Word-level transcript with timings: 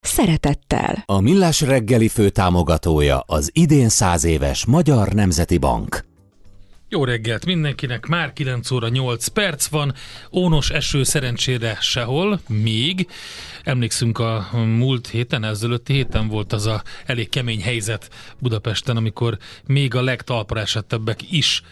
szeretettel. 0.00 1.02
A 1.06 1.20
Millás 1.20 1.60
reggeli 1.60 2.08
főtámogatója 2.08 3.20
az 3.26 3.50
idén 3.52 3.88
száz 3.88 4.24
éves 4.24 4.64
Magyar 4.64 5.12
Nemzeti 5.12 5.58
Bank. 5.58 6.06
Jó 6.90 7.04
reggelt 7.04 7.46
mindenkinek, 7.46 8.06
már 8.06 8.32
9 8.32 8.70
óra 8.70 8.88
8 8.88 9.26
perc 9.26 9.66
van, 9.66 9.94
ónos 10.32 10.70
eső 10.70 11.02
szerencsére 11.02 11.78
sehol, 11.80 12.40
még. 12.48 13.08
Emlékszünk 13.64 14.18
a 14.18 14.48
múlt 14.52 15.08
héten, 15.08 15.44
ezelőtti 15.44 15.92
héten 15.92 16.28
volt 16.28 16.52
az 16.52 16.66
a 16.66 16.82
elég 17.06 17.28
kemény 17.28 17.62
helyzet 17.62 18.10
Budapesten, 18.38 18.96
amikor 18.96 19.38
még 19.66 19.94
a 19.94 20.02
legtalpra 20.02 20.60
esettebbek 20.60 21.32
is 21.32 21.62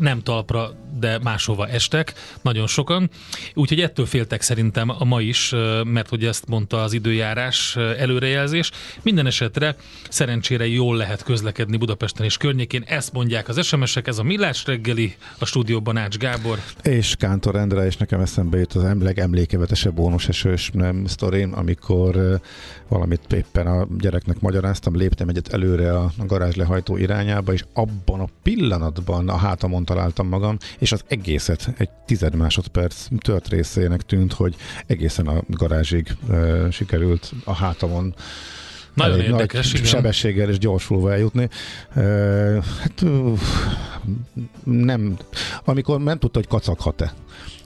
nem 0.00 0.22
talpra, 0.22 0.70
de 0.98 1.18
máshova 1.22 1.68
estek, 1.68 2.12
nagyon 2.42 2.66
sokan. 2.66 3.10
Úgyhogy 3.54 3.80
ettől 3.80 4.06
féltek 4.06 4.42
szerintem 4.42 4.88
a 4.88 5.04
ma 5.04 5.20
is, 5.20 5.54
mert 5.84 6.08
hogy 6.08 6.24
ezt 6.24 6.48
mondta 6.48 6.82
az 6.82 6.92
időjárás 6.92 7.76
előrejelzés. 7.76 8.70
Minden 9.02 9.26
esetre 9.26 9.76
szerencsére 10.08 10.66
jól 10.66 10.96
lehet 10.96 11.22
közlekedni 11.22 11.76
Budapesten 11.76 12.24
és 12.24 12.36
környékén. 12.36 12.84
Ezt 12.86 13.12
mondják 13.12 13.48
az 13.48 13.66
SMS-ek, 13.66 14.06
ez 14.06 14.18
a 14.18 14.22
Millás 14.22 14.64
reggeli, 14.66 15.16
a 15.38 15.44
stúdióban 15.44 15.96
Ács 15.96 16.16
Gábor. 16.16 16.58
És 16.82 17.14
Kántor 17.18 17.56
Endre, 17.56 17.86
és 17.86 17.96
nekem 17.96 18.20
eszembe 18.20 18.58
jut 18.58 18.72
az 18.72 18.84
legemlékevetesebb 19.00 19.94
bónusesős 19.94 20.70
nem 20.72 21.06
sztorim, 21.06 21.52
amikor 21.54 22.40
valamit 22.88 23.32
éppen 23.32 23.66
a 23.66 23.86
gyereknek 23.98 24.40
magyaráztam, 24.40 24.96
léptem 24.96 25.28
egyet 25.28 25.52
előre 25.52 25.98
a 25.98 26.12
garázs 26.26 26.54
lehajtó 26.54 26.96
irányába, 26.96 27.52
és 27.52 27.64
abban 27.72 28.20
a 28.20 28.28
pillanatban 28.42 29.28
a 29.28 29.36
hátamon 29.36 29.84
találtam 29.94 30.28
magam, 30.28 30.56
és 30.78 30.92
az 30.92 31.04
egészet 31.08 31.72
egy 31.78 31.88
tized 32.06 32.34
másodperc 32.34 33.06
tört 33.18 33.48
részének 33.48 34.02
tűnt, 34.02 34.32
hogy 34.32 34.54
egészen 34.86 35.26
a 35.26 35.42
garázsig 35.48 36.16
uh, 36.28 36.70
sikerült 36.70 37.32
a 37.44 37.54
hátamon 37.54 38.14
nagyon 38.94 39.12
elég 39.12 39.30
érdekes, 39.30 39.72
nagy 39.72 39.80
igen. 39.80 39.92
sebességgel 39.92 40.48
és 40.48 40.58
gyorsulva 40.58 41.12
eljutni. 41.12 41.48
Uh, 41.96 42.64
hát 42.80 43.04
nem, 44.64 45.16
amikor 45.64 46.00
nem 46.00 46.18
tudta, 46.18 46.38
hogy 46.38 46.48
kacaghat-e 46.48 47.12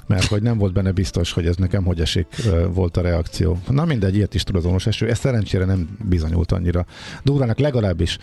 mert 0.07 0.25
hogy 0.25 0.43
nem 0.43 0.59
volt 0.59 0.73
benne 0.73 0.93
biztos, 0.93 1.33
hogy 1.33 1.47
ez 1.47 1.57
nekem 1.57 1.85
hogy 1.85 2.01
esik 2.01 2.27
volt 2.73 2.97
a 2.97 3.01
reakció. 3.01 3.59
Na 3.69 3.85
mindegy, 3.85 4.15
ilyet 4.15 4.35
is 4.35 4.43
tudatos 4.43 4.87
eső. 4.87 5.09
Ez 5.09 5.19
szerencsére 5.19 5.65
nem 5.65 5.97
bizonyult 6.09 6.53
annyira 6.53 6.87
durvának, 7.23 7.59
legalábbis 7.59 8.19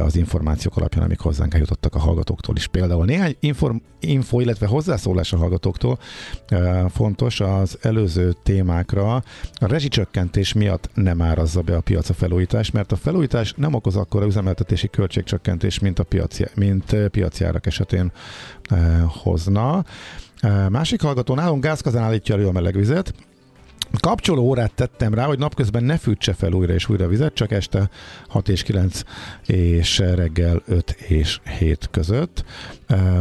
az 0.00 0.16
információk 0.16 0.76
alapján, 0.76 1.04
amik 1.04 1.20
hozzánk 1.20 1.54
eljutottak 1.54 1.94
a 1.94 1.98
hallgatóktól 1.98 2.56
is. 2.56 2.66
Például 2.66 3.04
néhány 3.04 3.36
inform, 3.40 3.76
info, 4.00 4.40
illetve 4.40 4.66
hozzászólás 4.66 5.32
a 5.32 5.36
hallgatóktól 5.36 5.98
fontos 6.88 7.40
az 7.40 7.78
előző 7.80 8.34
témákra. 8.42 9.14
A 9.14 9.22
rezsicsökkentés 9.66 10.52
miatt 10.52 10.90
nem 10.94 11.22
árazza 11.22 11.60
be 11.60 11.76
a 11.76 11.80
piac 11.80 12.08
a 12.08 12.14
felújítás, 12.14 12.70
mert 12.70 12.92
a 12.92 12.96
felújítás 12.96 13.54
nem 13.56 13.74
okoz 13.74 13.96
akkor 13.96 14.26
üzemeltetési 14.26 14.88
költségcsökkentés, 14.88 15.78
mint 15.78 15.98
a 15.98 16.04
piaci, 16.04 16.44
mint 16.54 16.96
piaci 17.10 17.44
árak 17.44 17.66
esetén 17.66 18.12
hozna. 19.06 19.84
Másik 20.68 21.02
hallgató 21.02 21.34
nálunk 21.34 21.62
gázkazán 21.62 22.02
állítja 22.02 22.34
elő 22.34 22.46
a 22.46 22.52
melegvizet, 22.52 23.14
Kapcsoló 24.00 24.42
órát 24.42 24.74
tettem 24.74 25.14
rá, 25.14 25.24
hogy 25.24 25.38
napközben 25.38 25.84
ne 25.84 25.98
fűtse 25.98 26.32
fel 26.32 26.52
újra 26.52 26.72
és 26.72 26.88
újra 26.88 27.08
vizet, 27.08 27.34
csak 27.34 27.50
este 27.50 27.90
6 28.28 28.48
és 28.48 28.62
9 28.62 29.00
és 29.46 29.98
reggel 29.98 30.62
5 30.66 30.90
és 30.90 31.40
7 31.58 31.88
között. 31.90 32.44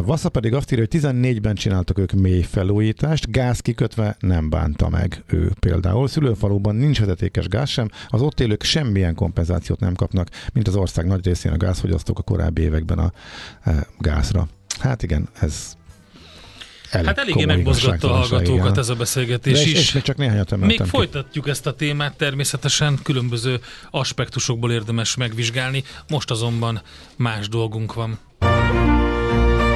Vassa 0.01 0.29
pedig 0.29 0.53
azt 0.53 0.71
írja, 0.71 0.85
hogy 0.89 1.01
14-ben 1.01 1.55
csináltak 1.55 1.97
ők 1.97 2.11
mély 2.11 2.41
felújítást, 2.41 3.31
gáz 3.31 3.59
kikötve 3.59 4.15
nem 4.19 4.49
bánta 4.49 4.89
meg 4.89 5.23
ő 5.27 5.51
például. 5.59 6.07
Szülőfaluban 6.07 6.75
nincs 6.75 6.99
vezetékes 6.99 7.47
gáz 7.47 7.69
sem, 7.69 7.89
az 8.07 8.21
ott 8.21 8.39
élők 8.39 8.63
semmilyen 8.63 9.15
kompenzációt 9.15 9.79
nem 9.79 9.93
kapnak, 9.93 10.29
mint 10.53 10.67
az 10.67 10.75
ország 10.75 11.05
nagy 11.05 11.25
részén 11.25 11.51
a 11.51 11.57
gázfogyasztók 11.57 12.19
a 12.19 12.23
korábbi 12.23 12.61
években 12.61 12.99
a 12.99 13.11
gázra. 13.99 14.47
Hát 14.79 15.03
igen, 15.03 15.29
ez 15.39 15.73
elég 16.89 17.05
Hát 17.07 17.17
eléggé 17.17 17.45
megmozgatta 17.45 18.11
a 18.11 18.15
hallgatókat 18.15 18.65
igen. 18.65 18.79
ez 18.79 18.89
a 18.89 18.95
beszélgetés 18.95 19.53
De 19.53 19.59
és, 19.59 19.73
is. 19.73 19.93
És 19.93 20.01
csak 20.01 20.17
néhányat 20.17 20.57
Még 20.57 20.81
ki. 20.81 20.89
folytatjuk 20.89 21.47
ezt 21.47 21.67
a 21.67 21.73
témát 21.73 22.17
természetesen, 22.17 22.99
különböző 23.03 23.59
aspektusokból 23.91 24.71
érdemes 24.71 25.15
megvizsgálni, 25.15 25.83
most 26.09 26.31
azonban 26.31 26.81
más 27.15 27.49
dolgunk 27.49 27.93
van. 27.93 28.19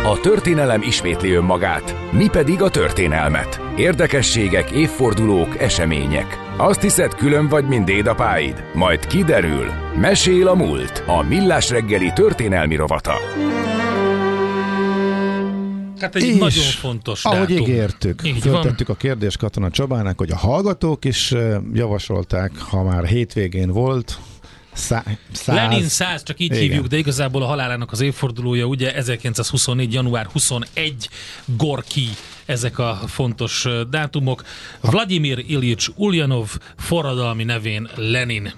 A 0.05 0.19
történelem 0.21 0.81
ismétli 0.81 1.31
önmagát, 1.31 1.95
mi 2.11 2.27
pedig 2.31 2.61
a 2.61 2.69
történelmet. 2.69 3.61
Érdekességek, 3.77 4.69
évfordulók, 4.71 5.61
események. 5.61 6.37
Azt 6.57 6.81
hiszed, 6.81 7.15
külön 7.15 7.47
vagy, 7.47 7.67
mint 7.67 7.85
dédapáid? 7.85 8.63
Majd 8.73 9.07
kiderül. 9.07 9.65
Mesél 9.99 10.47
a 10.47 10.55
múlt. 10.55 11.03
A 11.05 11.21
Millás 11.21 11.69
reggeli 11.69 12.11
történelmi 12.15 12.75
rovata. 12.75 13.13
Hát 16.01 16.15
egy 16.15 16.23
és, 16.23 16.37
nagyon 16.37 16.63
fontos 16.63 17.25
ahogy 17.25 17.39
dátum. 17.47 17.57
ígértük, 17.57 18.21
Így 18.25 18.39
föltettük 18.39 18.87
van. 18.87 18.95
a 18.95 18.99
kérdést 18.99 19.37
Katona 19.37 19.69
Csabának, 19.69 20.17
hogy 20.17 20.31
a 20.31 20.37
hallgatók 20.37 21.05
is 21.05 21.33
javasolták, 21.73 22.57
ha 22.57 22.83
már 22.83 23.05
hétvégén 23.05 23.71
volt, 23.71 24.19
Szá, 24.73 25.03
száz. 25.31 25.55
Lenin 25.55 25.87
100, 25.87 26.23
csak 26.23 26.39
így 26.39 26.51
Igen. 26.51 26.61
hívjuk, 26.61 26.87
de 26.87 26.97
igazából 26.97 27.41
a 27.43 27.45
halálának 27.45 27.91
az 27.91 28.01
évfordulója, 28.01 28.65
ugye 28.65 28.95
1924. 28.95 29.93
január 29.93 30.25
21, 30.25 31.09
Gorki, 31.45 32.07
ezek 32.45 32.79
a 32.79 32.99
fontos 33.07 33.67
dátumok. 33.89 34.43
Vladimir 34.81 35.43
Ilyich 35.47 35.89
Ulyanov 35.95 36.49
forradalmi 36.77 37.43
nevén 37.43 37.89
Lenin 37.95 38.53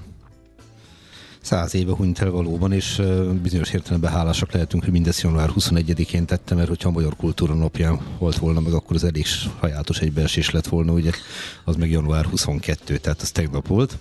száz 1.41 1.75
éve 1.75 1.91
hunyt 1.91 2.19
el 2.19 2.29
valóban, 2.29 2.71
és 2.71 3.01
bizonyos 3.41 3.73
értelemben 3.73 4.11
hálásak 4.11 4.51
lehetünk, 4.51 4.83
hogy 4.83 4.91
mindezt 4.91 5.21
január 5.21 5.49
21-én 5.59 6.25
tette, 6.25 6.55
mert 6.55 6.67
hogyha 6.67 6.89
a 6.89 6.91
Magyar 6.91 7.15
Kultúra 7.15 7.53
napján 7.53 7.99
volt 8.19 8.37
volna 8.37 8.59
meg, 8.59 8.73
akkor 8.73 8.95
az 8.95 9.03
elég 9.03 9.25
sajátos 9.25 9.99
egybeesés 9.99 10.49
lett 10.49 10.67
volna, 10.67 10.91
ugye 10.91 11.11
az 11.63 11.75
meg 11.75 11.91
január 11.91 12.25
22, 12.25 12.97
tehát 12.97 13.21
az 13.21 13.31
tegnap 13.31 13.67
volt. 13.67 13.97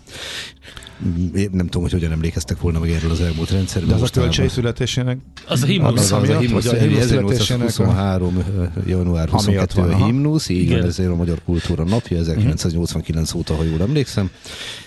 Én 1.35 1.49
nem 1.53 1.65
tudom, 1.65 1.83
hogy 1.83 1.93
hogyan 1.93 2.13
emlékeztek 2.13 2.61
volna 2.61 2.79
meg 2.79 2.91
erről 2.91 3.11
az 3.11 3.21
elmúlt 3.21 3.51
rendszerben. 3.51 3.89
De 3.89 3.95
az 3.95 4.03
a 4.03 4.21
kölcsei 4.21 4.49
születésének? 4.49 5.19
Az 5.47 5.63
a 5.63 5.67
himnusz. 5.67 6.11
Az, 6.11 6.13
az, 6.13 6.29
az 6.29 6.29
a 6.29 6.39
himnusz, 6.39 6.67
1823. 6.67 8.45
január 8.87 9.29
22 9.29 9.81
a 9.81 10.05
himnusz, 10.05 10.49
így 10.49 10.71
van, 10.71 10.85
ez 10.85 10.99
a 10.99 11.15
Magyar 11.15 11.41
Kultúra 11.45 11.85
napja, 11.85 12.19
1989 12.19 13.35
óta, 13.35 13.55
ha 13.55 13.63
jól 13.63 13.81
emlékszem. 13.81 14.31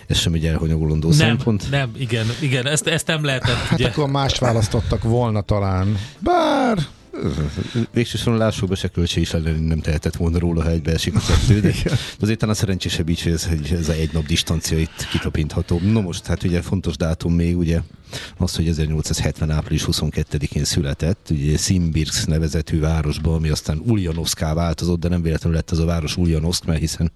Ez 0.07 0.17
sem 0.17 0.33
egy 0.33 0.45
elhanyagolandó 0.45 1.07
nem, 1.07 1.17
szempont. 1.17 1.69
Nem, 1.69 1.91
igen, 1.97 2.25
igen, 2.41 2.67
ezt, 2.67 2.87
ezt 2.87 3.07
nem 3.07 3.23
lehetett. 3.23 3.55
Hát 3.55 3.79
ugye. 3.79 3.87
akkor 3.87 4.09
más 4.09 4.39
választottak 4.39 5.03
volna 5.03 5.41
talán. 5.41 5.97
Bár 6.19 6.77
Végsősorban 7.93 8.41
lássuk 8.41 8.69
be, 8.69 8.75
se 8.75 8.87
költsé 8.87 9.21
is 9.21 9.31
nem 9.31 9.79
tehetett 9.81 10.15
volna 10.15 10.39
róla, 10.39 10.63
ha 10.63 10.69
egybeesik 10.69 11.15
a 11.15 11.19
kettő, 11.27 11.59
de 11.59 11.73
azért 12.19 12.39
talán 12.39 12.55
szerencsésebb 12.55 13.09
így, 13.09 13.21
hogy 13.21 13.31
ez, 13.31 13.49
ez 13.71 13.89
a 13.89 13.93
egy 13.93 14.13
nap 14.13 14.25
distancia 14.25 14.77
itt 14.77 15.07
kitapintható. 15.11 15.79
No 15.79 16.01
most, 16.01 16.25
hát 16.25 16.43
ugye 16.43 16.61
fontos 16.61 16.97
dátum 16.97 17.33
még, 17.33 17.57
ugye 17.57 17.79
az, 18.37 18.55
hogy 18.55 18.67
1870. 18.67 19.49
április 19.49 19.83
22-én 19.91 20.63
született, 20.63 21.27
ugye 21.31 21.57
Szimbirsk 21.57 22.27
nevezetű 22.27 22.79
városban, 22.79 23.33
ami 23.33 23.49
aztán 23.49 23.81
Uljanovszká 23.85 24.53
változott, 24.53 24.99
de 24.99 25.07
nem 25.07 25.21
véletlenül 25.21 25.57
lett 25.57 25.71
az 25.71 25.79
a 25.79 25.85
város 25.85 26.17
Uljanovszk, 26.17 26.65
mert 26.65 26.79
hiszen 26.79 27.11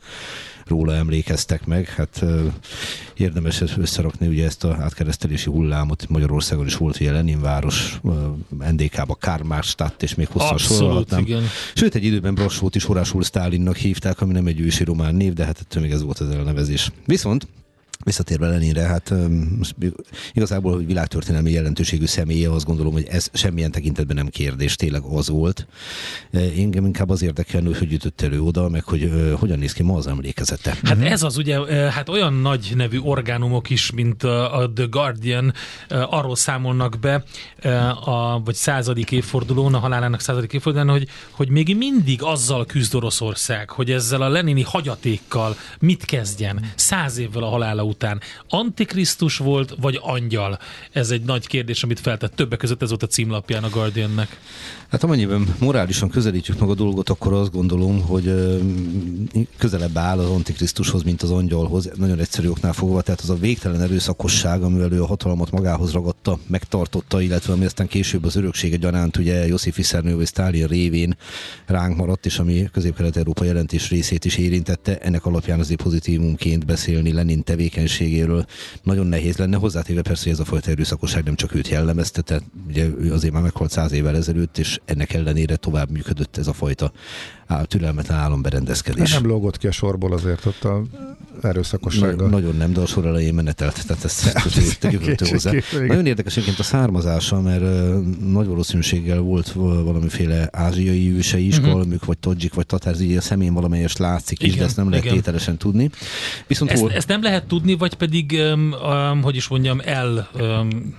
róla 0.67 0.95
emlékeztek 0.95 1.65
meg. 1.65 1.87
Hát 1.87 2.23
érdemes 3.13 3.63
összerakni 3.77 4.27
ugye 4.27 4.45
ezt 4.45 4.63
a 4.63 4.77
átkeresztelési 4.79 5.49
hullámot. 5.49 6.05
Magyarországon 6.09 6.65
is 6.65 6.75
volt 6.75 6.99
ugye 6.99 7.11
Leninváros, 7.11 7.99
NDK-ba 8.71 9.15
Kármárstadt, 9.15 10.03
és 10.03 10.15
még 10.15 10.27
hosszas 10.27 10.61
sorolhatnám. 10.61 11.25
Sőt, 11.73 11.95
egy 11.95 12.03
időben 12.03 12.33
Brassót 12.33 12.75
is 12.75 12.83
Horásul 12.83 13.23
Sztálinnak 13.23 13.75
hívták, 13.75 14.21
ami 14.21 14.33
nem 14.33 14.47
egy 14.47 14.59
ősi 14.59 14.83
román 14.83 15.15
név, 15.15 15.33
de 15.33 15.45
hát 15.45 15.59
ettől 15.59 15.83
még 15.83 15.91
ez 15.91 16.03
volt 16.03 16.19
az 16.19 16.29
elnevezés. 16.29 16.91
Viszont 17.05 17.47
Visszatérve 18.03 18.47
Leninre, 18.47 18.81
hát 18.81 19.13
igazából, 20.33 20.73
hogy 20.73 20.85
világtörténelmi 20.85 21.51
jelentőségű 21.51 22.05
személye, 22.05 22.51
azt 22.51 22.65
gondolom, 22.65 22.93
hogy 22.93 23.05
ez 23.09 23.29
semmilyen 23.33 23.71
tekintetben 23.71 24.15
nem 24.15 24.27
kérdés, 24.27 24.75
tényleg 24.75 25.01
az 25.01 25.29
volt. 25.29 25.67
Engem 26.31 26.85
inkább 26.85 27.09
az 27.09 27.21
érdekel, 27.21 27.61
hogy 27.63 27.91
jutott 27.91 28.21
elő 28.21 28.41
oda, 28.41 28.69
meg 28.69 28.83
hogy 28.83 29.11
hogyan 29.39 29.59
néz 29.59 29.73
ki 29.73 29.83
ma 29.83 29.95
az 29.95 30.07
emlékezete. 30.07 30.77
Hát 30.83 31.01
ez 31.01 31.23
az 31.23 31.37
ugye, 31.37 31.89
hát 31.91 32.09
olyan 32.09 32.33
nagy 32.33 32.71
nevű 32.75 32.99
orgánumok 32.99 33.69
is, 33.69 33.91
mint 33.91 34.23
a 34.23 34.71
The 34.75 34.85
Guardian, 34.89 35.53
arról 35.89 36.35
számolnak 36.35 36.99
be, 36.99 37.23
a, 38.03 38.41
vagy 38.43 38.55
századik 38.55 39.11
évfordulón, 39.11 39.73
a 39.73 39.79
halálának 39.79 40.19
századik 40.19 40.53
évfordulón, 40.53 40.89
hogy, 40.89 41.07
hogy 41.31 41.49
még 41.49 41.77
mindig 41.77 42.23
azzal 42.23 42.65
küzd 42.65 42.95
Oroszország, 42.95 43.69
hogy 43.69 43.91
ezzel 43.91 44.21
a 44.21 44.29
lenini 44.29 44.61
hagyatékkal 44.61 45.55
mit 45.79 46.05
kezdjen 46.05 46.71
száz 46.75 47.17
évvel 47.17 47.43
a 47.43 47.49
halála 47.49 47.83
után. 47.87 48.21
Antikrisztus 48.49 49.37
volt, 49.37 49.75
vagy 49.81 49.99
angyal? 50.01 50.59
Ez 50.91 51.11
egy 51.11 51.21
nagy 51.21 51.47
kérdés, 51.47 51.83
amit 51.83 51.99
feltett. 51.99 52.35
Többek 52.35 52.59
között 52.59 52.81
ez 52.81 52.89
volt 52.89 53.03
a 53.03 53.07
címlapján 53.07 53.63
a 53.63 53.69
Guardiannek. 53.69 54.39
Hát 54.89 55.03
amennyiben 55.03 55.55
morálisan 55.59 56.09
közelítjük 56.09 56.59
meg 56.59 56.69
a 56.69 56.73
dolgot, 56.73 57.09
akkor 57.09 57.33
azt 57.33 57.51
gondolom, 57.51 58.01
hogy 58.01 58.33
közelebb 59.57 59.97
áll 59.97 60.19
az 60.19 60.29
Antikrisztushoz, 60.29 61.03
mint 61.03 61.21
az 61.21 61.31
angyalhoz. 61.31 61.89
Nagyon 61.95 62.19
egyszerű 62.19 62.47
oknál 62.47 62.73
fogva, 62.73 63.01
tehát 63.01 63.21
az 63.21 63.29
a 63.29 63.35
végtelen 63.35 63.81
erőszakosság, 63.81 64.61
amivel 64.61 64.91
ő 64.91 65.01
a 65.01 65.05
hatalmat 65.05 65.51
magához 65.51 65.91
ragadta, 65.91 66.39
megtartotta, 66.47 67.21
illetve 67.21 67.53
ami 67.53 67.65
aztán 67.65 67.87
később 67.87 68.25
az 68.25 68.35
öröksége 68.35 68.77
gyanánt, 68.77 69.17
ugye 69.17 69.47
Josif 69.47 69.75
Vissernő 69.75 70.15
vagy 70.15 70.27
Stalin 70.27 70.67
révén 70.67 71.17
ránk 71.65 71.97
maradt, 71.97 72.25
és 72.25 72.39
ami 72.39 72.69
közép-kelet-európa 72.71 73.43
jelentés 73.43 73.89
részét 73.89 74.25
is 74.25 74.37
érintette, 74.37 74.97
ennek 74.97 75.25
alapján 75.25 75.59
azért 75.59 75.81
pozitívumként 75.81 76.65
beszélni 76.65 77.13
Lenin 77.13 77.43
tevékenységéről 77.43 77.76
nagyon 78.83 79.07
nehéz 79.07 79.37
lenne. 79.37 79.57
Hozzátéve 79.57 80.01
persze, 80.01 80.23
hogy 80.23 80.31
ez 80.31 80.39
a 80.39 80.45
fajta 80.45 80.71
erőszakosság 80.71 81.23
nem 81.23 81.35
csak 81.35 81.55
őt 81.55 81.67
jellemezte, 81.67 82.21
tehát 82.21 82.43
ugye 82.67 82.85
ő 82.99 83.13
azért 83.13 83.33
már 83.33 83.41
meghalt 83.43 83.71
száz 83.71 83.91
évvel 83.91 84.15
ezelőtt, 84.15 84.57
és 84.57 84.79
ennek 84.85 85.13
ellenére 85.13 85.55
tovább 85.55 85.89
működött 85.89 86.37
ez 86.37 86.47
a 86.47 86.53
fajta 86.53 86.91
türelmetlen 87.63 88.17
álomberendezkedés. 88.17 89.13
Nem 89.13 89.25
lógott 89.25 89.57
ki 89.57 89.67
a 89.67 89.71
sorból 89.71 90.13
azért 90.13 90.45
ott 90.45 90.63
a 90.63 90.83
erőszakossággal. 91.41 92.29
Na, 92.29 92.37
nagyon 92.39 92.55
nem, 92.55 92.73
de 92.73 92.79
a 92.79 92.85
sor 92.85 93.05
elején 93.05 93.33
menetelt, 93.33 93.85
tehát 93.87 94.03
ezt 94.03 94.33
tegyük 94.79 95.19
hozzá. 95.19 95.51
Nagyon 95.87 96.05
érdekes 96.05 96.31
egyébként 96.31 96.59
a 96.59 96.63
származása, 96.63 97.41
mert 97.41 97.63
nagy 98.31 98.47
valószínűséggel 98.47 99.19
volt 99.19 99.51
valamiféle 99.51 100.49
ázsiai 100.51 101.15
őse 101.15 101.37
is, 101.37 101.57
uh-huh. 101.57 101.85
vagy 102.05 102.17
todzsik, 102.17 102.53
vagy 102.53 102.65
tatár, 102.65 102.99
így 102.99 103.17
a 103.17 103.21
szemén 103.21 103.53
valamelyest 103.53 103.97
látszik 103.97 104.41
is, 104.41 104.47
igen, 104.47 104.59
de 104.59 104.65
ezt 104.65 104.77
nem 104.77 104.89
lehet 104.89 105.05
igen. 105.05 105.17
tételesen 105.17 105.57
tudni. 105.57 105.89
Viszont 106.47 106.71
ezt, 106.71 106.81
hol... 106.81 106.91
ezt 106.91 107.07
nem 107.07 107.21
lehet 107.21 107.47
tudni, 107.47 107.66
vagy 107.75 107.93
pedig, 107.93 108.31
um, 108.31 108.71
um, 108.71 109.21
hogy 109.21 109.35
is 109.35 109.47
mondjam, 109.47 109.79
el 109.83 110.29
um, 110.39 110.95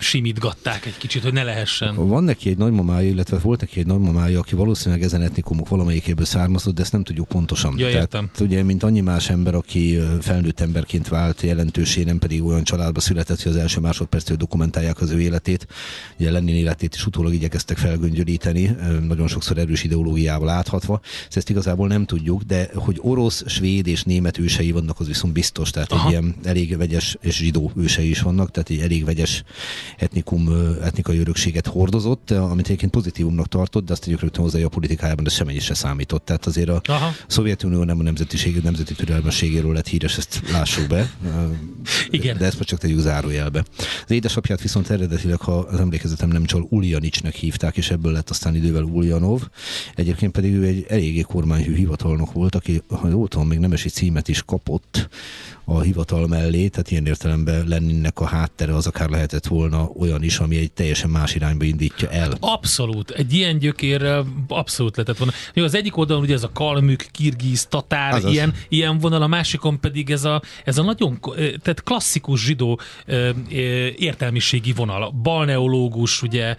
simítgatták 0.00 0.86
egy 0.86 0.96
kicsit, 0.96 1.22
hogy 1.22 1.32
ne 1.32 1.42
lehessen. 1.42 2.08
Van 2.08 2.24
neki 2.24 2.48
egy 2.48 2.58
nagymamája, 2.58 3.08
illetve 3.08 3.38
volt 3.38 3.60
neki 3.60 3.80
egy 3.80 3.86
nagymamája, 3.86 4.38
aki 4.38 4.54
valószínűleg 4.54 5.02
ezen 5.02 5.22
etnikumok 5.22 5.68
valamelyikéből 5.68 6.24
származott, 6.24 6.74
de 6.74 6.82
ezt 6.82 6.92
nem 6.92 7.02
tudjuk 7.02 7.28
pontosan. 7.28 7.74
Ja, 7.78 7.86
Tehát, 7.86 8.00
értem. 8.00 8.30
ugye, 8.40 8.62
mint 8.62 8.82
annyi 8.82 9.00
más 9.00 9.30
ember, 9.30 9.54
aki 9.54 9.98
felnőtt 10.20 10.60
emberként 10.60 11.08
vált 11.08 11.40
jelentősé, 11.42 12.02
nem 12.02 12.18
pedig 12.18 12.44
olyan 12.44 12.64
családba 12.64 13.00
született, 13.00 13.42
hogy 13.42 13.52
az 13.52 13.58
első 13.58 13.80
másodperctől 13.80 14.36
dokumentálják 14.36 15.00
az 15.00 15.10
ő 15.10 15.20
életét. 15.20 15.66
Ugye 16.18 16.30
Lenin 16.30 16.54
életét 16.54 16.94
is 16.94 17.06
utólag 17.06 17.34
igyekeztek 17.34 17.76
felgöngyölíteni, 17.76 18.76
nagyon 19.08 19.28
sokszor 19.28 19.58
erős 19.58 19.84
ideológiával 19.84 20.48
áthatva. 20.48 21.00
Ezt 21.30 21.50
igazából 21.50 21.88
nem 21.88 22.04
tudjuk, 22.06 22.42
de 22.42 22.68
hogy 22.74 22.98
orosz, 23.02 23.42
svéd 23.46 23.86
és 23.86 24.02
német 24.02 24.38
ősei 24.38 24.72
vannak, 24.72 25.00
az 25.00 25.06
viszont 25.06 25.32
biztos. 25.32 25.70
Tehát 25.70 25.92
Aha. 25.92 26.06
egy 26.06 26.10
ilyen 26.10 26.34
elég 26.44 26.76
vegyes 26.76 27.16
és 27.20 27.36
zsidó 27.36 27.72
ősei 27.76 28.08
is 28.08 28.20
vannak, 28.20 28.50
tehát 28.50 28.70
egy 28.70 28.78
elég 28.78 29.04
vegyes 29.04 29.42
etnikum, 29.96 30.48
etnikai 30.82 31.18
örökséget 31.18 31.66
hordozott, 31.66 32.30
amit 32.30 32.64
egyébként 32.64 32.90
pozitívumnak 32.90 33.48
tartott, 33.48 33.84
de 33.84 33.92
azt 33.92 34.04
tegyük 34.04 34.20
rögtön 34.20 34.42
hozzá, 34.42 34.56
hogy 34.56 34.66
a 34.66 34.68
politikájában 34.68 35.26
ez 35.26 35.32
semmi 35.32 35.58
se 35.58 35.74
számított. 35.74 36.24
Tehát 36.24 36.46
azért 36.46 36.68
a 36.68 36.80
Aha. 36.84 37.10
Szovjetunió 37.26 37.84
nem 37.84 37.98
a 37.98 38.02
nemzetiség, 38.02 38.62
nemzeti 38.62 38.94
türelmességéről 38.94 39.72
lett 39.72 39.86
híres, 39.86 40.16
ezt 40.16 40.42
lássuk 40.52 40.86
be. 40.86 41.10
Igen. 42.10 42.38
De 42.38 42.44
ezt 42.44 42.56
most 42.56 42.68
csak 42.68 42.78
tegyük 42.78 42.98
zárójelbe. 42.98 43.64
Az 44.04 44.10
édesapját 44.10 44.60
viszont 44.60 44.90
eredetileg, 44.90 45.40
ha 45.40 45.52
az 45.58 45.80
emlékezetem 45.80 46.28
nem 46.28 46.44
csal, 46.44 46.66
Uljanicsnek 46.68 47.34
hívták, 47.34 47.76
és 47.76 47.90
ebből 47.90 48.12
lett 48.12 48.30
aztán 48.30 48.54
idővel 48.54 48.82
Uljanov. 48.82 49.42
Egyébként 49.94 50.32
pedig 50.32 50.54
ő 50.54 50.64
egy 50.64 50.84
eléggé 50.88 51.20
kormányhű 51.20 51.74
hivatalnok 51.74 52.32
volt, 52.32 52.54
aki, 52.54 52.82
ha 52.88 53.08
jól 53.08 53.28
tudom, 53.28 53.48
még 53.48 53.58
nemesi 53.58 53.88
címet 53.88 54.28
is 54.28 54.42
kapott 54.42 55.08
a 55.76 55.80
hivatal 55.80 56.26
mellé, 56.26 56.68
tehát 56.68 56.90
ilyen 56.90 57.06
értelemben 57.06 57.68
Leninnek 57.68 58.20
a 58.20 58.26
háttere 58.26 58.74
az 58.74 58.86
akár 58.86 59.08
lehetett 59.08 59.46
volna 59.46 59.84
olyan 59.98 60.22
is, 60.22 60.38
ami 60.38 60.56
egy 60.56 60.72
teljesen 60.72 61.10
más 61.10 61.34
irányba 61.34 61.64
indítja 61.64 62.08
el. 62.08 62.32
Abszolút. 62.40 63.10
Egy 63.10 63.32
ilyen 63.32 63.58
gyökérrel 63.58 64.26
abszolút 64.48 64.96
lehetett 64.96 65.18
volna. 65.18 65.32
Jó, 65.54 65.64
az 65.64 65.74
egyik 65.74 65.96
oldalon 65.96 66.22
ugye 66.22 66.34
ez 66.34 66.42
a 66.42 66.50
kalmük, 66.52 67.06
kirgiz, 67.10 67.66
tatár, 67.66 68.12
Azaz. 68.12 68.32
ilyen, 68.32 68.54
ilyen 68.68 68.98
vonal, 68.98 69.22
a 69.22 69.26
másikon 69.26 69.80
pedig 69.80 70.10
ez 70.10 70.24
a, 70.24 70.42
ez 70.64 70.78
a 70.78 70.82
nagyon 70.82 71.18
tehát 71.36 71.82
klasszikus 71.84 72.44
zsidó 72.44 72.80
értelmiségi 73.96 74.72
vonal. 74.72 75.10
Balneológus, 75.10 76.22
ugye 76.22 76.56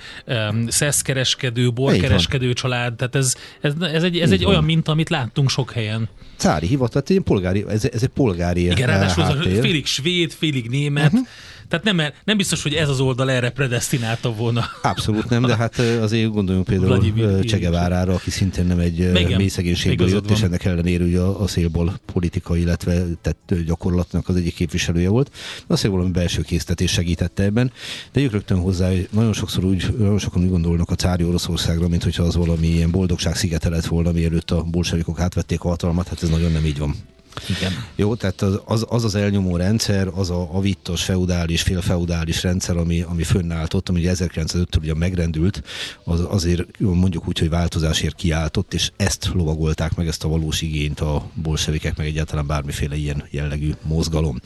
szeszkereskedő, 0.67 1.71
borkereskedő 1.71 2.53
család, 2.53 2.95
tehát 2.95 3.15
ez, 3.15 3.35
ez, 3.61 3.73
ez 3.81 4.03
egy, 4.03 4.19
ez 4.19 4.31
egy 4.31 4.45
olyan 4.45 4.63
minta, 4.63 4.91
amit 4.91 5.09
láttunk 5.09 5.49
sok 5.49 5.71
helyen. 5.71 6.09
Cári 6.41 6.67
hivatal, 6.67 7.01
egy 7.07 7.19
polgári, 7.19 7.65
ez, 7.67 7.85
ez 7.93 8.03
egy 8.03 8.09
polgári 8.09 8.61
Igen, 8.61 8.89
ráadásul 9.01 9.61
félig 9.61 9.85
svéd, 9.85 10.31
félig 10.31 10.69
német. 10.69 11.13
Uh-huh. 11.13 11.27
Tehát 11.71 11.85
nem, 11.85 12.01
nem 12.23 12.37
biztos, 12.37 12.63
hogy 12.63 12.73
ez 12.73 12.89
az 12.89 12.99
oldal 12.99 13.31
erre 13.31 13.49
predestinálta 13.49 14.33
volna. 14.33 14.65
Abszolút 14.81 15.29
nem, 15.29 15.45
de 15.45 15.55
hát 15.55 15.79
azért 15.79 16.31
gondoljunk 16.31 16.67
például 16.67 17.43
Csegevárára, 17.43 18.13
aki 18.13 18.29
szintén 18.29 18.65
nem 18.65 18.79
egy 18.79 19.11
mély 19.37 19.47
szegénységből 19.47 20.09
jött, 20.09 20.27
van. 20.27 20.37
és 20.37 20.43
ennek 20.43 20.65
ellenére 20.65 21.03
ugye 21.03 21.19
a, 21.19 21.47
szélból 21.47 21.99
politika, 22.13 22.57
illetve 22.57 23.03
tett 23.21 23.53
gyakorlatnak 23.65 24.29
az 24.29 24.35
egyik 24.35 24.55
képviselője 24.55 25.09
volt. 25.09 25.31
Azért 25.67 25.93
valami 25.93 26.11
belső 26.11 26.41
késztetés 26.41 26.91
segítette 26.91 27.43
ebben, 27.43 27.71
de 28.11 28.21
ők 28.21 28.31
rögtön 28.31 28.59
hozzá, 28.59 28.87
hogy 28.87 29.07
nagyon 29.11 29.33
sokszor 29.33 29.63
úgy, 29.63 29.95
nagyon 29.97 30.19
sokan 30.19 30.43
úgy 30.43 30.49
gondolnak 30.49 30.89
a 30.89 30.95
cári 30.95 31.23
Oroszországra, 31.23 31.87
mint 31.87 32.03
hogyha 32.03 32.23
az 32.23 32.35
valami 32.35 32.67
ilyen 32.67 32.91
boldogság 32.91 33.35
szigete 33.35 33.69
lett 33.69 33.85
volna, 33.85 34.11
mielőtt 34.11 34.51
a 34.51 34.63
bolsevikok 34.63 35.19
átvették 35.19 35.63
a 35.63 35.67
hatalmat, 35.67 36.07
hát 36.07 36.23
ez 36.23 36.29
nagyon 36.29 36.51
nem 36.51 36.65
így 36.65 36.77
van. 36.77 36.95
Igen. 37.49 37.71
Jó, 37.95 38.15
tehát 38.15 38.41
az 38.41 38.61
az, 38.65 38.85
az, 38.89 39.03
az 39.03 39.15
elnyomó 39.15 39.55
rendszer, 39.55 40.07
az 40.15 40.29
a 40.29 40.49
avittos, 40.53 41.03
feudális, 41.03 41.61
félfeudális 41.61 42.43
rendszer, 42.43 42.77
ami, 42.77 43.01
ami 43.01 43.23
fönnállt 43.23 43.73
ott, 43.73 43.89
ami 43.89 44.01
1905-től 44.03 44.79
ugye 44.81 44.93
megrendült, 44.93 45.63
az 46.03 46.25
azért 46.29 46.79
mondjuk 46.79 47.27
úgy, 47.27 47.39
hogy 47.39 47.49
változásért 47.49 48.15
kiáltott, 48.15 48.73
és 48.73 48.91
ezt 48.95 49.29
lovagolták 49.33 49.95
meg, 49.95 50.07
ezt 50.07 50.23
a 50.23 50.27
valós 50.27 50.61
igényt 50.61 50.99
a 50.99 51.29
bolsevikek, 51.33 51.97
meg 51.97 52.07
egyáltalán 52.07 52.47
bármiféle 52.47 52.95
ilyen 52.95 53.23
jellegű 53.29 53.71
mozgalom. 53.81 54.39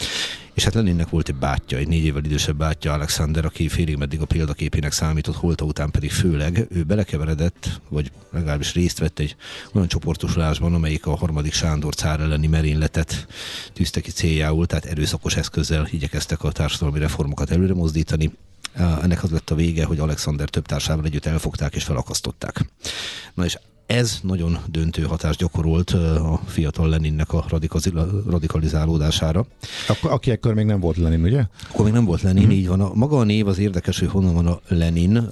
És 0.55 0.63
hát 0.63 0.73
Leninnek 0.73 1.09
volt 1.09 1.29
egy 1.29 1.35
bátyja, 1.35 1.77
egy 1.77 1.87
négy 1.87 2.05
évvel 2.05 2.23
idősebb 2.23 2.57
bátyja, 2.57 2.93
Alexander, 2.93 3.45
aki 3.45 3.67
félig 3.67 3.95
meddig 3.95 4.21
a 4.21 4.25
példaképének 4.25 4.91
számított, 4.91 5.35
holta 5.35 5.65
után 5.65 5.91
pedig 5.91 6.11
főleg 6.11 6.67
ő 6.69 6.83
belekeveredett, 6.83 7.81
vagy 7.89 8.11
legalábbis 8.31 8.73
részt 8.73 8.99
vett 8.99 9.19
egy 9.19 9.35
olyan 9.73 9.87
csoportosulásban, 9.87 10.73
amelyik 10.73 11.05
a 11.05 11.15
harmadik 11.15 11.53
Sándor 11.53 11.95
cár 11.95 12.19
elleni 12.19 12.47
merényletet 12.47 13.27
tűzte 13.73 14.01
ki 14.01 14.11
céljául, 14.11 14.65
tehát 14.65 14.85
erőszakos 14.85 15.35
eszközzel 15.35 15.87
igyekeztek 15.91 16.43
a 16.43 16.51
társadalmi 16.51 16.99
reformokat 16.99 17.51
előre 17.51 17.73
mozdítani. 17.73 18.31
Ennek 19.01 19.23
az 19.23 19.31
lett 19.31 19.49
a 19.49 19.55
vége, 19.55 19.85
hogy 19.85 19.99
Alexander 19.99 20.49
több 20.49 20.65
társával 20.65 21.05
együtt 21.05 21.25
elfogták 21.25 21.75
és 21.75 21.83
felakasztották. 21.83 22.65
Na 23.33 23.45
és 23.45 23.57
ez 23.85 24.19
nagyon 24.21 24.57
döntő 24.67 25.01
hatást 25.03 25.39
gyakorolt 25.39 25.89
a 25.89 26.39
fiatal 26.45 26.89
Leninnek 26.89 27.33
a 27.33 27.45
radikalizálódására. 28.27 29.45
Akkor, 29.87 30.11
aki 30.11 30.31
ekkor 30.31 30.53
még 30.53 30.65
nem 30.65 30.79
volt 30.79 30.97
Lenin, 30.97 31.23
ugye? 31.23 31.43
Akkor 31.69 31.85
még 31.85 31.93
nem 31.93 32.05
volt 32.05 32.21
Lenin, 32.21 32.43
mm-hmm. 32.43 32.51
így 32.51 32.67
van. 32.67 32.81
A, 32.81 32.91
maga 32.93 33.17
a 33.17 33.23
név 33.23 33.47
az 33.47 33.59
érdekes, 33.59 33.99
hogy 33.99 34.07
honnan 34.07 34.33
van 34.33 34.47
a 34.47 34.59
Lenin, 34.67 35.17
uh, 35.17 35.27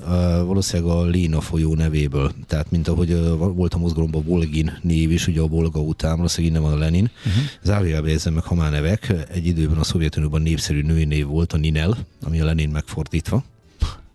valószínűleg 0.45 0.95
a 0.95 1.03
Léna 1.05 1.41
folyó 1.41 1.75
nevéből. 1.75 2.31
Tehát, 2.47 2.71
mint 2.71 2.87
ahogy 2.87 3.11
uh, 3.11 3.53
volt 3.55 3.73
a 3.73 3.77
mozgalomban 3.77 4.23
Volgin 4.23 4.77
név 4.81 5.11
is, 5.11 5.27
ugye 5.27 5.41
a 5.41 5.47
Volga 5.47 5.79
után, 5.79 6.15
valószínűleg 6.15 6.55
innen 6.55 6.69
van 6.69 6.79
a 6.79 6.83
Lenin. 6.83 7.11
Uh-huh. 7.25 7.43
Zárójelbe 7.63 8.09
érzem 8.09 8.33
meg, 8.33 8.43
ha 8.43 8.55
már 8.55 8.71
nevek. 8.71 9.13
Egy 9.33 9.45
időben 9.45 9.77
a 9.77 9.83
Szovjetunióban 9.83 10.41
népszerű 10.41 10.81
női 10.81 11.05
név 11.05 11.25
volt 11.25 11.53
a 11.53 11.57
Ninel, 11.57 11.97
ami 12.23 12.39
a 12.39 12.45
Lenin 12.45 12.69
megfordítva 12.69 13.43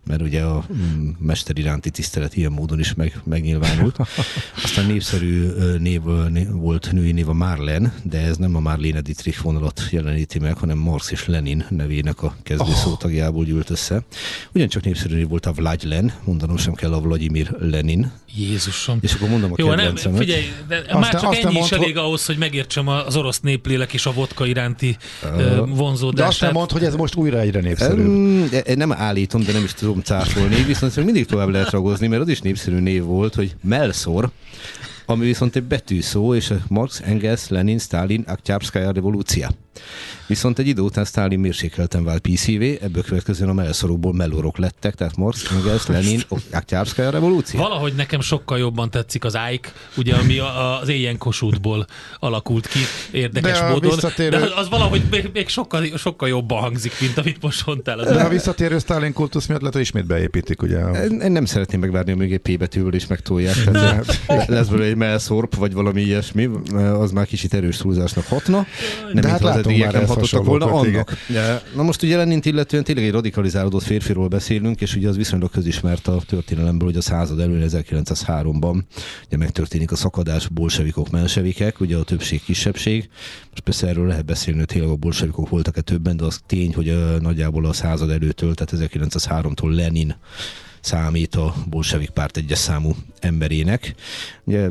mert 0.09 0.21
ugye 0.21 0.41
a 0.41 0.65
mm, 0.73 1.09
mester 1.19 1.57
iránti 1.57 1.89
tisztelet 1.89 2.35
ilyen 2.35 2.51
módon 2.51 2.79
is 2.79 2.93
meg, 2.93 3.21
megnyilvánult. 3.23 3.97
Aztán 4.63 4.85
népszerű 4.85 5.47
név, 5.79 6.01
név 6.29 6.49
volt 6.51 6.89
női 6.91 7.11
név 7.11 7.29
a 7.29 7.33
Marlen, 7.33 7.93
de 8.03 8.19
ez 8.19 8.37
nem 8.37 8.55
a 8.55 8.59
Marlene 8.59 9.01
Dietrich 9.01 9.41
vonalat 9.41 9.81
jeleníti 9.91 10.39
meg, 10.39 10.57
hanem 10.57 10.77
Marx 10.77 11.11
és 11.11 11.25
Lenin 11.25 11.65
nevének 11.69 12.23
a 12.23 12.35
kezdő 12.43 12.63
oh. 12.63 12.75
szótagjából 12.75 13.45
gyűlt 13.45 13.69
össze. 13.69 14.03
Ugyancsak 14.53 14.83
népszerű 14.83 15.15
név 15.15 15.27
volt 15.27 15.45
a 15.45 15.51
Vlagylen, 15.51 16.13
mondanom 16.23 16.57
sem 16.57 16.73
kell 16.73 16.93
a 16.93 16.99
Vladimir 16.99 17.55
Lenin. 17.59 18.11
Jézusom. 18.35 18.97
És 19.01 19.13
akkor 19.13 19.29
mondom 19.29 19.51
a 19.51 19.55
Jó, 19.57 19.73
nem, 19.73 19.95
figyelj, 19.95 20.43
de 20.67 20.77
Aztán- 20.77 20.99
már 20.99 21.21
csak 21.21 21.35
ennyi 21.35 21.59
is 21.59 21.71
elég 21.71 21.97
ahhoz, 21.97 22.25
hogy 22.25 22.37
megértsem 22.37 22.87
az 22.87 23.15
orosz 23.15 23.39
néplélek 23.39 23.93
és 23.93 24.05
a 24.05 24.11
vodka 24.11 24.45
iránti 24.45 24.97
uh, 25.23 25.37
De 25.37 25.43
azt 25.43 25.69
vonzódását. 25.75 26.41
nem 26.41 26.51
mondd, 26.51 26.71
hogy 26.71 26.83
ez 26.83 26.95
most 26.95 27.15
újra 27.15 27.39
egyre 27.39 27.59
népszerűbb. 27.59 28.07
Um, 28.07 28.49
de- 28.49 28.75
nem 28.75 28.91
állítom, 28.91 29.43
de 29.43 29.51
nem 29.51 29.63
is 29.63 29.73
tudom 29.73 29.98
cáfolni, 30.03 30.63
viszont 30.63 30.95
mindig 30.95 31.25
tovább 31.25 31.49
lehet 31.49 31.69
ragozni, 31.69 32.07
mert 32.07 32.21
az 32.21 32.27
is 32.27 32.41
népszerű 32.41 32.79
név 32.79 33.03
volt, 33.03 33.35
hogy 33.35 33.55
Melszor, 33.63 34.29
ami 35.09 35.25
viszont 35.25 35.55
egy 35.55 35.63
betűszó, 35.63 36.35
és 36.35 36.53
Marx, 36.67 37.01
Engels, 37.05 37.47
Lenin, 37.47 37.79
Stalin, 37.79 38.23
Aktyápszkája 38.27 38.91
revolúcia. 38.91 39.49
Viszont 40.27 40.59
egy 40.59 40.67
idő 40.67 40.81
után 40.81 41.05
Stalin 41.05 41.39
mérsékelten 41.39 42.03
vált 42.03 42.19
PCV, 42.21 42.61
ebből 42.61 43.03
következően 43.03 43.49
a 43.49 43.53
melszorokból 43.53 44.13
melorok 44.13 44.57
lettek, 44.57 44.95
tehát 44.95 45.15
Marx, 45.17 45.51
Engels, 45.51 45.85
Lenin, 45.87 46.21
Aktyápszkája 46.51 47.09
revolúcia. 47.09 47.59
Valahogy 47.59 47.93
nekem 47.95 48.21
sokkal 48.21 48.57
jobban 48.57 48.89
tetszik 48.89 49.23
az 49.25 49.37
Ike, 49.53 49.69
ugye, 49.97 50.15
ami 50.15 50.37
a, 50.39 50.79
az 50.81 50.87
éjjen 50.89 51.17
kosútból 51.17 51.85
alakult 52.19 52.67
ki 52.67 52.79
érdekes 53.11 53.59
De 53.59 53.67
módon. 53.69 53.89
visszatérő- 53.91 54.29
De 54.29 54.43
az, 54.43 54.51
az 54.55 54.69
valahogy 54.69 55.01
még, 55.11 55.29
még 55.33 55.47
sokkal, 55.47 55.85
sokkal 55.97 56.27
jobban 56.29 56.59
hangzik, 56.61 56.91
mint 57.01 57.17
amit 57.17 57.41
most 57.41 57.65
mondtál. 57.65 57.99
Az 57.99 58.07
De 58.11 58.23
a 58.23 58.29
visszatérő 58.29 58.79
Stalin 58.79 59.13
kultusz 59.13 59.45
miatt 59.45 59.59
lehet, 59.59 59.75
hogy 59.75 59.83
ismét 59.83 60.05
beépítik, 60.05 60.61
ugye? 60.61 60.79
Én 61.21 61.31
nem 61.31 61.45
szeretném 61.45 61.79
megvárni, 61.79 62.11
amíg 62.11 62.33
egy 62.33 62.39
P 62.39 62.57
betűvel 62.57 62.93
is 62.93 63.07
megtolják. 63.07 63.55
Tehát 63.63 64.19
le- 64.27 64.45
lesz 64.47 64.67
belőle 64.67 64.87
egy 64.89 64.95
melszorp, 64.99 65.55
vagy 65.55 65.73
valami 65.73 66.01
ilyesmi, 66.01 66.49
az 66.73 67.11
már 67.11 67.25
kicsit 67.25 67.53
erős 67.53 67.77
túlzásnak 67.77 68.25
hatna. 68.25 68.65
Nem, 69.13 69.21
De 69.21 69.29
hát 69.29 69.43
az 69.43 69.55
eddigiek 69.55 69.91
már 69.91 69.93
nem 69.93 70.07
hatottak 70.07 70.45
volna 70.45 70.65
annak. 70.65 71.17
Na 71.75 71.83
most 71.83 72.03
ugye 72.03 72.17
Lenint 72.17 72.45
illetően 72.45 72.83
tényleg 72.83 73.05
egy 73.05 73.11
radikalizálódott 73.11 73.83
férfiról 73.83 74.27
beszélünk, 74.27 74.81
és 74.81 74.95
ugye 74.95 75.07
az 75.07 75.17
viszonylag 75.17 75.51
közismert 75.51 76.07
a 76.07 76.21
történelemből, 76.27 76.87
hogy 76.87 76.97
a 76.97 77.01
század 77.01 77.39
előn 77.39 77.69
1903-ban 77.69 78.81
ugye 79.25 79.37
megtörténik 79.37 79.91
a 79.91 79.95
szakadás 79.95 80.47
bolsevikok, 80.47 81.09
mensevikek, 81.09 81.79
ugye 81.79 81.97
a 81.97 82.03
többség 82.03 82.43
kisebbség. 82.43 83.09
Most 83.49 83.63
persze 83.63 83.87
erről 83.87 84.07
lehet 84.07 84.25
beszélni, 84.25 84.59
hogy 84.59 84.67
tényleg 84.67 84.89
a 84.89 84.95
bolsevikok 84.95 85.49
voltak-e 85.49 85.81
többen, 85.81 86.17
de 86.17 86.23
az 86.23 86.39
tény, 86.45 86.73
hogy 86.73 86.87
ö, 86.87 87.17
nagyjából 87.19 87.65
a 87.65 87.73
század 87.73 88.09
előttől, 88.09 88.53
tehát 88.53 88.89
1903-tól 88.89 89.75
Lenin 89.75 90.15
számít 90.89 91.35
a 91.35 91.53
bolsevik 91.69 92.09
párt 92.09 92.37
egyes 92.37 92.57
számú 92.57 92.95
emberének. 93.19 93.95
Ugye 94.43 94.69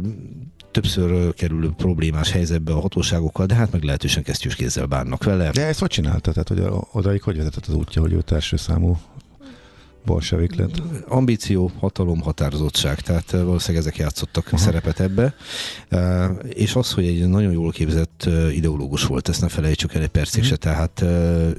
többször 0.70 1.34
kerül 1.34 1.74
problémás 1.76 2.30
helyzetbe 2.30 2.72
a 2.72 2.80
hatóságokkal, 2.80 3.46
de 3.46 3.54
hát 3.54 3.72
meg 3.72 3.82
lehetősen 3.82 4.22
kesztyűs 4.22 4.54
kézzel 4.54 4.86
bánnak 4.86 5.24
vele. 5.24 5.50
De 5.50 5.66
ezt 5.66 5.80
hogy 5.80 5.90
csinálta? 5.90 6.32
Tehát, 6.32 6.48
hogy 6.48 6.62
odaig 6.92 7.22
hogy 7.22 7.36
vezetett 7.36 7.66
az 7.66 7.74
útja, 7.74 8.00
hogy 8.02 8.12
őt 8.12 8.32
első 8.32 8.56
számú 8.56 8.98
bolsevik 10.04 10.54
lett? 10.54 10.82
Ambíció, 11.08 11.70
hatalom, 11.78 12.20
határozottság, 12.20 13.00
tehát 13.00 13.30
valószínűleg 13.30 13.86
ezek 13.86 13.96
játszottak 13.96 14.46
Aha. 14.46 14.56
szerepet 14.56 15.00
ebbe. 15.00 15.34
És 16.48 16.74
az, 16.74 16.92
hogy 16.92 17.06
egy 17.06 17.28
nagyon 17.28 17.52
jól 17.52 17.70
képzett 17.70 18.28
ideológus 18.52 19.04
volt, 19.04 19.28
ezt 19.28 19.40
ne 19.40 19.48
felejtsük 19.48 19.94
el 19.94 20.02
egy 20.02 20.08
percig 20.08 20.44
se, 20.44 20.56
tehát 20.56 21.00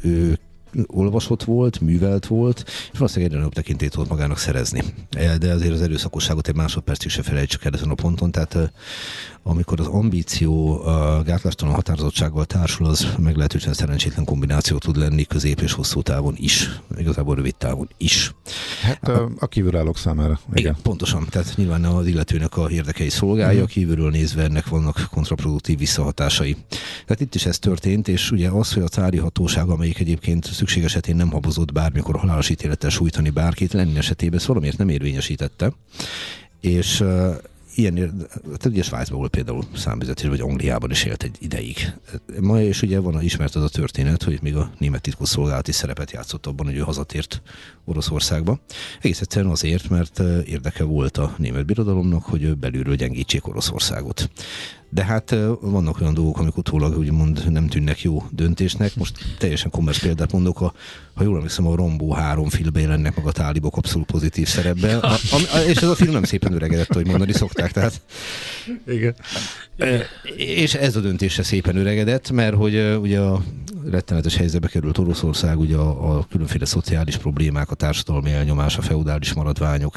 ő 0.02 0.40
olvasott 0.88 1.44
volt, 1.44 1.80
művelt 1.80 2.26
volt, 2.26 2.64
és 2.68 2.98
valószínűleg 2.98 3.30
egyre 3.30 3.38
nagyobb 3.38 3.54
tekintét 3.54 3.92
tudott 3.92 4.10
magának 4.10 4.38
szerezni. 4.38 4.84
E, 5.10 5.38
De 5.38 5.54
azért 5.54 5.74
az 5.74 5.82
erőszakosságot 5.82 6.48
egy 6.48 6.56
másodpercig 6.56 7.12
se 7.12 7.22
felejtsük 7.22 7.66
el 7.66 7.74
ezen 7.74 7.90
a 7.90 7.94
ponton, 7.94 8.32
tehát 8.32 8.72
amikor 9.50 9.80
az 9.80 9.88
ambíció 9.88 10.82
a 10.86 11.22
gátlástalan 11.24 11.74
határozottsággal 11.74 12.46
társul, 12.46 12.86
az 12.86 13.08
meglehetősen 13.18 13.74
szerencsétlen 13.74 14.26
kombináció 14.26 14.78
tud 14.78 14.98
lenni 14.98 15.24
közép 15.24 15.62
és 15.62 15.72
hosszú 15.72 16.02
távon 16.02 16.36
is, 16.38 16.80
igazából 16.98 17.36
rövid 17.36 17.56
távon 17.56 17.90
is. 17.98 18.34
Hát 18.82 19.08
a, 19.08 19.30
a 19.40 19.48
kívülállók 19.48 19.98
számára. 19.98 20.40
Igen, 20.46 20.58
Igen. 20.58 20.76
pontosan. 20.84 21.28
Tehát 21.30 21.54
nyilván 21.56 21.84
az 21.84 22.06
illetőnek 22.06 22.58
a 22.58 22.70
érdekei 22.70 23.10
szolgálja, 23.10 23.66
kívülről 23.66 24.10
nézve 24.10 24.44
ennek 24.44 24.68
vannak 24.68 25.08
kontraproduktív 25.12 25.78
visszahatásai. 25.78 26.58
Tehát 27.06 27.20
itt 27.20 27.36
is 27.36 27.46
ez 27.46 27.60
történt, 27.60 28.08
és 28.08 28.32
ugye 28.32 28.50
az, 28.50 28.74
hogy 28.74 28.84
a 28.84 28.88
cári 28.88 29.18
hatóság, 29.18 29.70
amelyik 29.70 30.00
egyébként 30.00 30.46
szükség 30.46 30.84
esetén 30.84 31.16
nem 31.16 31.32
habozott 31.32 31.72
bármikor 31.72 32.18
halálos 32.18 32.50
ítélettel 32.50 32.90
sújtani 32.90 33.30
bárkit, 33.30 33.74
Lenin 33.74 33.98
esetében 33.98 34.38
ezt 34.38 34.48
valamiért 34.48 34.78
nem 34.78 34.90
érvényesítette. 34.90 35.74
És 36.62 37.04
ilyen, 37.76 37.94
tehát 38.44 38.66
ugye 38.66 38.84
Svájcban 38.84 39.20
volt 39.20 39.32
például 39.32 39.64
számvezetés, 39.76 40.30
vagy 40.30 40.40
Angliában 40.40 40.92
is 40.92 41.04
élt 41.04 41.24
egy 41.24 41.36
ideig. 41.40 41.94
Ma 42.40 42.62
és 42.62 42.82
ugye 42.82 43.00
van 43.00 43.22
ismert 43.22 43.56
az 43.56 43.64
a 43.64 43.70
történet, 43.70 44.24
hogy 44.24 44.40
még 44.42 44.56
a 44.56 44.72
német 44.78 45.02
titkosszolgálati 45.02 45.72
szerepet 45.72 46.12
játszott 46.12 46.46
abban, 46.46 46.66
hogy 46.66 46.76
ő 46.76 46.80
hazatért 46.80 47.42
Oroszországba. 47.86 48.60
Egész 49.02 49.22
egyszerűen 49.22 49.52
azért, 49.52 49.90
mert 49.90 50.20
érdeke 50.46 50.84
volt 50.84 51.18
a 51.18 51.34
német 51.38 51.66
birodalomnak, 51.66 52.24
hogy 52.24 52.44
ő 52.44 52.54
belülről 52.54 52.96
gyengítsék 52.96 53.48
Oroszországot. 53.48 54.30
De 54.90 55.04
hát 55.04 55.36
vannak 55.62 56.02
olyan 56.02 56.14
dolgok, 56.14 56.40
amik 56.40 56.58
utólag 56.58 56.98
úgymond 56.98 57.52
nem 57.52 57.68
tűnnek 57.68 58.02
jó 58.02 58.24
döntésnek. 58.32 58.96
Most 58.96 59.36
teljesen 59.38 59.72
kommersz 59.72 60.00
példát 60.00 60.32
mondok, 60.32 60.62
a, 60.62 60.74
ha 61.14 61.24
jól 61.24 61.36
emlékszem, 61.36 61.68
a 61.68 61.76
Rombó 61.76 62.14
három 62.14 62.50
filmben 62.50 62.82
jelennek 62.82 63.16
meg 63.16 63.26
a 63.26 63.32
tálibok 63.32 63.78
abszolút 63.78 64.12
pozitív 64.12 64.48
szerepben, 64.48 65.00
a, 65.00 65.14
a, 65.32 65.58
és 65.68 65.78
ez 65.78 65.90
a 65.90 65.96
film 65.96 66.12
nem 66.12 66.24
szépen 66.24 66.54
öregedett, 66.54 66.94
hogy 66.94 67.08
mondani 67.08 67.34
szokták. 67.34 67.72
Tehát 67.72 68.02
Igen. 68.88 69.16
És 70.36 70.74
ez 70.74 70.96
a 70.96 71.00
döntése 71.00 71.44
szépen 71.44 71.76
öregedett, 71.76 72.32
mert 72.32 72.56
hogy 72.56 72.98
ugye 73.02 73.20
a 73.20 73.42
rettenetes 73.90 74.36
helyzetbe 74.36 74.68
került 74.68 74.98
Oroszország, 74.98 75.60
ugye 75.60 75.76
a, 75.76 76.18
a 76.18 76.26
különféle 76.30 76.66
szociális 76.66 77.18
problémák, 77.18 77.72
a 77.72 77.76
társadalmi 77.76 78.32
elnyomás, 78.32 78.78
a 78.78 78.82
feudális 78.82 79.34
maradványok, 79.34 79.96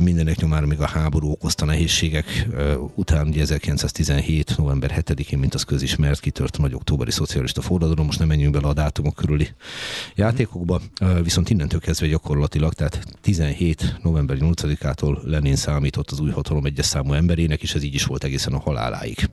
mindenek 0.00 0.40
nyomára 0.40 0.66
még 0.66 0.80
a 0.80 0.86
háború 0.86 1.30
okozta 1.30 1.64
nehézségek 1.64 2.46
után, 2.94 3.26
ugye 3.28 3.40
1917. 3.40 4.54
november 4.56 5.02
7-én, 5.04 5.38
mint 5.38 5.54
az 5.54 5.62
közismert, 5.62 6.20
kitört 6.20 6.56
a 6.56 6.60
nagy 6.60 6.74
októberi 6.74 7.10
szocialista 7.10 7.60
forradalom, 7.60 8.06
most 8.06 8.18
nem 8.18 8.28
menjünk 8.28 8.52
bele 8.52 8.66
a 8.66 8.72
dátumok 8.72 9.14
körüli 9.14 9.48
játékokba, 10.14 10.80
viszont 11.22 11.50
innentől 11.50 11.80
kezdve 11.80 12.06
gyakorlatilag, 12.06 12.72
tehát 12.72 13.04
17. 13.20 13.96
november 14.02 14.36
8-ától 14.40 15.22
Lenin 15.22 15.56
számított 15.56 16.10
az 16.10 16.20
új 16.20 16.30
hatalom 16.30 16.64
egyes 16.64 16.86
számú 16.86 17.12
emberének, 17.12 17.62
és 17.62 17.74
ez 17.74 17.82
így 17.82 17.94
is 17.94 18.04
volt 18.04 18.24
egészen 18.24 18.52
a 18.52 18.58
haláláig 18.58 19.28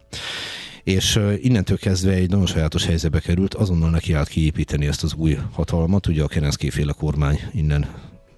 és 0.84 1.20
innentől 1.42 1.78
kezdve 1.78 2.12
egy 2.12 2.30
nagyon 2.30 2.46
sajátos 2.46 2.86
helyzetbe 2.86 3.20
került, 3.20 3.54
azonnal 3.54 3.90
neki 3.90 4.14
állt 4.14 4.28
kiépíteni 4.28 4.88
ezt 4.88 5.04
az 5.04 5.14
új 5.14 5.38
hatalmat, 5.52 6.08
ugye 6.08 6.24
a 6.24 6.28
Kerenszky 6.28 6.70
féle 6.70 6.94
kormány 6.98 7.40
innen 7.54 7.88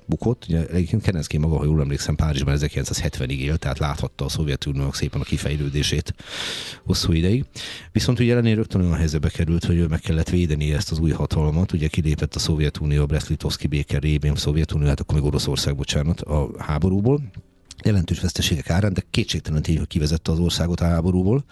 bukott. 0.08 0.46
Ugye 0.48 0.68
egyébként 0.68 1.02
Kerenszky 1.02 1.38
maga, 1.38 1.58
ha 1.58 1.66
jól 1.66 1.82
emlékszem, 1.82 2.16
Párizsban 2.16 2.58
1970-ig 2.58 3.38
élt, 3.38 3.60
tehát 3.60 3.80
láthatta 3.80 4.26
a 4.26 4.30
Szovjetuniónak 4.30 4.96
szépen 4.96 5.22
a 5.22 5.24
kifejlődését 5.24 6.14
hosszú 6.86 7.12
ideig. 7.12 7.46
Viszont 7.92 8.20
ugye 8.20 8.34
Lenin 8.36 8.56
rögtön 8.56 8.82
olyan 8.82 8.96
helyzetbe 8.96 9.30
került, 9.30 9.66
hogy 9.66 9.78
ő 9.78 9.88
meg 9.88 10.00
kellett 10.00 10.30
védeni 10.30 10.74
ezt 10.74 10.92
az 10.92 11.00
új 11.00 11.12
hatalmat. 11.12 11.72
Ugye 11.72 11.88
kilépett 11.88 12.36
a 12.36 12.40
Szovjetunió, 12.40 13.02
a 13.02 13.06
Brest-Litovszki 13.06 13.68
béke 13.68 14.00
révén, 14.00 14.36
Szovjetunió, 14.36 14.88
hát 14.88 15.00
akkor 15.00 15.16
még 15.16 15.26
Oroszország, 15.26 15.76
bocsánat, 15.76 16.22
a 16.22 16.50
háborúból 16.58 17.22
jelentős 17.86 18.20
veszteségek 18.20 18.70
árán, 18.70 18.94
de 18.94 19.04
kétségtelen 19.10 19.62
tény, 19.62 19.78
hogy 19.78 19.88
kivezette 19.88 20.32
az 20.32 20.40
országot 20.40 20.82
a 20.82 20.86
háborúból, 20.86 21.44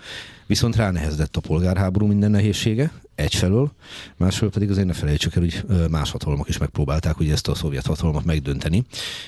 viszont 0.48 0.76
ránehezedett 0.76 1.36
a 1.36 1.42
polgárháború 1.42 2.06
minden 2.06 2.32
nehézsége, 2.32 2.92
egyfelől, 3.16 3.72
másfelől 4.18 4.52
pedig 4.52 4.70
azért 4.70 4.88
ne 4.88 4.94
felejtsük 4.94 5.36
el, 5.36 5.42
hogy 5.42 5.64
más 5.90 6.12
hatalmak 6.12 6.50
is 6.50 6.58
megpróbálták 6.58 7.20
ugye 7.20 7.32
ezt 7.32 7.48
a 7.48 7.56
szovjet 7.56 7.86
hatalmat 7.86 8.26
megdönteni. 8.26 8.84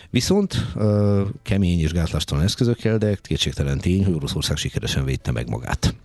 Viszont 0.10 0.74
kemény 1.42 1.80
és 1.80 1.92
gátlástalan 1.92 2.44
eszközökkel, 2.44 2.98
de 2.98 3.18
kétségtelen 3.22 3.78
tény, 3.78 4.06
hogy 4.06 4.14
Oroszország 4.14 4.58
sikeresen 4.58 5.06
védte 5.06 5.32
meg 5.32 5.50
magát. 5.50 5.96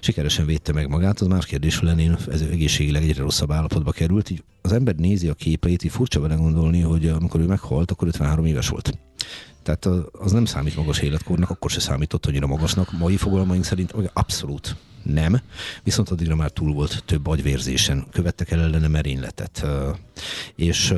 Sikeresen 0.00 0.46
védte 0.46 0.72
meg 0.72 0.88
magát, 0.88 1.20
az 1.20 1.26
más 1.26 1.46
kérdés, 1.46 1.76
hogy 1.76 1.88
Lenin 1.88 2.16
ez 2.30 2.40
egészségileg 2.40 3.02
egyre 3.02 3.22
rosszabb 3.22 3.52
állapotba 3.52 3.90
került. 3.90 4.30
Így 4.30 4.42
az 4.62 4.72
ember 4.72 4.94
nézi 4.94 5.28
a 5.28 5.34
képeit, 5.34 5.84
így 5.84 5.90
furcsa 5.90 6.20
vele 6.20 6.34
gondolni, 6.34 6.80
hogy 6.80 7.06
amikor 7.06 7.40
ő 7.40 7.46
meghalt, 7.46 7.90
akkor 7.90 8.08
53 8.08 8.44
éves 8.44 8.68
volt. 8.68 8.98
Tehát 9.62 9.86
az 10.12 10.32
nem 10.32 10.44
számít 10.44 10.76
magas 10.76 10.98
életkornak, 10.98 11.50
akkor 11.50 11.70
se 11.70 11.80
számított 11.80 12.26
annyira 12.26 12.46
magasnak. 12.46 12.98
Mai 12.98 13.16
fogalmaink 13.16 13.64
szerint 13.64 13.94
abszolút 14.12 14.76
nem, 15.02 15.40
viszont 15.82 16.08
addigra 16.08 16.34
már 16.34 16.50
túl 16.50 16.72
volt 16.72 17.02
több 17.06 17.26
agyvérzésen, 17.26 18.06
követtek 18.10 18.50
el 18.50 18.60
ellene 18.60 18.88
merényletet, 18.88 19.66
és 20.54 20.94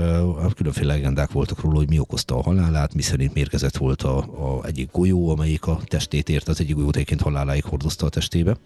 különféle 0.54 0.94
legendák 0.94 1.30
voltak 1.30 1.60
róla, 1.60 1.76
hogy 1.76 1.88
mi 1.88 1.98
okozta 1.98 2.36
a 2.36 2.42
halálát, 2.42 2.94
mi 2.94 3.02
szerint 3.02 3.34
mérgezett 3.34 3.76
volt 3.76 4.02
a, 4.02 4.18
a 4.18 4.64
egyik 4.64 4.90
golyó, 4.92 5.28
amelyik 5.28 5.66
a 5.66 5.80
testét 5.84 6.28
ért, 6.28 6.48
az 6.48 6.60
egyik 6.60 6.74
golyót 6.74 6.94
egyébként 6.94 7.20
haláláig 7.20 7.64
hordozta 7.64 8.06
a 8.06 8.08
testébe. 8.08 8.56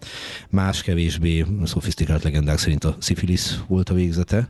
Más 0.49 0.81
kevésbé 0.81 1.45
szofisztikált 1.63 2.23
legendák 2.23 2.57
szerint 2.57 2.83
a 2.83 2.95
szifilisz 2.99 3.59
volt 3.67 3.89
a 3.89 3.93
végzete, 3.93 4.49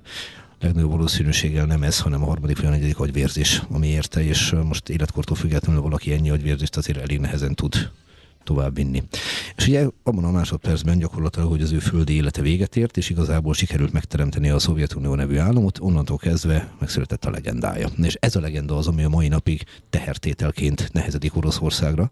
legnagyobb 0.59 0.91
valószínűséggel 0.91 1.65
nem 1.65 1.83
ez, 1.83 1.99
hanem 1.99 2.23
a 2.23 2.25
harmadik 2.25 2.57
vagy 2.57 2.65
a 2.65 2.69
negyedik 2.69 2.99
agyvérzés, 2.99 3.61
ami 3.69 3.87
érte, 3.87 4.23
és 4.23 4.55
most 4.63 4.89
életkortól 4.89 5.35
függetlenül 5.35 5.81
valaki 5.81 6.13
ennyi 6.13 6.29
agyvérzést 6.29 6.77
azért 6.77 6.97
elég 6.97 7.19
nehezen 7.19 7.55
tud 7.55 7.91
továbbvinni. 8.47 9.03
És 9.55 9.67
ugye 9.67 9.87
abban 10.03 10.23
a 10.23 10.31
másodpercben 10.31 10.97
gyakorlatilag, 10.97 11.49
hogy 11.49 11.61
az 11.61 11.71
ő 11.71 11.79
földi 11.79 12.13
élete 12.13 12.41
véget 12.41 12.75
ért, 12.75 12.97
és 12.97 13.09
igazából 13.09 13.53
sikerült 13.53 13.91
megteremteni 13.91 14.49
a 14.49 14.59
Szovjetunió 14.59 15.15
nevű 15.15 15.37
államot, 15.37 15.79
onnantól 15.79 16.17
kezdve 16.17 16.71
megszületett 16.79 17.25
a 17.25 17.29
legendája. 17.29 17.89
És 18.01 18.17
ez 18.19 18.35
a 18.35 18.39
legenda 18.39 18.77
az, 18.77 18.87
ami 18.87 19.03
a 19.03 19.09
mai 19.09 19.27
napig 19.27 19.63
tehertételként 19.89 20.89
nehezedik 20.93 21.35
Oroszországra. 21.35 22.11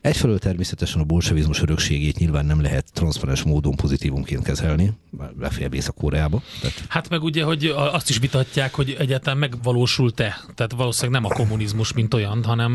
Egyfelől 0.00 0.38
természetesen 0.38 1.00
a 1.00 1.04
bolsevizmus 1.04 1.62
örökségét 1.62 2.18
nyilván 2.18 2.46
nem 2.46 2.60
lehet 2.60 2.92
transzparens 2.92 3.42
módon 3.42 3.74
pozitívumként 3.74 4.42
kezelni, 4.42 4.92
legfeljebb 5.38 5.74
Észak-Koreába. 5.74 6.42
Tehát... 6.60 6.84
Hát 6.88 7.08
meg 7.08 7.22
ugye, 7.22 7.44
hogy 7.44 7.66
azt 7.74 8.08
is 8.08 8.18
vitatják, 8.18 8.74
hogy 8.74 8.96
egyáltalán 8.98 9.38
megvalósult-e. 9.38 10.40
Tehát 10.54 10.72
valószínűleg 10.72 11.22
nem 11.22 11.30
a 11.30 11.34
kommunizmus, 11.34 11.92
mint 11.92 12.14
olyan, 12.14 12.44
hanem 12.44 12.72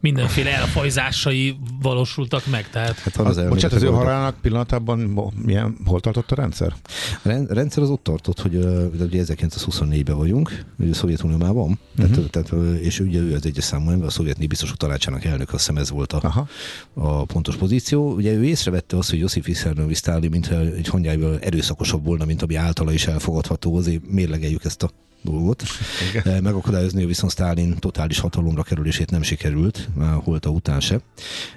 mindenféle 0.00 0.50
elfajzásai 0.50 1.56
való 1.82 2.03
valósultak 2.04 2.46
meg. 2.46 2.70
Tehát... 2.70 2.98
Hát 2.98 3.16
van 3.16 3.26
az, 3.26 3.36
az 3.36 3.48
bocsánat, 3.48 3.76
az 3.76 3.82
ő 3.82 3.86
halálának 3.86 4.36
pillanatában 4.40 4.98
milyen, 5.44 5.76
hol 5.84 6.00
tartott 6.00 6.30
a 6.30 6.34
rendszer? 6.34 6.74
A 7.22 7.54
rendszer 7.54 7.82
az 7.82 7.90
ott 7.90 8.02
tartott, 8.02 8.40
hogy 8.40 8.54
ugye 8.54 9.24
1924-ben 9.26 10.16
vagyunk, 10.16 10.64
ugye 10.78 10.90
a 10.90 10.94
Szovjetunióban 10.94 11.54
van, 11.54 11.78
uh-huh. 11.98 12.14
tehát, 12.14 12.30
tehát, 12.30 12.78
és 12.80 13.00
ugye 13.00 13.20
ő 13.20 13.34
az 13.34 13.46
egyes 13.46 13.64
számú 13.64 13.90
ember, 13.90 14.06
a 14.06 14.10
szovjet 14.10 14.48
biztosok 14.48 14.76
tanácsának 14.76 15.24
elnök, 15.24 15.52
azt 15.52 15.66
hiszem 15.66 15.76
ez 15.76 15.90
volt 15.90 16.12
a, 16.12 16.18
Aha. 16.22 16.48
a 16.94 17.24
pontos 17.24 17.56
pozíció. 17.56 18.12
Ugye 18.14 18.32
ő 18.32 18.44
észrevette 18.44 18.96
azt, 18.96 19.10
hogy 19.10 19.18
Josif 19.18 19.44
Vissarionovic 19.44 19.96
Stalin, 19.96 20.30
mintha 20.30 20.60
egy 20.60 20.88
hangyájával 20.88 21.38
erőszakosabb 21.38 22.04
volna, 22.04 22.24
mint 22.24 22.42
ami 22.42 22.54
általa 22.54 22.92
is 22.92 23.06
elfogadható, 23.06 23.76
azért 23.76 24.02
mérlegeljük 24.10 24.64
ezt 24.64 24.82
a 24.82 24.90
dolgot. 25.24 25.62
Igen. 26.10 26.42
Megakadályozni 26.42 27.06
viszont 27.06 27.32
Stalin 27.32 27.76
totális 27.78 28.18
hatalomra 28.18 28.62
kerülését 28.62 29.10
nem 29.10 29.22
sikerült, 29.22 29.88
holta 30.24 30.50
után 30.50 30.80
se. 30.80 31.00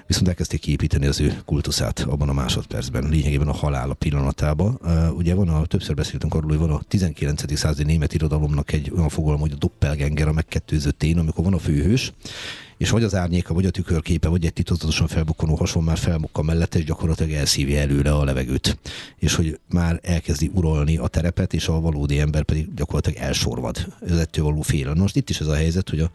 Viszont 0.06 0.28
elkezdték 0.28 0.60
kiépíteni 0.60 1.06
az 1.06 1.20
ő 1.20 1.40
kultuszát 1.44 2.00
abban 2.00 2.28
a 2.28 2.32
másodpercben, 2.32 3.08
lényegében 3.08 3.48
a 3.48 3.52
halála 3.52 3.94
pillanatában. 3.94 4.80
Ugye 5.16 5.34
van 5.34 5.48
a, 5.48 5.66
többször 5.66 5.94
beszéltünk 5.94 6.34
arról, 6.34 6.48
hogy 6.48 6.58
van 6.58 6.70
a 6.70 6.80
19. 6.88 7.56
századi 7.56 7.84
német 7.84 8.14
irodalomnak 8.14 8.72
egy 8.72 8.92
olyan 8.96 9.08
fogalom, 9.08 9.40
hogy 9.40 9.52
a 9.52 9.58
doppelganger, 9.58 10.28
a 10.28 10.32
megkettőzött 10.32 11.02
én, 11.02 11.18
amikor 11.18 11.44
van 11.44 11.54
a 11.54 11.58
főhős, 11.58 12.12
és 12.78 12.90
vagy 12.90 13.02
az 13.02 13.14
árnyéka, 13.14 13.54
vagy 13.54 13.66
a 13.66 13.70
tükörképe, 13.70 14.28
vagy 14.28 14.44
egy 14.44 14.52
titokzatosan 14.52 15.06
felbukkanó 15.06 15.54
hasonló 15.54 15.88
már 15.88 15.98
felbukkan 15.98 16.44
mellette, 16.44 16.78
és 16.78 16.84
gyakorlatilag 16.84 17.32
elszívja 17.32 17.78
előre 17.78 18.12
a 18.12 18.24
levegőt. 18.24 18.78
És 19.16 19.34
hogy 19.34 19.58
már 19.68 20.00
elkezdi 20.02 20.50
uralni 20.54 20.96
a 20.96 21.06
terepet, 21.06 21.54
és 21.54 21.68
a 21.68 21.80
valódi 21.80 22.18
ember 22.18 22.42
pedig 22.42 22.74
gyakorlatilag 22.74 23.18
elsorvad. 23.18 23.86
Ez 24.06 24.16
ettől 24.16 24.44
való 24.44 24.60
félelem. 24.60 24.98
Most 24.98 25.16
itt 25.16 25.30
is 25.30 25.40
ez 25.40 25.46
a 25.46 25.54
helyzet, 25.54 25.88
hogy 25.90 26.00
a 26.00 26.10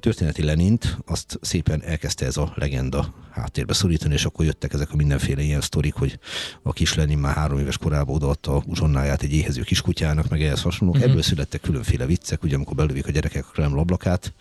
történeti 0.00 0.42
Lenint 0.42 0.98
azt 1.06 1.38
szépen 1.40 1.82
elkezdte 1.82 2.26
ez 2.26 2.36
a 2.36 2.52
legenda 2.54 3.14
háttérbe 3.30 3.72
szorítani, 3.72 4.14
és 4.14 4.24
akkor 4.24 4.44
jöttek 4.44 4.72
ezek 4.72 4.92
a 4.92 4.96
mindenféle 4.96 5.42
ilyen 5.42 5.60
sztorik, 5.60 5.94
hogy 5.94 6.18
a 6.62 6.72
kis 6.72 6.94
Lenin 6.94 7.18
már 7.18 7.34
három 7.34 7.58
éves 7.58 7.78
korában 7.78 8.14
odaadta 8.14 8.56
a 8.56 8.62
uzsonnáját 8.66 9.22
egy 9.22 9.32
éhező 9.32 9.62
kiskutyának, 9.62 10.28
meg 10.28 10.42
ehhez 10.42 10.62
hasonlók. 10.62 10.96
Uh-huh. 10.96 11.10
Ebből 11.10 11.22
születtek 11.22 11.60
különféle 11.60 12.06
viccek, 12.06 12.42
ugye 12.42 12.54
amikor 12.54 12.74
belövik 12.74 13.06
a 13.06 13.10
gyerekek 13.10 13.46
a 13.46 13.50
krem 13.50 13.78
ablakát, 13.78 14.32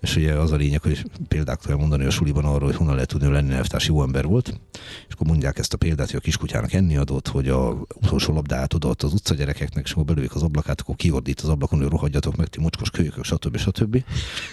és 0.00 0.16
ugye 0.16 0.32
az 0.32 0.52
a 0.52 0.56
lényeg, 0.56 0.82
hogy 0.82 1.04
példák 1.28 1.60
tudja 1.60 1.76
mondani 1.76 2.04
a 2.04 2.10
suliban 2.10 2.44
arról, 2.44 2.68
hogy 2.68 2.76
honnan 2.76 2.94
lehet 2.94 3.08
tudni, 3.08 3.26
hogy 3.26 3.34
Lenin 3.34 3.52
elvtárs 3.52 3.86
jó 3.86 4.02
ember 4.02 4.24
volt, 4.24 4.60
és 5.08 5.14
akkor 5.14 5.26
mondják 5.26 5.58
ezt 5.58 5.72
a 5.72 5.76
példát, 5.76 6.06
hogy 6.06 6.16
a 6.16 6.22
kiskutyának 6.22 6.72
enni 6.72 6.96
adott, 6.96 7.28
hogy 7.28 7.48
a 7.48 7.86
utolsó 7.94 8.32
labdát 8.32 8.72
adott 8.72 9.02
az 9.02 9.12
utca 9.12 9.34
gyerekeknek, 9.34 9.84
és 9.84 9.92
akkor 9.92 10.04
belőjük 10.04 10.34
az 10.34 10.42
ablakát, 10.42 10.80
akkor 10.80 10.96
kiordít 10.96 11.40
az 11.40 11.48
ablakon, 11.48 11.78
hogy 11.78 11.88
rohadjatok 11.88 12.36
meg, 12.36 12.46
ti 12.46 12.60
mocskos 12.60 12.90
kölyökök, 12.90 13.24
stb. 13.24 13.56
stb. 13.56 14.04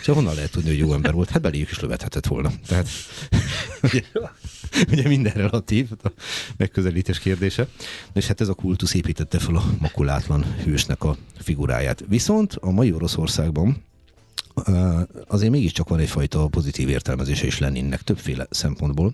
És 0.01 0.05
honnan 0.05 0.35
lehet 0.35 0.51
tudni, 0.51 0.69
hogy 0.69 0.77
jó 0.77 0.93
ember 0.93 1.13
volt? 1.13 1.29
Hát 1.29 1.41
beléjük 1.41 1.69
is 1.69 1.79
lövethetett 1.79 2.25
volna. 2.25 2.51
Tehát 2.67 2.87
ugye, 3.83 4.01
ugye 4.91 5.07
minden 5.07 5.33
relatív, 5.33 5.89
a 6.03 6.11
megközelítés 6.57 7.19
kérdése. 7.19 7.67
És 8.13 8.27
hát 8.27 8.41
ez 8.41 8.47
a 8.47 8.53
kultusz 8.53 8.93
építette 8.93 9.39
fel 9.39 9.55
a 9.55 9.63
makulátlan 9.79 10.45
hősnek 10.63 11.03
a 11.03 11.17
figuráját. 11.39 12.03
Viszont 12.07 12.53
a 12.53 12.71
mai 12.71 12.93
Oroszországban 12.93 13.83
azért 15.27 15.51
mégiscsak 15.51 15.89
van 15.89 15.99
egyfajta 15.99 16.47
pozitív 16.47 16.89
értelmezése 16.89 17.45
is 17.45 17.59
Leninnek 17.59 18.01
többféle 18.01 18.47
szempontból. 18.49 19.13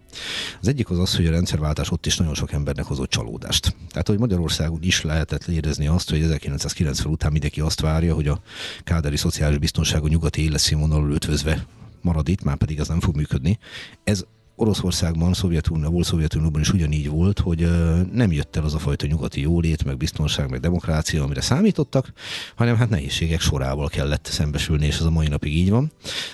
Az 0.62 0.68
egyik 0.68 0.90
az 0.90 1.00
az, 1.00 1.16
hogy 1.16 1.26
a 1.26 1.32
rendszerváltás 1.32 1.92
ott 1.92 2.06
is 2.06 2.18
nagyon 2.18 2.34
sok 2.34 2.52
embernek 2.52 2.86
hozott 2.86 3.10
csalódást. 3.10 3.76
Tehát, 3.90 4.08
hogy 4.08 4.20
Magyarországon 4.20 4.80
is 4.82 5.02
lehetett 5.02 5.48
érezni 5.48 5.88
azt, 5.88 6.10
hogy 6.10 6.22
1990 6.22 7.12
után 7.12 7.32
mindenki 7.32 7.62
azt 7.62 7.82
várja, 7.82 8.14
hogy 8.14 8.28
a 8.28 8.42
káderi 8.84 9.18
szociális 9.18 9.58
biztonság 9.58 10.04
a 10.04 10.08
nyugati 10.08 10.44
életszínvonalul 10.44 11.12
ötvözve 11.12 11.66
marad 12.02 12.28
itt, 12.28 12.44
már 12.44 12.58
pedig 12.58 12.80
ez 12.80 12.88
nem 12.88 13.00
fog 13.00 13.16
működni. 13.16 13.60
Ez 14.04 14.26
Oroszországban, 14.62 15.34
Szovjetunió, 15.34 15.90
volt 15.90 16.06
Szovjetunióban 16.06 16.62
is 16.62 16.74
ugyanígy 16.74 17.10
volt, 17.10 17.40
hogy 17.40 17.68
nem 18.14 18.32
jött 18.32 18.56
el 18.56 18.64
az 18.64 18.74
a 18.74 18.80
fajta 18.80 19.06
nyugati 19.06 19.42
jólét, 19.42 19.84
meg 19.84 19.98
biztonság, 19.98 20.50
meg 20.50 20.60
demokrácia, 20.60 21.24
amire 21.24 21.42
számítottak, 21.42 22.14
hanem 22.56 22.76
hát 22.76 22.90
nehézségek 22.90 23.40
sorával 23.40 23.88
kellett 23.88 24.26
szembesülni, 24.26 24.86
és 24.86 24.98
ez 25.00 25.06
a 25.06 25.10
mai 25.12 25.28
napig 25.28 25.56
így 25.56 25.70
van. 25.70 25.92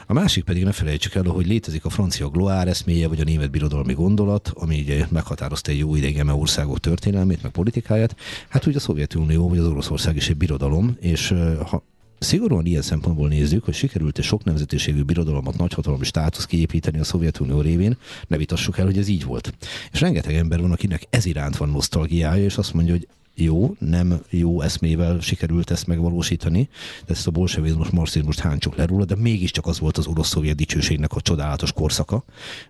A 0.07 0.13
másik 0.13 0.43
pedig 0.43 0.63
ne 0.63 0.71
felejtsük 0.71 1.15
el, 1.15 1.23
hogy 1.23 1.47
létezik 1.47 1.85
a 1.85 1.89
francia 1.89 2.29
gloár 2.29 2.67
eszméje, 2.67 3.07
vagy 3.07 3.19
a 3.19 3.23
német 3.23 3.51
birodalmi 3.51 3.93
gondolat, 3.93 4.51
ami 4.53 4.79
ugye 4.79 5.05
meghatározta 5.09 5.71
egy 5.71 5.77
jó 5.77 5.95
idegen 5.95 6.29
országok 6.29 6.79
történelmét, 6.79 7.41
meg 7.41 7.51
politikáját. 7.51 8.15
Hát 8.49 8.65
ugye 8.65 8.77
a 8.77 8.79
Szovjetunió, 8.79 9.49
vagy 9.49 9.57
az 9.57 9.67
Oroszország 9.67 10.15
is 10.15 10.29
egy 10.29 10.37
birodalom, 10.37 10.97
és 10.99 11.33
ha 11.65 11.83
szigorúan 12.19 12.65
ilyen 12.65 12.81
szempontból 12.81 13.27
nézzük, 13.27 13.63
hogy 13.63 13.73
sikerült 13.73 14.17
egy 14.17 14.23
sok 14.23 14.43
nemzetiségű 14.43 15.01
birodalomot, 15.01 15.57
nagyhatalmi 15.57 16.05
státusz 16.05 16.45
kiépíteni 16.45 16.99
a 16.99 17.03
Szovjetunió 17.03 17.61
révén, 17.61 17.97
ne 18.27 18.37
vitassuk 18.37 18.77
el, 18.77 18.85
hogy 18.85 18.97
ez 18.97 19.07
így 19.07 19.23
volt. 19.23 19.53
És 19.91 20.01
rengeteg 20.01 20.35
ember 20.35 20.61
van, 20.61 20.71
akinek 20.71 21.07
ez 21.09 21.25
iránt 21.25 21.57
van 21.57 21.69
nosztalgiája, 21.69 22.43
és 22.43 22.57
azt 22.57 22.73
mondja, 22.73 22.93
hogy 22.93 23.07
jó, 23.39 23.75
nem 23.79 24.21
jó 24.29 24.61
eszmével 24.61 25.19
sikerült 25.19 25.71
ezt 25.71 25.87
megvalósítani, 25.87 26.69
de 27.05 27.13
ezt 27.13 27.27
a 27.27 27.31
bolsevizmus, 27.31 27.89
marxizmust 27.89 28.39
háncsuk 28.39 28.75
le 28.75 28.85
róla, 28.85 29.05
de 29.05 29.15
mégiscsak 29.15 29.65
az 29.65 29.79
volt 29.79 29.97
az 29.97 30.07
orosz-szovjet 30.07 30.55
dicsőségnek 30.55 31.13
a 31.13 31.21
csodálatos 31.21 31.71
korszaka, 31.71 32.23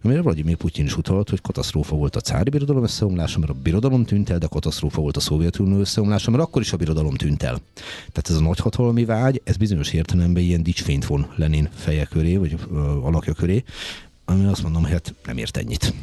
amire 0.04 0.22
Vladimir 0.22 0.56
Putyin 0.56 0.86
is 0.86 0.98
utalt, 0.98 1.30
hogy 1.30 1.42
katasztrófa 1.42 1.96
volt 1.96 2.16
a 2.16 2.20
cári 2.20 2.50
birodalom 2.50 2.84
összeomlása, 2.84 3.40
mert 3.40 3.52
a 3.52 3.56
birodalom 3.64 4.06
tűnt 4.06 4.30
el, 4.30 4.38
de 4.38 4.48
katasztrófa 4.48 5.02
volt 5.02 5.18
a 5.18 5.20
Szovjetunió 5.20 5.80
összeomlása, 5.80 6.32
mert 6.32 6.44
akkor 6.44 6.62
is 6.62 6.74
a 6.74 6.78
birodalom 6.78 7.16
tűnt 7.16 7.44
el. 7.44 7.60
Tehát 8.12 8.30
ez 8.30 8.36
a 8.36 8.42
nagyhatalmi 8.42 9.06
vágy, 9.06 9.42
ez 9.44 9.58
bizonyos 9.58 9.94
értelemben 9.94 10.44
ilyen 10.44 10.64
dicsfényt 10.64 11.06
von 11.06 11.28
Lenin 11.36 11.70
feje 11.76 12.06
köré, 12.06 12.36
vagy 12.36 12.56
ö, 12.72 12.78
alakja 12.80 13.34
köré, 13.34 13.64
ami 14.26 14.46
azt 14.46 14.64
mondom, 14.64 14.82
hogy 14.82 14.92
hát 14.92 15.14
nem 15.26 15.38
ért 15.38 15.58
ennyit. 15.58 15.94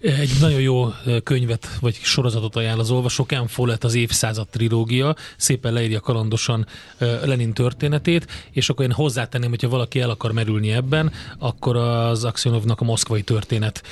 Egy 0.00 0.30
nagyon 0.40 0.60
jó 0.60 0.88
könyvet 1.22 1.68
vagy 1.80 1.94
sorozatot 1.94 2.56
ajánl 2.56 2.80
az 2.80 2.90
olvasó, 2.90 3.26
Ken 3.26 3.46
Follett 3.46 3.84
az 3.84 3.94
évszázad 3.94 4.48
trilógia, 4.48 5.14
szépen 5.36 5.72
leírja 5.72 6.00
kalandosan 6.00 6.66
Lenin 6.98 7.52
történetét, 7.52 8.26
és 8.50 8.68
akkor 8.68 8.84
én 8.84 8.92
hozzátenném, 8.92 9.48
hogyha 9.48 9.68
valaki 9.68 10.00
el 10.00 10.10
akar 10.10 10.32
merülni 10.32 10.72
ebben, 10.72 11.12
akkor 11.38 11.76
az 11.76 12.24
Aksionovnak 12.24 12.80
a 12.80 12.84
moszkvai 12.84 13.22
történet 13.22 13.82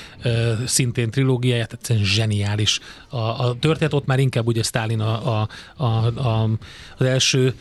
szintén 0.66 1.11
trilógiáját, 1.11 1.73
egyszerűen 1.73 2.05
zseniális. 2.05 2.81
A, 3.09 3.16
a 3.16 3.57
történet 3.61 3.92
ott 3.92 4.07
már 4.07 4.19
inkább 4.19 4.47
ugye 4.47 4.62
Stalin 4.62 5.01
a, 5.01 5.40
a, 5.40 5.49
a, 5.77 5.85
a, 6.27 6.51
az 6.99 7.07
első, 7.07 7.55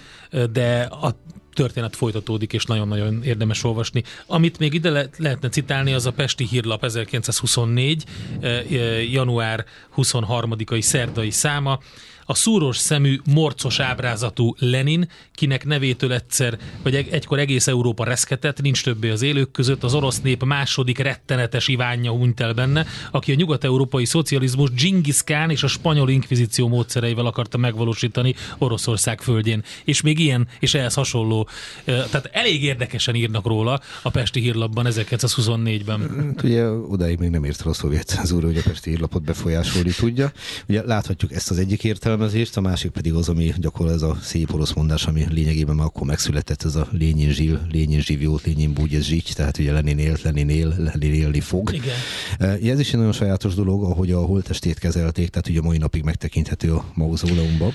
de 0.51 0.81
a 0.81 1.15
történet 1.55 1.95
folytatódik, 1.95 2.53
és 2.53 2.65
nagyon-nagyon 2.65 3.23
érdemes 3.23 3.63
olvasni. 3.63 4.03
Amit 4.25 4.59
még 4.59 4.73
ide 4.73 4.89
le- 4.89 5.09
lehetne 5.17 5.49
citálni, 5.49 5.93
az 5.93 6.05
a 6.05 6.11
Pesti 6.11 6.47
Hírlap 6.47 6.83
1924. 6.83 8.03
Eh, 8.39 8.59
eh, 8.59 9.11
január 9.11 9.65
23-ai 9.95 10.81
szerdai 10.81 11.31
száma, 11.31 11.79
a 12.25 12.33
szúros 12.33 12.77
szemű, 12.77 13.19
morcos 13.33 13.79
ábrázatú 13.79 14.55
Lenin, 14.59 15.09
kinek 15.33 15.65
nevétől 15.65 16.13
egyszer, 16.13 16.57
vagy 16.83 16.95
egykor 16.95 17.39
egész 17.39 17.67
Európa 17.67 18.03
reszketett, 18.03 18.61
nincs 18.61 18.83
többé 18.83 19.09
az 19.09 19.21
élők 19.21 19.51
között, 19.51 19.83
az 19.83 19.93
orosz 19.93 20.21
nép 20.21 20.43
második 20.43 20.97
rettenetes 20.97 21.67
Ivánja 21.67 22.11
hunyt 22.11 22.39
el 22.39 22.53
benne, 22.53 22.85
aki 23.11 23.31
a 23.31 23.35
nyugat-európai 23.35 24.05
szocializmus 24.05 24.69
Genghis 24.69 25.23
és 25.47 25.63
a 25.63 25.67
spanyol 25.67 26.09
inkvizíció 26.09 26.67
módszereivel 26.67 27.25
akarta 27.25 27.57
megvalósítani 27.57 28.35
Oroszország 28.57 29.21
földjén. 29.21 29.63
És 29.83 30.01
még 30.01 30.19
ilyen, 30.19 30.47
és 30.59 30.73
ehhez 30.73 30.93
hasonló, 30.93 31.47
tehát 31.85 32.29
elég 32.31 32.63
érdekesen 32.63 33.15
írnak 33.15 33.45
róla 33.45 33.81
a 34.01 34.09
Pesti 34.09 34.39
hírlapban 34.39 34.85
1924-ben. 34.89 36.33
Hát 36.35 36.43
ugye 36.43 36.69
odáig 36.69 37.19
még 37.19 37.29
nem 37.29 37.43
ért 37.43 37.61
a 37.61 37.73
szovjet 37.73 38.07
cenzúra, 38.07 38.45
hogy 38.45 38.57
a 38.57 38.61
Pesti 38.61 38.89
hírlapot 38.89 39.23
befolyásolni 39.23 39.91
tudja. 39.91 40.31
Ugye 40.67 40.85
láthatjuk 40.85 41.31
ezt 41.31 41.51
az 41.51 41.57
egyik 41.57 41.83
értelmet, 41.83 42.13
értelmezést, 42.15 42.57
a 42.57 42.61
másik 42.61 42.91
pedig 42.91 43.13
az, 43.13 43.29
ami 43.29 43.53
gyakorlatilag 43.57 44.11
ez 44.11 44.17
a 44.17 44.23
szép 44.23 44.53
orosz 44.53 44.73
mondás, 44.73 45.05
ami 45.05 45.25
lényegében 45.29 45.75
már 45.75 45.85
akkor 45.85 46.07
megszületett, 46.07 46.63
ez 46.63 46.75
a 46.75 46.87
lényin 46.91 47.31
zsil, 47.31 47.67
lényin 47.71 48.01
zsivjót, 48.01 48.43
lényin 48.43 48.73
búgy, 48.73 48.95
ez 48.95 49.03
zsígy, 49.03 49.31
tehát 49.35 49.57
ugye 49.57 49.71
Lenin 49.71 49.97
élt, 49.97 50.21
Lenin 50.21 50.49
él, 50.49 50.75
Lenin 50.77 51.13
élni 51.13 51.39
fog. 51.39 51.73
Igen. 51.73 51.95
Eh, 52.37 52.71
ez 52.71 52.79
is 52.79 52.87
egy 52.87 52.97
nagyon 52.97 53.11
sajátos 53.11 53.53
dolog, 53.53 53.83
ahogy 53.83 54.11
a 54.11 54.19
holtestét 54.19 54.79
kezelték, 54.79 55.29
tehát 55.29 55.49
ugye 55.49 55.61
mai 55.61 55.77
napig 55.77 56.03
megtekinthető 56.03 56.73
a 56.73 56.85
mauzóleumban. 56.93 57.73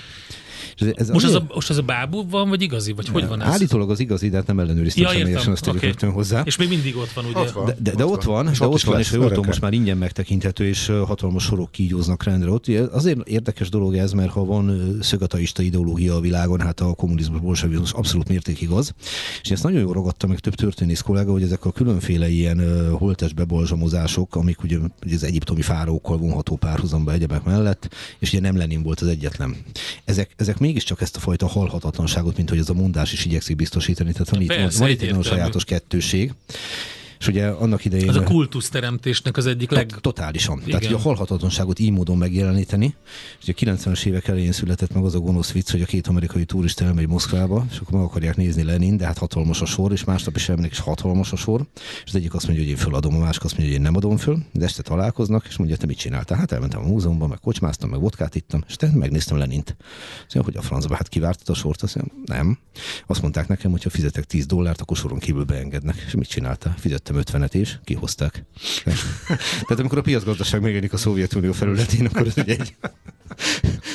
És 0.75 0.81
ez, 0.83 0.89
ez 0.95 1.09
Most 1.09 1.25
az, 1.25 1.35
a, 1.35 1.47
most 1.55 1.71
az 1.71 1.77
a 1.77 1.83
bábú 1.83 2.29
van, 2.29 2.49
vagy 2.49 2.63
igazi? 2.63 2.93
Vagy 2.93 3.09
hogy 3.09 3.27
van 3.27 3.43
ez? 3.43 3.49
Állítólag 3.49 3.91
az 3.91 4.01
igazi, 4.01 4.29
de 4.29 4.37
hát 4.37 4.47
nem 4.47 4.59
ellenőriztem 4.59 5.03
Ja, 5.05 5.11
személyesen, 5.11 5.53
azt 5.53 5.67
okay. 5.67 5.95
hozzá. 6.13 6.43
És 6.45 6.57
még 6.57 6.69
mindig 6.69 6.97
ott 6.97 7.13
van, 7.13 7.25
ugye? 7.25 7.39
Ott 7.39 7.51
van. 7.51 7.65
De, 7.65 7.77
de, 7.79 7.95
de 7.95 8.07
ott 8.07 8.23
van, 8.23 8.49
És 8.49 8.59
de 8.59 8.67
ott 8.67 8.81
van, 8.81 8.99
és 8.99 9.11
jól 9.11 9.19
tudom, 9.19 9.33
örökre. 9.33 9.47
most 9.47 9.61
már 9.61 9.73
ingyen 9.73 9.97
megtekinthető, 9.97 10.67
és 10.67 10.87
hatalmas 10.87 11.45
sorok 11.45 11.71
kígyóznak 11.71 12.23
rendre 12.23 12.51
ott. 12.51 12.69
Ugye 12.69 12.81
Azért 12.83 13.29
érdekes 13.29 13.69
dolog 13.69 13.97
ez, 13.97 14.13
mert 14.13 14.31
ha 14.31 14.45
van 14.45 14.97
szögataista 15.01 15.63
ideológia 15.63 16.15
a 16.15 16.21
világon, 16.21 16.61
hát 16.61 16.81
a 16.81 16.95
kommunizmus, 16.95 17.41
bolsevizmus 17.41 17.93
abszolút 17.93 18.29
mértékig 18.29 18.71
az. 18.71 18.95
És 19.43 19.51
ezt 19.51 19.63
nagyon 19.63 19.81
jól 19.81 19.93
ragadta 19.93 20.27
meg 20.27 20.39
több 20.39 20.55
történész 20.55 21.01
kollega, 21.01 21.33
hogy 21.33 21.43
ezek 21.43 21.65
a 21.65 21.73
különféle 21.73 22.29
ilyen 22.29 22.91
holtes 22.93 23.33
bebolzsamozások, 23.33 24.37
amik 24.37 24.63
ugye, 24.63 24.79
ugye 25.05 25.15
az 25.15 25.25
egyiptomi 25.25 25.63
fárókkal 25.63 26.17
vonható 26.17 26.57
párhuzamba 26.57 27.13
egyebek 27.13 27.43
mellett, 27.45 27.89
és 28.19 28.33
ugye 28.33 28.41
nem 28.41 28.57
Lenin 28.57 28.83
volt 28.83 29.01
az 29.01 29.09
egyetlen. 29.09 29.57
Ezek, 30.05 30.31
ezek 30.37 30.50
mégiscsak 30.59 31.01
ezt 31.01 31.17
a 31.17 31.21
fajta 31.21 31.47
halhatatlanságot, 31.47 32.37
mint 32.37 32.49
hogy 32.49 32.59
ez 32.59 32.69
a 32.69 32.75
mondás 32.75 33.13
is 33.13 33.25
igyekszik 33.25 33.57
biztosítani. 33.57 34.13
Tehát 34.13 34.29
van 34.29 34.41
itt, 34.41 34.77
van, 34.77 34.89
itt 34.89 35.01
egy 35.01 35.09
nagyon 35.09 35.23
sajátos 35.23 35.65
kettőség. 35.65 36.33
És 37.21 37.27
ugye 37.27 37.47
annak 37.47 37.85
idején... 37.85 38.09
Az 38.09 38.17
a 38.17 38.23
kultuszteremtésnek 38.23 39.37
az 39.37 39.47
egyik 39.47 39.71
leg... 39.71 39.87
Tot- 39.87 40.01
Totálisan. 40.03 40.57
Igen. 40.57 40.69
Tehát 40.69 40.85
ugye 40.85 40.95
a 40.95 40.99
halhatatlanságot 40.99 41.79
így 41.79 41.91
módon 41.91 42.19
megjeleníteni. 42.19 42.95
És 43.41 43.49
ugye 43.49 43.73
a 43.73 43.77
90-es 43.77 44.05
évek 44.05 44.29
elején 44.29 44.53
született 44.53 44.93
meg 44.93 45.05
az 45.05 45.15
a 45.15 45.19
gonosz 45.19 45.53
vicc, 45.53 45.71
hogy 45.71 45.83
a 45.83 45.85
két 45.85 46.07
amerikai 46.07 46.45
turista 46.45 46.85
elmegy 46.85 47.09
Moszkvába, 47.09 47.67
és 47.71 47.79
akkor 47.79 47.93
meg 47.93 48.03
akarják 48.03 48.37
nézni 48.37 48.63
Lenin, 48.63 48.97
de 48.97 49.07
hát 49.07 49.19
hatalmas 49.19 49.61
a 49.61 49.65
sor, 49.65 49.93
és 49.93 50.05
másnap 50.05 50.37
is 50.37 50.49
elmennek, 50.49 50.71
és 50.71 50.79
hatalmas 50.79 51.33
a 51.33 51.37
sor. 51.37 51.67
És 51.75 52.03
az 52.07 52.15
egyik 52.15 52.35
azt 52.35 52.47
mondja, 52.47 52.65
hogy 52.65 52.73
én 52.73 52.79
föladom, 52.79 53.15
a 53.15 53.19
másik 53.19 53.45
azt 53.45 53.57
mondja, 53.57 53.75
hogy 53.75 53.85
én 53.85 53.91
nem 53.93 53.97
adom 53.97 54.17
föl, 54.17 54.39
de 54.53 54.65
este 54.65 54.83
találkoznak, 54.83 55.47
és 55.49 55.57
mondja, 55.57 55.77
te 55.77 55.87
mit 55.87 55.99
csináltál? 55.99 56.39
Hát 56.39 56.53
elmentem 56.53 56.81
a 56.81 56.87
múzeumban, 56.87 57.29
meg 57.29 57.39
kocsmáztam, 57.39 57.91
meg 57.91 58.01
vodkát 58.01 58.35
ittam, 58.35 58.65
és 58.69 58.77
te 58.77 58.91
megnéztem 58.95 59.37
Lenint. 59.37 59.77
Azt 60.27 60.35
mondja, 60.35 60.53
hogy 60.53 60.57
a 60.57 60.63
francba, 60.69 60.95
hát 60.95 61.09
kivártad 61.09 61.49
a 61.49 61.55
sort, 61.55 61.83
azt 61.83 61.95
mondja, 61.95 62.35
nem. 62.37 62.59
Azt 63.07 63.23
mondták 63.23 63.49
nekem, 63.49 63.71
hogy 63.71 63.83
ha 63.83 63.91
fizetek 63.91 64.25
10 64.25 64.47
dollárt, 64.47 64.81
akkor 64.81 64.97
soron 64.97 65.19
kívül 65.19 65.45
beengednek. 65.45 66.03
És 66.07 66.15
mit 66.15 66.29
csináltál? 66.29 66.75
Fizettem 66.79 67.10
50-et 67.17 67.55
és 67.55 67.79
kihozták. 67.85 68.45
Tehát 69.67 69.79
amikor 69.79 69.99
a 69.99 70.03
piacgazdaság 70.03 70.61
megjelenik 70.61 70.93
a 70.93 70.97
Szovjetunió 70.97 71.53
felületén, 71.53 72.07
akkor 72.07 72.27
ez 72.27 72.37
ugye 72.37 72.53
egy 72.53 72.75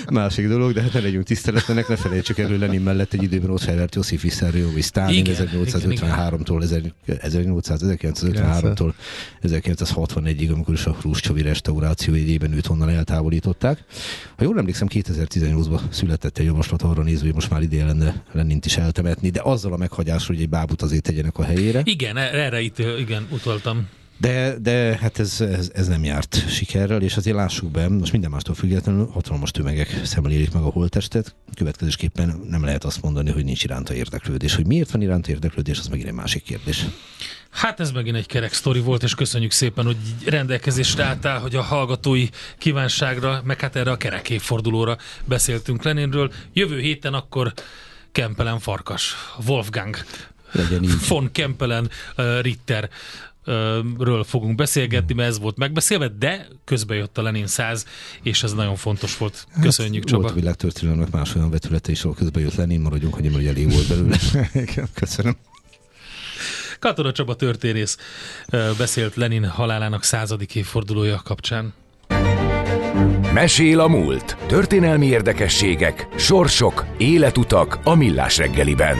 másik 0.09 0.47
dolog, 0.47 0.73
de 0.73 0.81
hát 0.81 0.93
ne 0.93 0.99
legyünk 0.99 1.25
tiszteletlenek, 1.25 1.87
ne 1.87 1.95
felejtsük 1.95 2.37
elő 2.37 2.57
Lenin 2.57 2.81
mellett 2.81 3.13
egy 3.13 3.23
időben 3.23 3.49
ott 3.49 3.61
felvert 3.61 3.95
Josif 3.95 4.21
Vissarionovics 4.21 4.85
Stalin 4.85 5.19
Igen, 5.19 5.35
1853-tól 5.53 6.83
1853-tól 7.07 8.93
1961-ig, 9.43 10.51
amikor 10.53 10.73
is 10.73 10.85
a 10.85 10.95
Hruscsovi 10.99 11.41
restauráció 11.41 12.13
egyében 12.13 12.53
őt 12.53 12.67
onnan 12.67 12.89
eltávolították. 12.89 13.83
Ha 14.37 14.43
jól 14.43 14.57
emlékszem, 14.57 14.87
2018-ban 14.91 15.79
született 15.89 16.37
egy 16.37 16.45
javaslat 16.45 16.81
arra 16.81 17.03
nézve, 17.03 17.25
hogy 17.25 17.33
most 17.33 17.49
már 17.49 17.61
ideje 17.61 17.85
lenne 17.85 18.23
Lenint 18.31 18.65
is 18.65 18.77
eltemetni, 18.77 19.29
de 19.29 19.41
azzal 19.43 19.73
a 19.73 19.77
meghagyásra, 19.77 20.33
hogy 20.33 20.43
egy 20.43 20.49
bábut 20.49 20.81
azért 20.81 21.03
tegyenek 21.03 21.37
a 21.37 21.43
helyére. 21.43 21.81
Igen, 21.83 22.17
erre 22.17 22.61
itt 22.61 22.77
igen, 23.05 23.27
utaltam. 23.31 23.87
De, 24.17 24.55
de 24.61 24.97
hát 25.01 25.19
ez, 25.19 25.41
ez, 25.41 25.71
ez, 25.73 25.87
nem 25.87 26.03
járt 26.03 26.49
sikerrel, 26.49 27.01
és 27.01 27.17
azért 27.17 27.35
lássuk 27.35 27.71
be, 27.71 27.89
most 27.89 28.11
minden 28.11 28.29
mástól 28.29 28.55
függetlenül 28.55 29.09
hatalmas 29.13 29.51
tömegek 29.51 30.01
szemlélik 30.03 30.51
meg 30.51 30.63
a 30.63 30.69
holttestet, 30.69 31.35
következésképpen 31.55 32.41
nem 32.49 32.63
lehet 32.63 32.83
azt 32.83 33.01
mondani, 33.01 33.31
hogy 33.31 33.43
nincs 33.43 33.63
iránta 33.63 33.93
érdeklődés. 33.93 34.55
Hogy 34.55 34.65
miért 34.65 34.91
van 34.91 35.01
iránta 35.01 35.31
érdeklődés, 35.31 35.79
az 35.79 35.87
megint 35.87 36.07
egy 36.07 36.13
másik 36.13 36.43
kérdés. 36.43 36.85
Hát 37.49 37.79
ez 37.79 37.91
megint 37.91 38.15
egy 38.15 38.25
kerek 38.25 38.53
sztori 38.53 38.79
volt, 38.79 39.03
és 39.03 39.15
köszönjük 39.15 39.51
szépen, 39.51 39.85
hogy 39.85 39.97
rendelkezésre 40.25 41.03
álltál, 41.03 41.39
hogy 41.39 41.55
a 41.55 41.61
hallgatói 41.61 42.27
kívánságra, 42.57 43.41
meg 43.45 43.59
hát 43.59 43.75
erre 43.75 43.91
a 43.91 43.97
kerek 43.97 44.29
évfordulóra 44.29 44.97
beszéltünk 45.25 45.83
Leninről. 45.83 46.31
Jövő 46.53 46.79
héten 46.79 47.13
akkor 47.13 47.53
Kempelen 48.11 48.59
Farkas, 48.59 49.15
Wolfgang 49.47 49.97
Legyen 50.55 50.83
így. 50.83 51.07
von 51.07 51.31
Kempelen 51.31 51.89
uh, 52.17 52.41
Ritter 52.41 52.89
ről 53.97 54.23
fogunk 54.23 54.55
beszélgetni, 54.55 55.13
mert 55.13 55.29
ez 55.29 55.39
volt 55.39 55.57
megbeszélve, 55.57 56.07
de 56.19 56.47
közben 56.63 56.97
jött 56.97 57.17
a 57.17 57.21
Lenin 57.21 57.47
100, 57.47 57.85
és 58.21 58.43
ez 58.43 58.53
nagyon 58.53 58.75
fontos 58.75 59.17
volt. 59.17 59.47
Köszönjük, 59.61 60.03
hát, 60.03 60.05
Csaba. 60.05 60.21
Volt 60.21 60.33
a 60.33 60.39
világtörténelemnek 60.39 61.11
más 61.11 61.35
olyan 61.35 61.49
vetülete 61.49 61.91
is, 61.91 62.01
ahol 62.01 62.15
közben 62.15 62.43
jött 62.43 62.55
Lenin, 62.55 62.81
maradjunk, 62.81 63.13
hogy 63.13 63.33
hogy 63.33 63.45
elég 63.45 63.71
volt 63.71 63.87
belőle. 63.87 64.17
Igen. 64.69 64.87
Köszönöm. 64.93 65.35
Katona 66.79 67.11
Csaba 67.11 67.35
történész 67.35 67.97
beszélt 68.77 69.15
Lenin 69.15 69.45
halálának 69.45 70.03
századik 70.03 70.55
évfordulója 70.55 71.21
kapcsán. 71.23 71.73
Mesél 73.33 73.79
a 73.79 73.87
múlt. 73.87 74.37
Történelmi 74.47 75.05
érdekességek, 75.05 76.07
sorsok, 76.17 76.85
életutak 76.97 77.79
a 77.83 77.95
millás 77.95 78.37
reggeliben. 78.37 78.97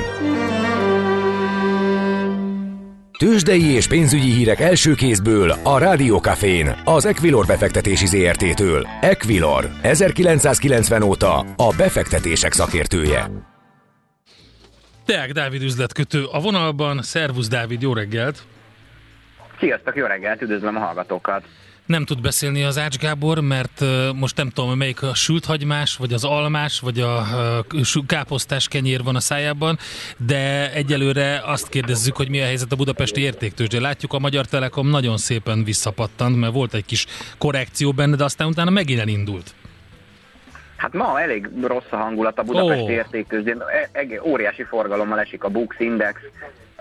Tőzsdei 3.17 3.73
és 3.73 3.88
pénzügyi 3.88 4.32
hírek 4.32 4.60
első 4.60 4.93
kézből 4.93 5.49
a 5.63 5.78
Rádiókafén, 5.78 6.82
az 6.84 7.06
Equilor 7.06 7.45
befektetési 7.45 8.06
ZRT-től. 8.06 8.88
Equilor, 9.01 9.69
1990 9.82 11.01
óta 11.01 11.39
a 11.39 11.73
befektetések 11.78 12.51
szakértője. 12.51 13.30
Deák 15.06 15.32
Dávid 15.32 15.62
üzletkötő 15.62 16.23
a 16.32 16.39
vonalban. 16.39 17.01
Szervusz 17.01 17.47
Dávid, 17.47 17.82
jó 17.82 17.93
reggelt! 17.93 18.43
Sziasztok, 19.60 19.95
jó 19.95 20.06
reggelt, 20.06 20.41
üdvözlöm 20.41 20.75
a 20.75 20.80
hallgatókat! 20.80 21.43
Nem 21.85 22.05
tud 22.05 22.21
beszélni 22.21 22.63
az 22.63 22.77
Ács 22.77 22.97
Gábor, 22.97 23.39
mert 23.39 23.83
most 24.13 24.37
nem 24.37 24.49
tudom, 24.49 24.77
melyik 24.77 25.03
a 25.03 25.13
sült 25.13 25.45
hagymás, 25.45 25.95
vagy 25.95 26.13
az 26.13 26.23
almás, 26.23 26.79
vagy 26.79 26.99
a 26.99 27.25
káposztás 28.07 28.67
kenyér 28.67 29.03
van 29.03 29.15
a 29.15 29.19
szájában, 29.19 29.77
de 30.17 30.73
egyelőre 30.73 31.41
azt 31.45 31.69
kérdezzük, 31.69 32.15
hogy 32.15 32.29
mi 32.29 32.41
a 32.41 32.45
helyzet 32.45 32.71
a 32.71 32.75
budapesti 32.75 33.21
értéktőzsdén. 33.21 33.81
Látjuk, 33.81 34.13
a 34.13 34.19
Magyar 34.19 34.45
Telekom 34.45 34.89
nagyon 34.89 35.17
szépen 35.17 35.63
visszapattant, 35.63 36.39
mert 36.39 36.53
volt 36.53 36.73
egy 36.73 36.85
kis 36.85 37.05
korrekció 37.37 37.91
benne, 37.91 38.15
de 38.15 38.23
aztán 38.23 38.47
utána 38.47 38.69
megint 38.69 38.99
elindult. 38.99 39.53
Hát 40.75 40.93
ma 40.93 41.21
elég 41.21 41.49
rossz 41.61 41.91
a 41.91 41.95
hangulat 41.95 42.39
a 42.39 42.43
Budapesti 42.43 42.83
oh. 42.83 42.91
értéktőzsdén. 42.91 43.61
E- 43.61 43.89
eg- 43.91 44.21
óriási 44.23 44.63
forgalommal 44.63 45.19
esik 45.19 45.43
a 45.43 45.49
Bux 45.49 45.79
Index. 45.79 46.19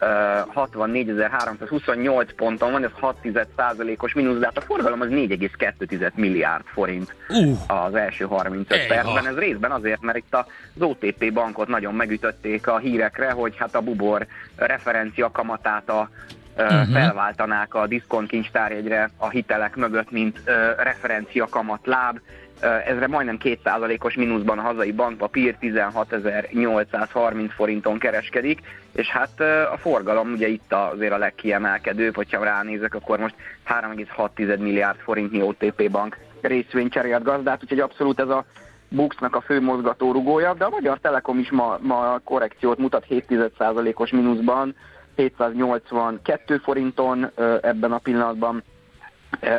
Uh, 0.00 0.08
64.328 0.54 2.28
ponton 2.36 2.72
van, 2.72 2.84
ez 2.84 2.90
6% 3.00 3.98
os 3.98 4.14
mínusz, 4.14 4.38
de 4.38 4.46
hát 4.46 4.56
a 4.56 4.60
forgalom 4.60 5.00
az 5.00 5.08
4,2 5.10 6.12
milliárd 6.14 6.64
forint 6.64 7.14
Uh, 7.28 7.84
az 7.84 7.94
első 7.94 8.24
35 8.24 8.72
Ejha. 8.72 8.94
percben. 8.94 9.26
Ez 9.26 9.36
részben 9.38 9.70
azért, 9.70 10.00
mert 10.00 10.16
itt 10.16 10.34
az 10.34 10.44
OTP 10.78 11.32
bankot 11.32 11.68
nagyon 11.68 11.94
megütötték 11.94 12.66
a 12.66 12.78
hírekre, 12.78 13.30
hogy 13.30 13.56
hát 13.56 13.74
a 13.74 13.80
Bubor 13.80 14.26
referencia 14.56 15.30
kamatát 15.30 15.88
a 15.88 16.10
uh-huh. 16.56 16.92
felváltanák 16.92 17.74
a 17.74 17.86
diszkontkincstárjegyre 17.86 19.10
a 19.16 19.28
hitelek 19.28 19.76
mögött, 19.76 20.10
mint 20.10 20.38
uh, 20.38 20.54
referencia 20.84 21.46
kamat 21.48 21.86
láb. 21.86 22.20
Ezre 22.60 23.06
majdnem 23.06 23.38
2%-os 23.42 24.14
mínuszban 24.14 24.58
a 24.58 24.62
hazai 24.62 24.92
bankpapír 24.92 25.56
16.830 25.60 27.50
forinton 27.54 27.98
kereskedik, 27.98 28.60
és 28.92 29.08
hát 29.08 29.40
a 29.72 29.76
forgalom 29.76 30.32
ugye 30.32 30.48
itt 30.48 30.72
azért 30.72 31.12
a 31.12 31.18
legkiemelkedőbb, 31.18 32.14
hogyha 32.14 32.44
ránézek, 32.44 32.94
akkor 32.94 33.18
most 33.18 33.34
3,6 33.66 34.58
milliárd 34.58 34.98
forintnyi 34.98 35.42
OTP 35.42 35.90
bank 35.90 36.18
részvény 36.40 36.88
cserélt 36.88 37.22
gazdát, 37.22 37.62
úgyhogy 37.62 37.80
abszolút 37.80 38.20
ez 38.20 38.28
a 38.28 38.44
Buxnak 38.88 39.36
a 39.36 39.40
fő 39.40 39.60
mozgatórugója, 39.60 40.54
de 40.54 40.64
a 40.64 40.70
Magyar 40.70 40.98
Telekom 40.98 41.38
is 41.38 41.50
ma, 41.50 41.78
ma 41.80 42.18
korrekciót 42.24 42.78
mutat 42.78 43.06
7,1%-os 43.10 44.10
mínuszban, 44.10 44.74
782 45.16 46.58
forinton 46.58 47.30
ebben 47.62 47.92
a 47.92 47.98
pillanatban, 47.98 48.62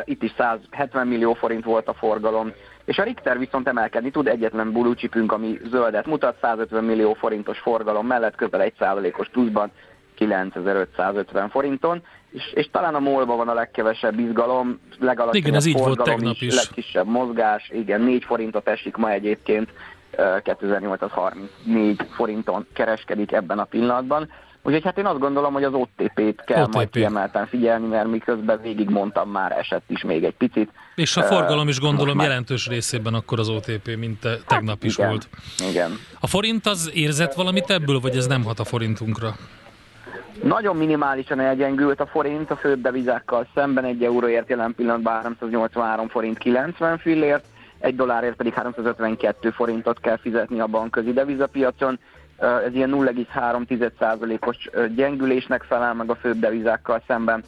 itt 0.04 0.22
is 0.22 0.32
170 0.36 1.06
millió 1.06 1.32
forint 1.32 1.64
volt 1.64 1.88
a 1.88 1.94
forgalom, 1.94 2.52
és 2.86 2.98
a 2.98 3.02
Richter 3.02 3.38
viszont 3.38 3.68
emelkedni 3.68 4.10
tud, 4.10 4.26
egyetlen 4.26 4.72
bulucsipünk, 4.72 5.32
ami 5.32 5.58
zöldet 5.70 6.06
mutat, 6.06 6.36
150 6.40 6.84
millió 6.84 7.12
forintos 7.12 7.58
forgalom 7.58 8.06
mellett 8.06 8.34
közel 8.34 8.72
1%-os 8.78 9.28
pluszban, 9.28 9.70
9550 10.14 11.48
forinton, 11.48 12.02
és, 12.30 12.52
és 12.54 12.68
talán 12.70 12.94
a 12.94 12.98
molba 12.98 13.36
van 13.36 13.48
a 13.48 13.54
legkevesebb 13.54 14.18
izgalom, 14.18 14.80
legalacsonyabb 14.98 15.46
Igen, 15.46 15.54
ez 15.54 15.66
így 15.66 15.74
volt 15.74 15.86
forgalom 15.86 16.18
tegnap 16.18 16.36
is. 16.40 16.54
legkisebb 16.54 17.06
mozgás, 17.06 17.70
igen, 17.74 18.00
4 18.00 18.24
forintot 18.24 18.68
esik 18.68 18.96
ma 18.96 19.10
egyébként, 19.10 19.70
ö, 20.10 20.36
2834 20.42 22.06
forinton 22.10 22.66
kereskedik 22.72 23.32
ebben 23.32 23.58
a 23.58 23.64
pillanatban. 23.64 24.28
Úgyhogy 24.66 24.84
hát 24.84 24.98
én 24.98 25.06
azt 25.06 25.18
gondolom, 25.18 25.52
hogy 25.52 25.64
az 25.64 25.72
OTP-t 25.72 26.44
kell 26.44 26.62
OTP. 26.62 26.74
majd 26.74 26.90
kiemelten 26.90 27.46
figyelni, 27.46 27.86
mert 27.86 28.10
miközben 28.10 28.60
végig 28.62 28.88
mondtam 28.88 29.30
már, 29.30 29.52
esett 29.52 29.84
is 29.86 30.02
még 30.02 30.24
egy 30.24 30.34
picit. 30.34 30.70
és 30.94 31.16
a 31.16 31.22
forgalom 31.22 31.68
is 31.68 31.80
gondolom 31.80 32.16
már- 32.16 32.26
jelentős 32.26 32.66
részében 32.66 33.14
akkor 33.14 33.38
az 33.38 33.48
OTP, 33.48 33.96
mint 33.98 34.20
te, 34.20 34.36
tegnap 34.46 34.84
is 34.84 34.98
igen, 34.98 35.08
volt. 35.08 35.28
Igen. 35.70 35.90
A 36.20 36.26
forint 36.26 36.66
az 36.66 36.90
érzett 36.94 37.34
valamit 37.34 37.70
ebből, 37.70 38.00
vagy 38.00 38.16
ez 38.16 38.26
nem 38.26 38.44
hat 38.44 38.58
a 38.58 38.64
forintunkra? 38.64 39.34
Nagyon 40.42 40.76
minimálisan 40.76 41.40
elgyengült 41.40 42.00
a 42.00 42.06
forint 42.06 42.50
a 42.50 42.56
főbb 42.56 42.80
devizákkal 42.80 43.48
szemben, 43.54 43.84
egy 43.84 44.04
euróért 44.04 44.48
jelen 44.48 44.74
pillanatban 44.74 45.14
383 45.14 46.08
forint 46.08 46.38
90 46.38 46.98
fillért, 46.98 47.44
egy 47.78 47.96
dollárért 47.96 48.36
pedig 48.36 48.52
352 48.52 49.50
forintot 49.50 50.00
kell 50.00 50.18
fizetni 50.18 50.60
a 50.60 50.66
bankközi 50.66 51.12
devizapiacon. 51.12 51.98
Ez 52.38 52.74
ilyen 52.74 52.90
0,3%-os 52.92 54.70
gyengülésnek 54.94 55.62
felel 55.62 55.94
meg 55.94 56.10
a 56.10 56.14
főbb 56.14 56.38
devizákkal 56.38 57.02
szemben 57.06 57.44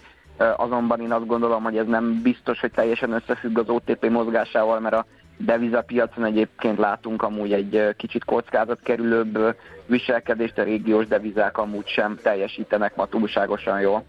azonban 0.57 1.01
én 1.01 1.13
azt 1.13 1.27
gondolom, 1.27 1.63
hogy 1.63 1.77
ez 1.77 1.87
nem 1.87 2.23
biztos, 2.23 2.61
hogy 2.61 2.71
teljesen 2.71 3.13
összefügg 3.13 3.59
az 3.59 3.69
OTP 3.69 4.09
mozgásával, 4.11 4.81
mert 4.81 4.95
a 4.95 5.07
devizapiacon 5.37 6.25
egyébként 6.25 6.79
látunk 6.79 7.23
amúgy 7.23 7.53
egy 7.53 7.95
kicsit 7.97 8.25
kockázatkerülőbb 8.25 9.57
viselkedést, 9.87 10.59
a 10.59 10.63
régiós 10.63 11.07
devizák 11.07 11.59
amúgy 11.59 11.89
sem 11.89 12.19
teljesítenek 12.23 12.97
ma 12.97 13.07
túlságosan 13.07 13.81
jól. 13.81 14.05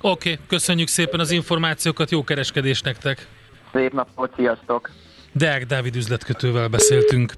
Oké, 0.00 0.32
okay, 0.32 0.44
köszönjük 0.48 0.88
szépen 0.88 1.20
az 1.20 1.30
információkat, 1.30 2.10
jó 2.10 2.24
kereskedés 2.24 2.80
nektek! 2.80 3.26
Szép 3.72 3.92
napot, 3.92 4.32
sziasztok! 4.36 4.90
Deák 5.32 5.66
Dávid 5.66 5.96
üzletkötővel 5.96 6.68
beszéltünk. 6.68 7.32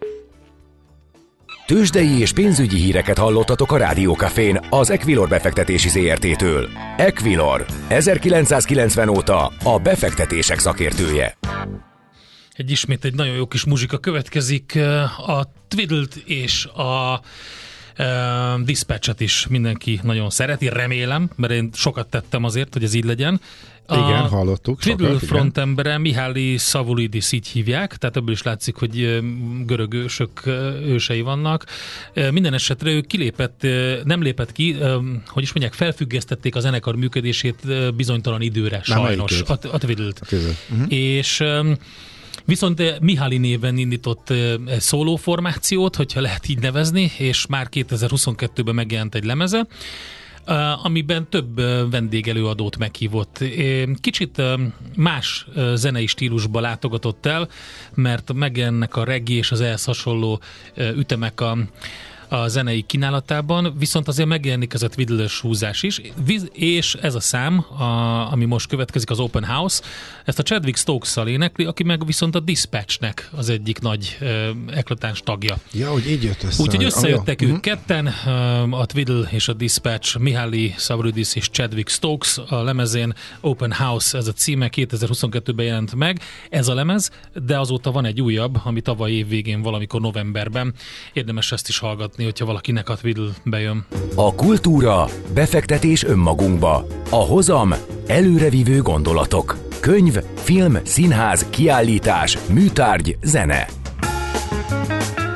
Tőzsdei 1.67 2.19
és 2.19 2.33
pénzügyi 2.33 2.77
híreket 2.77 3.19
hallottatok 3.19 3.73
a 3.73 3.77
Rádiókafén 3.77 4.61
az 4.71 4.91
Equilor 4.91 5.29
befektetési 5.29 5.89
ZRT-től. 5.89 6.69
Equilor, 6.97 7.67
1990 7.89 9.09
óta 9.09 9.53
a 9.65 9.79
befektetések 9.79 10.59
szakértője. 10.59 11.37
Egy 12.53 12.71
ismét 12.71 13.05
egy 13.05 13.15
nagyon 13.15 13.35
jó 13.35 13.47
kis 13.47 13.65
muzsika 13.65 13.99
következik. 13.99 14.79
A 15.27 15.53
Twiddled 15.69 16.13
és 16.25 16.65
a 16.65 17.21
Uh, 17.99 18.61
dispatchet 18.65 19.21
is 19.21 19.47
mindenki 19.47 20.01
nagyon 20.03 20.31
szereti, 20.31 20.69
remélem, 20.69 21.31
mert 21.37 21.53
én 21.53 21.71
sokat 21.73 22.09
tettem 22.09 22.45
azért, 22.45 22.73
hogy 22.73 22.83
ez 22.83 22.95
így 22.95 23.05
legyen. 23.05 23.41
Igen, 23.89 24.29
hallottuk. 24.29 24.81
Twiddle 24.81 25.19
front 25.19 25.59
embere 25.59 25.99
Mihály 25.99 26.57
Savulidis 26.57 27.33
így 27.33 27.49
hívják, 27.49 27.97
tehát 27.97 28.17
ebből 28.17 28.33
is 28.33 28.43
látszik, 28.43 28.77
hogy 28.77 29.23
görög 29.67 29.95
ősök 29.95 30.47
ősei 30.87 31.21
vannak. 31.21 31.65
Minden 32.31 32.55
esetre 32.55 32.91
ő 32.91 33.01
kilépett, 33.01 33.67
nem 34.05 34.23
lépett 34.23 34.53
ki, 34.53 34.77
hogy 35.27 35.43
is 35.43 35.53
mondják, 35.53 35.73
felfüggesztették 35.73 36.57
a 36.57 36.61
zenekar 36.61 36.97
működését 36.97 37.57
bizonytalan 37.97 38.41
időre, 38.41 38.77
Na, 38.87 38.95
sajnos, 38.95 39.43
a, 39.43 39.59
a 39.73 39.79
Twiddle-t. 39.79 40.21
Uh-huh. 40.71 40.93
És 40.93 41.43
Viszont 42.47 43.01
Mihály 43.01 43.37
néven 43.37 43.77
indított 43.77 44.31
eh, 44.31 44.55
szólóformációt, 44.79 45.97
hogyha 45.97 46.21
lehet 46.21 46.49
így 46.49 46.59
nevezni, 46.59 47.13
és 47.19 47.47
már 47.47 47.69
2022-ben 47.71 48.75
megjelent 48.75 49.15
egy 49.15 49.25
lemeze, 49.25 49.67
amiben 50.83 51.29
több 51.29 51.61
vendégelőadót 51.91 52.77
meghívott. 52.77 53.45
Kicsit 54.01 54.43
más 54.97 55.47
zenei 55.75 56.07
stílusba 56.07 56.61
látogatott 56.61 57.27
el, 57.27 57.49
mert 57.95 58.33
megjelennek 58.33 58.97
a 58.97 59.05
reggae 59.05 59.37
és 59.37 59.51
az 59.51 59.61
ehhez 59.61 59.85
hasonló 59.85 60.41
ütemek 60.77 61.41
a 61.41 61.57
a 62.29 62.49
zenei 62.49 62.83
kínálatában, 62.83 63.75
viszont 63.79 64.09
azért 64.09 64.29
megjelenik 64.29 64.75
ez 64.75 64.83
a 64.83 64.89
twiddlers 64.89 65.41
húzás 65.41 65.83
is, 65.83 66.01
és 66.53 66.95
ez 66.95 67.15
a 67.15 67.21
szám, 67.21 67.59
a, 67.59 68.33
ami 68.33 68.45
most 68.45 68.69
következik, 68.69 69.11
az 69.11 69.19
Open 69.19 69.45
House, 69.45 69.83
ezt 70.25 70.39
a 70.39 70.43
Chadwick 70.43 70.77
Stokes-szal 70.77 71.29
énekli, 71.29 71.65
aki 71.65 71.83
meg 71.83 72.07
viszont 72.07 72.35
a 72.35 72.41
Dispatchnek 72.41 73.31
az 73.37 73.49
egyik 73.49 73.81
nagy 73.81 74.19
uh, 74.21 74.49
eklatáns 74.67 75.21
tagja. 75.21 75.57
Ja, 75.73 75.91
hogy 75.91 76.11
így 76.11 76.23
jött 76.23 76.43
össze. 76.43 76.63
Úgyhogy 76.63 76.85
összejöttek 76.85 77.41
ah, 77.41 77.47
ők 77.47 77.57
uh-huh. 77.57 77.61
ketten, 77.61 78.07
a 78.71 78.87
Twiddle 78.87 79.29
és 79.31 79.49
a 79.49 79.53
Dispatch, 79.53 80.19
Mihály 80.19 80.75
Savridis 80.79 81.35
és 81.35 81.49
Chadwick 81.51 81.89
Stokes 81.89 82.39
a 82.49 82.63
lemezén 82.63 83.15
Open 83.41 83.73
House, 83.73 84.19
ez 84.19 84.27
a 84.27 84.33
címe 84.33 84.69
2022-ben 84.77 85.67
jelent 85.67 85.95
meg, 85.95 86.21
ez 86.51 86.69
a 86.69 86.75
lemez, 86.75 87.11
de 87.45 87.59
azóta 87.59 87.91
van 87.91 88.05
egy 88.05 88.21
újabb, 88.21 88.61
ami 88.65 88.81
tavaly 88.81 89.13
év 89.13 89.29
végén 89.29 89.63
valamikor 89.63 90.01
novemberben. 90.01 90.75
Érdemes 91.13 91.53
ezt 91.53 91.69
is 91.69 91.79
hallgatni 91.79 92.24
hallgatni, 92.25 92.31
hogyha 92.31 92.45
valakinek 92.45 92.89
a 92.89 92.97
Twiddle 92.97 93.31
bejön. 93.45 93.85
A 94.15 94.35
kultúra, 94.35 95.07
befektetés 95.35 96.05
önmagunkba. 96.05 96.87
A 97.11 97.17
hozam, 97.17 97.75
előrevívő 98.07 98.83
gondolatok. 98.83 99.57
Könyv, 99.81 100.17
film, 100.35 100.79
színház, 100.85 101.47
kiállítás, 101.51 102.39
műtárgy, 102.49 103.17
zene. 103.23 103.67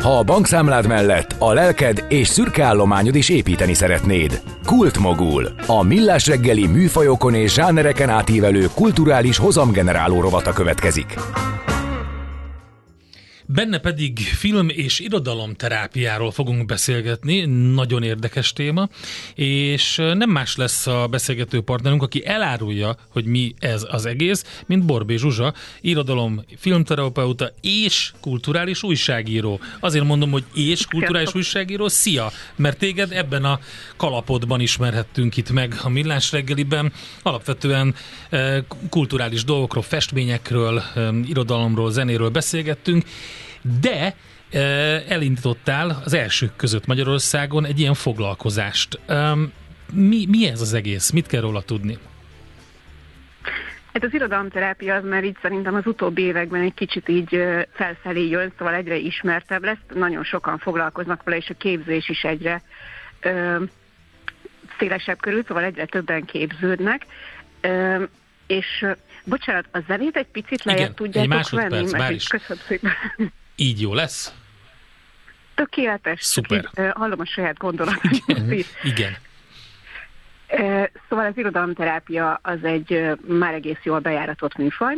Ha 0.03 0.18
a 0.18 0.22
bankszámlád 0.22 0.87
mellett 0.87 1.35
a 1.38 1.53
lelked 1.53 2.05
és 2.09 2.29
szürke 2.29 2.64
állományod 2.64 3.14
is 3.14 3.29
építeni 3.29 3.74
szeretnéd. 3.74 4.40
Kultmogul. 4.64 5.48
A 5.66 5.83
millás 5.83 6.27
reggeli 6.27 6.66
műfajokon 6.66 7.35
és 7.35 7.53
zsánereken 7.53 8.09
átívelő 8.09 8.66
kulturális 8.74 9.38
hozamgeneráló 9.38 10.20
rovata 10.20 10.53
következik. 10.53 11.14
Benne 13.50 13.78
pedig 13.78 14.18
film 14.18 14.68
és 14.68 14.98
irodalomterápiáról 14.98 16.30
fogunk 16.30 16.66
beszélgetni, 16.66 17.44
nagyon 17.74 18.02
érdekes 18.02 18.52
téma, 18.52 18.88
és 19.34 19.96
nem 19.96 20.30
más 20.30 20.56
lesz 20.56 20.87
a 20.87 21.06
beszélgető 21.06 21.61
partnerünk, 21.61 22.02
aki 22.02 22.26
elárulja, 22.26 22.96
hogy 23.08 23.24
mi 23.24 23.54
ez 23.58 23.87
az 23.90 24.06
egész, 24.06 24.62
mint 24.66 24.84
Borbé 24.84 25.16
Zsuzsa, 25.16 25.54
irodalom, 25.80 26.44
filmterapeuta 26.56 27.52
és 27.61 28.12
kulturális 28.20 28.82
újságíró. 28.82 29.61
Azért 29.80 30.04
mondom, 30.04 30.30
hogy 30.30 30.44
és 30.54 30.87
kulturális 30.87 31.34
újságíró, 31.34 31.88
szia! 31.88 32.32
Mert 32.56 32.78
téged 32.78 33.12
ebben 33.12 33.44
a 33.44 33.61
kalapodban 33.96 34.61
ismerhettünk 34.61 35.37
itt 35.37 35.50
meg 35.50 35.74
a 35.82 35.88
Millás 35.88 36.32
reggeliben. 36.32 36.92
Alapvetően 37.22 37.94
kulturális 38.90 39.44
dolgokról, 39.44 39.82
festményekről, 39.82 40.82
irodalomról, 41.24 41.90
zenéről 41.90 42.28
beszélgettünk, 42.28 43.04
de 43.81 44.14
elindítottál 45.09 46.03
az 46.05 46.14
elsők 46.14 46.57
között 46.57 46.87
Magyarországon 46.87 47.64
egy 47.64 47.81
ilyen 47.81 47.94
foglalkozást. 47.94 49.01
Mi, 49.92 50.27
mi 50.29 50.47
ez 50.47 50.61
az 50.61 50.75
egész? 50.75 51.11
Mit 51.11 51.27
kell 51.27 51.40
róla 51.40 51.62
tudni? 51.62 51.99
Hát 53.92 54.05
az 54.05 54.14
irodalomterápia 54.14 54.94
az 54.94 55.05
már 55.05 55.25
így 55.25 55.37
szerintem 55.42 55.75
az 55.75 55.87
utóbbi 55.87 56.23
években 56.23 56.61
egy 56.61 56.75
kicsit 56.75 57.09
így 57.09 57.44
felfelé 57.73 58.29
jön, 58.29 58.53
szóval 58.59 58.75
egyre 58.75 58.97
ismertebb 58.97 59.64
lesz, 59.64 59.79
nagyon 59.94 60.25
sokan 60.25 60.59
foglalkoznak 60.59 61.23
vele, 61.23 61.37
és 61.37 61.51
a 61.51 61.55
képzés 61.55 62.09
is 62.09 62.23
egyre 62.23 62.62
ö, 63.21 63.62
szélesebb 64.79 65.21
körül, 65.21 65.44
szóval 65.47 65.64
egyre 65.64 65.85
többen 65.85 66.25
képződnek. 66.25 67.07
Ö, 67.61 68.03
és 68.47 68.87
bocsánat, 69.25 69.64
a 69.73 69.79
zenét 69.87 70.16
egy 70.16 70.27
picit 70.27 70.64
lejjebb 70.64 70.94
tudjátok 70.94 71.51
venni? 71.51 71.90
Mert 71.90 72.29
köszönöm 72.29 72.62
szépen. 72.66 72.92
Így 73.61 73.81
jó 73.81 73.94
lesz? 73.94 74.35
Tökéletes. 75.55 76.25
Szuper. 76.25 76.71
Hallom 76.94 77.21
a 77.21 77.25
saját 77.25 77.59
gondolatomat 77.59 78.23
Igen. 78.83 79.16
Szóval 81.09 81.27
az 81.27 81.37
irodalomterápia 81.37 82.40
az 82.42 82.64
egy 82.64 83.11
már 83.27 83.55
egész 83.55 83.79
jól 83.83 83.99
bejáratott 83.99 84.57
műfaj, 84.57 84.97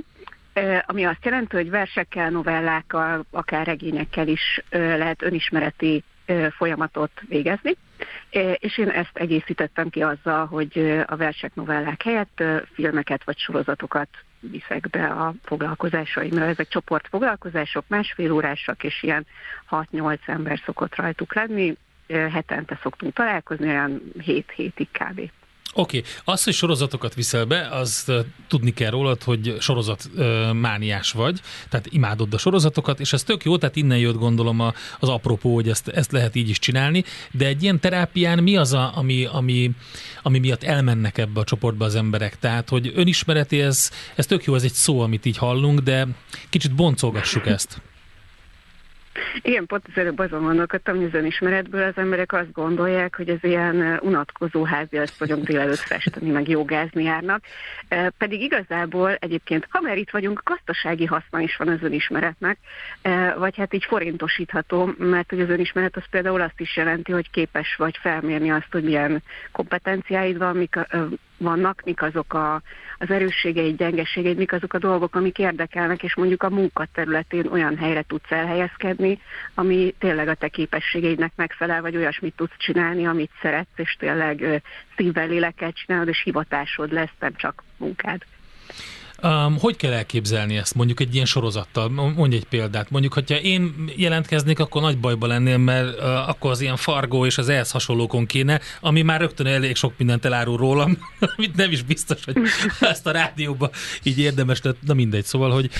ami 0.86 1.04
azt 1.04 1.24
jelenti, 1.24 1.56
hogy 1.56 1.70
versekkel, 1.70 2.30
novellákkal, 2.30 3.24
akár 3.30 3.66
regényekkel 3.66 4.28
is 4.28 4.62
lehet 4.70 5.22
önismereti 5.22 6.04
folyamatot 6.56 7.10
végezni, 7.28 7.76
és 8.54 8.78
én 8.78 8.88
ezt 8.88 9.10
egészítettem 9.12 9.88
ki 9.88 10.02
azzal, 10.02 10.46
hogy 10.46 11.02
a 11.06 11.16
versek, 11.16 11.54
novellák 11.54 12.02
helyett 12.02 12.42
filmeket 12.74 13.24
vagy 13.24 13.38
sorozatokat 13.38 14.08
viszek 14.40 14.90
be 14.90 15.06
a 15.06 15.34
foglalkozásaimra. 15.42 16.44
Ezek 16.44 16.68
csoportfoglalkozások, 16.68 17.84
másfél 17.88 18.32
órásak, 18.32 18.84
és 18.84 19.02
ilyen 19.02 19.26
6-8 19.70 20.18
ember 20.26 20.60
szokott 20.64 20.94
rajtuk 20.94 21.34
lenni. 21.34 21.76
Hetente 22.08 22.78
szoktunk 22.82 23.12
találkozni, 23.12 23.68
olyan 23.68 24.02
7 24.22 24.50
hétig 24.50 24.88
kb. 24.90 25.30
Oké, 25.74 25.98
okay. 25.98 26.10
azt, 26.24 26.44
hogy 26.44 26.52
sorozatokat 26.52 27.14
viszel 27.14 27.44
be, 27.44 27.68
az 27.68 28.12
tudni 28.48 28.72
kell 28.72 28.90
rólad, 28.90 29.22
hogy 29.22 29.56
sorozat 29.60 30.10
mániás 30.52 31.12
vagy, 31.12 31.40
tehát 31.68 31.86
imádod 31.90 32.34
a 32.34 32.38
sorozatokat, 32.38 33.00
és 33.00 33.12
ez 33.12 33.22
tök 33.22 33.44
jó, 33.44 33.58
tehát 33.58 33.76
innen 33.76 33.98
jött 33.98 34.18
gondolom 34.18 34.60
az 34.98 35.08
apropó, 35.08 35.54
hogy 35.54 35.68
ezt, 35.68 35.88
ezt 35.88 36.12
lehet 36.12 36.34
így 36.34 36.48
is 36.48 36.58
csinálni, 36.58 37.04
de 37.30 37.46
egy 37.46 37.62
ilyen 37.62 37.80
terápián 37.80 38.42
mi 38.42 38.56
az, 38.56 38.72
a, 38.72 38.96
ami, 38.96 39.24
ami, 39.32 39.70
ami 40.22 40.38
miatt 40.38 40.62
elmennek 40.62 41.18
ebbe 41.18 41.40
a 41.40 41.44
csoportba 41.44 41.84
az 41.84 41.94
emberek? 41.94 42.38
Tehát, 42.38 42.68
hogy 42.68 42.92
önismereti, 42.94 43.60
ez, 43.60 43.90
ez 44.14 44.26
tök 44.26 44.44
jó, 44.44 44.54
ez 44.54 44.62
egy 44.62 44.72
szó, 44.72 45.00
amit 45.00 45.26
így 45.26 45.36
hallunk, 45.36 45.80
de 45.80 46.06
kicsit 46.48 46.74
boncolgassuk 46.74 47.46
ezt. 47.46 47.80
Igen, 49.42 49.66
pont 49.66 49.84
az 49.86 49.98
előbb 49.98 50.18
azon 50.18 50.42
gondolkodtam, 50.42 50.96
hogy 50.96 51.04
az 51.04 51.14
önismeretből 51.14 51.82
az 51.82 51.96
emberek 51.96 52.32
azt 52.32 52.52
gondolják, 52.52 53.16
hogy 53.16 53.28
ez 53.28 53.38
ilyen 53.40 53.98
unatkozó 54.02 54.64
házi, 54.64 54.98
azt 54.98 55.18
vagyunk 55.18 55.46
délelőtt 55.46 55.78
festeni, 55.78 56.30
meg 56.30 56.48
jogázni 56.48 57.02
járnak. 57.02 57.44
Pedig 58.18 58.40
igazából 58.40 59.14
egyébként, 59.14 59.66
ha 59.68 59.80
már 59.80 59.98
itt 59.98 60.10
vagyunk, 60.10 60.42
gazdasági 60.44 61.04
haszna 61.04 61.40
is 61.40 61.56
van 61.56 61.68
az 61.68 61.82
önismeretnek, 61.82 62.58
vagy 63.38 63.56
hát 63.56 63.74
így 63.74 63.84
forintosítható, 63.84 64.90
mert 64.98 65.30
hogy 65.30 65.40
az 65.40 65.48
önismeret 65.48 65.96
az 65.96 66.04
például 66.10 66.40
azt 66.40 66.60
is 66.60 66.76
jelenti, 66.76 67.12
hogy 67.12 67.30
képes 67.30 67.74
vagy 67.76 67.96
felmérni 67.96 68.50
azt, 68.50 68.68
hogy 68.70 68.84
milyen 68.84 69.22
kompetenciáid 69.52 70.38
van, 70.38 70.56
mik 70.56 70.76
a, 70.76 70.86
vannak, 71.40 71.82
mik 71.84 72.02
azok 72.02 72.34
a, 72.34 72.62
az 72.98 73.10
erősségeid, 73.10 73.76
gyengeségeid, 73.76 74.36
mik 74.36 74.52
azok 74.52 74.72
a 74.72 74.78
dolgok, 74.78 75.14
amik 75.14 75.38
érdekelnek, 75.38 76.02
és 76.02 76.14
mondjuk 76.14 76.42
a 76.42 76.50
munkaterületén 76.50 77.46
olyan 77.46 77.76
helyre 77.76 78.02
tudsz 78.02 78.30
elhelyezkedni, 78.30 79.20
ami 79.54 79.94
tényleg 79.98 80.28
a 80.28 80.34
te 80.34 80.48
képességeidnek 80.48 81.32
megfelel, 81.36 81.80
vagy 81.80 81.96
olyasmit 81.96 82.36
tudsz 82.36 82.56
csinálni, 82.58 83.06
amit 83.06 83.30
szeretsz, 83.42 83.76
és 83.76 83.96
tényleg 83.98 84.62
szívvel, 84.96 85.26
lélekkel 85.26 85.72
csinálod, 85.72 86.08
és 86.08 86.22
hivatásod 86.22 86.92
lesz, 86.92 87.14
nem 87.18 87.34
csak 87.36 87.62
munkád. 87.76 88.22
Um, 89.22 89.58
hogy 89.58 89.76
kell 89.76 89.92
elképzelni 89.92 90.56
ezt 90.56 90.74
mondjuk 90.74 91.00
egy 91.00 91.14
ilyen 91.14 91.26
sorozattal? 91.26 91.88
Mondj 91.88 92.36
egy 92.36 92.44
példát. 92.44 92.90
Mondjuk, 92.90 93.12
hogyha 93.12 93.36
én 93.36 93.90
jelentkeznék, 93.96 94.58
akkor 94.58 94.82
nagy 94.82 94.98
bajba 94.98 95.26
lennél, 95.26 95.56
mert 95.58 95.98
uh, 95.98 96.28
akkor 96.28 96.50
az 96.50 96.60
ilyen 96.60 96.76
Fargo 96.76 97.26
és 97.26 97.38
az 97.38 97.48
ehhez 97.48 97.70
hasonlókon 97.70 98.26
kéne, 98.26 98.60
ami 98.80 99.02
már 99.02 99.20
rögtön 99.20 99.46
elég 99.46 99.76
sok 99.76 99.92
mindent 99.96 100.24
elárul 100.24 100.56
rólam, 100.56 100.98
amit 101.36 101.56
nem 101.56 101.70
is 101.70 101.82
biztos, 101.82 102.24
hogy 102.24 102.36
ezt 102.80 103.06
a 103.06 103.10
rádióba 103.10 103.70
így 104.02 104.18
érdemes 104.18 104.62
lett. 104.62 104.82
Na 104.82 104.94
mindegy, 104.94 105.24
szóval, 105.24 105.50
hogy 105.50 105.70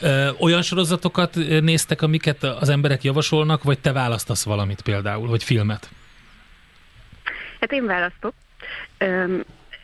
Ö, 0.00 0.30
olyan 0.38 0.62
sorozatokat 0.62 1.34
néztek, 1.60 2.02
amiket 2.02 2.42
az 2.42 2.68
emberek 2.68 3.04
javasolnak, 3.04 3.62
vagy 3.62 3.78
te 3.78 3.92
választasz 3.92 4.44
valamit 4.44 4.82
például, 4.82 5.28
vagy 5.28 5.44
filmet? 5.44 5.90
Hát 7.60 7.72
én 7.72 7.86
választok 7.86 8.34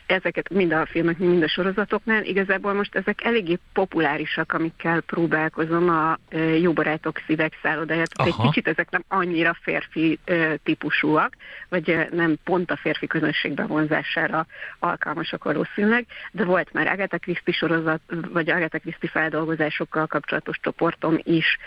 ezeket 0.05 0.49
mind 0.49 0.71
a 0.71 0.85
filmek, 0.85 1.17
mind 1.17 1.43
a 1.43 1.47
sorozatoknál. 1.47 2.23
Igazából 2.23 2.73
most 2.73 2.95
ezek 2.95 3.23
eléggé 3.23 3.57
populárisak, 3.73 4.53
amikkel 4.53 5.01
próbálkozom 5.01 5.89
a 5.89 6.17
Jó 6.61 6.73
Barátok 6.73 7.21
Szívek 7.25 7.59
szállodáját. 7.61 8.11
Egy 8.13 8.35
kicsit 8.41 8.67
ezek 8.67 8.89
nem 8.89 9.03
annyira 9.07 9.57
férfi 9.61 10.19
típusúak, 10.63 11.35
vagy 11.73 12.07
nem 12.11 12.35
pont 12.43 12.71
a 12.71 12.77
férfi 12.77 13.07
közönségbe 13.07 13.65
vonzására 13.65 14.45
alkalmasak 14.79 15.43
valószínűleg, 15.43 16.05
de 16.31 16.43
volt 16.43 16.73
már 16.73 16.87
Agatha 16.87 17.17
Christie 17.17 17.53
sorozat, 17.53 18.01
vagy 18.33 18.49
Agatha 18.49 18.79
Christie 18.79 19.09
feldolgozásokkal 19.09 20.07
kapcsolatos 20.07 20.59
csoportom 20.61 21.19
is. 21.23 21.57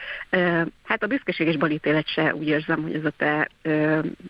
Hát 0.84 1.02
a 1.02 1.06
büszkeség 1.06 1.58
balítélet 1.58 2.08
se 2.08 2.34
úgy 2.34 2.46
érzem, 2.46 2.82
hogy 2.82 2.94
ez 2.94 3.04
a 3.04 3.12
te 3.16 3.48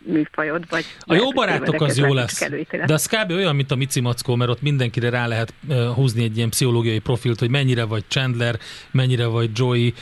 műfajod, 0.06 0.64
vagy... 0.68 0.84
A 1.00 1.14
jó 1.14 1.32
barátok 1.32 1.80
az 1.80 1.98
jó 1.98 2.14
lesz, 2.14 2.48
de 2.86 2.92
az 2.92 3.06
kb. 3.06 3.30
olyan, 3.30 3.56
mint 3.56 3.70
a 3.70 3.76
Mici 3.76 4.00
Mackó, 4.00 4.34
mert 4.34 4.50
ott 4.50 4.62
mindenkire 4.62 5.10
rá 5.10 5.26
lehet 5.26 5.54
húzni 5.94 6.22
egy 6.22 6.36
ilyen 6.36 6.48
pszichológiai 6.48 6.98
profilt, 6.98 7.38
hogy 7.38 7.50
mennyire 7.50 7.84
vagy 7.84 8.04
Chandler, 8.08 8.58
mennyire 8.90 9.26
vagy 9.26 9.50
Joey, 9.54 9.92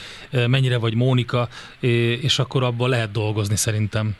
mennyire 0.46 0.78
vagy 0.78 0.94
Mónika, 0.94 1.48
és 2.20 2.38
akkor 2.38 2.62
abból 2.62 2.88
lehet 2.88 3.10
dolgozni 3.10 3.56
szerintem. 3.56 4.16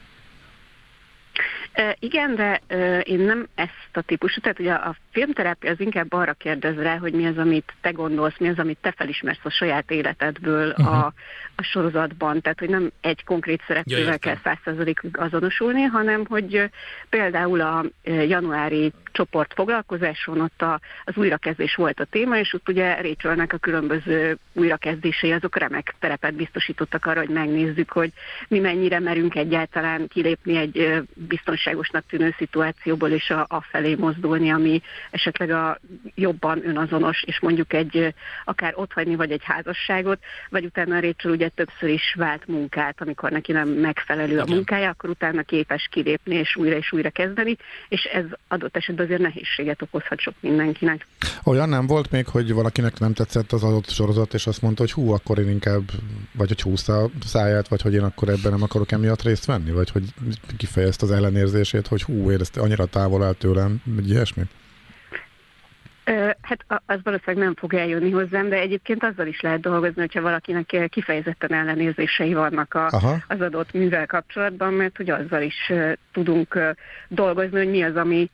Igen, 1.99 2.35
de 2.35 2.61
én 3.03 3.19
nem 3.19 3.47
ezt 3.55 3.89
a 3.93 4.03
típusú, 4.03 4.41
tehát 4.41 4.59
ugye 4.59 4.73
a 4.73 4.97
filmterápia 5.13 5.71
az 5.71 5.81
inkább 5.81 6.13
arra 6.13 6.33
kérdez 6.33 6.77
rá, 6.77 6.97
hogy 6.97 7.13
mi 7.13 7.27
az, 7.27 7.39
amit 7.39 7.73
te 7.81 7.91
gondolsz, 7.91 8.39
mi 8.39 8.49
az, 8.49 8.59
amit 8.59 8.79
te 8.81 8.93
felismersz 8.97 9.45
a 9.45 9.51
saját 9.51 9.91
életedből 9.91 10.69
uh-huh. 10.69 10.99
a, 10.99 11.13
a 11.57 11.63
sorozatban, 11.63 12.41
tehát 12.41 12.59
hogy 12.59 12.69
nem 12.69 12.91
egy 13.01 13.25
konkrét 13.25 13.63
szereplővel 13.67 14.13
ja, 14.13 14.17
kell 14.17 14.39
százszerzalékig 14.43 15.17
azonosulni, 15.17 15.83
hanem 15.83 16.25
hogy 16.27 16.71
például 17.09 17.61
a 17.61 17.85
januári 18.05 18.93
csoport 19.15 19.53
foglalkozáson 19.55 20.41
ott 20.41 20.63
a, 20.63 20.81
az 21.05 21.17
újrakezdés 21.17 21.75
volt 21.75 22.01
a 22.01 22.05
téma, 22.05 22.39
és 22.39 22.53
ott 22.55 22.69
ugye 22.69 23.01
Rachelnek 23.01 23.53
a 23.53 23.59
különböző 23.59 24.39
újrakezdései 24.53 25.33
azok 25.33 25.59
remek 25.59 25.95
terepet 25.99 26.35
biztosítottak 26.35 27.07
arra, 27.07 27.21
hogy 27.21 27.29
megnézzük, 27.29 27.91
hogy 27.91 28.13
mi 28.49 28.59
mennyire 28.59 29.01
merünk 29.01 29.35
egyáltalán 29.35 30.09
kilépni 30.09 30.57
egy 30.57 31.03
biztonságosnak 31.15 32.05
tűnő 32.09 32.35
szituációból, 32.39 33.11
és 33.11 33.31
a, 33.31 33.47
a 33.49 33.61
felé 33.71 33.95
mozdulni, 33.95 34.51
ami 34.51 34.83
esetleg 35.11 35.51
a 35.51 35.79
jobban 36.15 36.69
önazonos, 36.69 37.23
és 37.23 37.41
mondjuk 37.41 37.73
egy 37.73 38.15
akár 38.45 38.73
otthagyni, 38.77 39.17
vagy 39.17 39.31
egy 39.31 39.45
házasságot, 39.45 40.19
vagy 40.49 40.65
utána 40.65 41.01
Rachel 41.01 41.31
ugye 41.31 41.49
többször 41.49 41.89
is 41.89 42.15
vált 42.19 42.47
munkát, 42.47 43.01
amikor 43.01 43.31
neki 43.31 43.53
nem 43.53 43.69
megfelelő 43.69 44.39
a 44.39 44.47
munkája, 44.47 44.89
akkor 44.89 45.11
utána 45.11 45.43
képes 45.43 45.89
kilépni, 45.91 46.35
és 46.35 46.57
újra 46.57 46.77
és 46.77 46.93
újra 46.93 47.11
kezdeni, 47.11 47.57
és 47.89 48.05
ez 48.05 48.25
adott 48.49 48.77
esetben 48.77 49.04
azért 49.05 49.21
nehézséget 49.21 49.83
okozhat 49.83 50.21
sok 50.21 50.35
mindenkinek. 50.41 51.07
Olyan 51.45 51.69
nem 51.69 51.87
volt 51.87 52.11
még, 52.11 52.27
hogy 52.27 52.53
valakinek 52.53 52.99
nem 52.99 53.13
tetszett 53.13 53.53
az 53.53 53.63
adott 53.63 53.89
sorozat, 53.89 54.35
és 54.35 54.47
azt 54.47 54.63
mondta, 54.63 54.83
hogy 54.83 54.93
hú, 54.93 55.13
akkor 55.13 55.39
én 55.39 55.49
inkább, 55.49 55.83
vagy 56.33 56.49
hogy 56.49 56.61
húzta 56.61 57.03
a 57.03 57.11
száját, 57.25 57.69
vagy 57.69 57.83
hogy 57.83 57.95
én 57.95 58.03
akkor 58.03 58.29
ebben 58.29 58.53
nem 58.53 58.63
akarok 58.63 58.93
emiatt 58.93 59.23
részt 59.23 59.45
venni, 59.45 59.71
vagy 59.71 59.91
hogy 59.91 60.05
kifejezte 60.57 61.05
az 61.05 61.13
ellenérzését, 61.13 61.87
hogy 61.87 62.03
hú, 62.03 62.31
én 62.31 62.41
ezt 62.41 62.57
annyira 62.57 62.87
távol 62.87 63.25
áll 63.25 63.33
tőlem, 63.33 63.83
egy 63.99 64.11
ilyesmi? 64.11 64.43
Hát 66.41 66.65
az 66.87 66.99
valószínűleg 67.03 67.45
nem 67.45 67.55
fog 67.55 67.75
eljönni 67.75 68.11
hozzám, 68.11 68.49
de 68.49 68.57
egyébként 68.57 69.05
azzal 69.05 69.27
is 69.27 69.41
lehet 69.41 69.61
dolgozni, 69.61 70.01
hogyha 70.01 70.21
valakinek 70.21 70.89
kifejezetten 70.91 71.53
ellenérzései 71.53 72.35
vannak 72.35 72.75
a, 72.75 72.87
az 73.29 73.41
adott 73.41 73.73
művel 73.73 74.07
kapcsolatban, 74.07 74.73
mert 74.73 74.97
hogy 74.97 75.11
azzal 75.11 75.43
is 75.43 75.73
tudunk 76.13 76.59
dolgozni, 77.09 77.59
hogy 77.59 77.71
mi 77.71 77.83
az, 77.83 77.97
ami, 77.97 78.31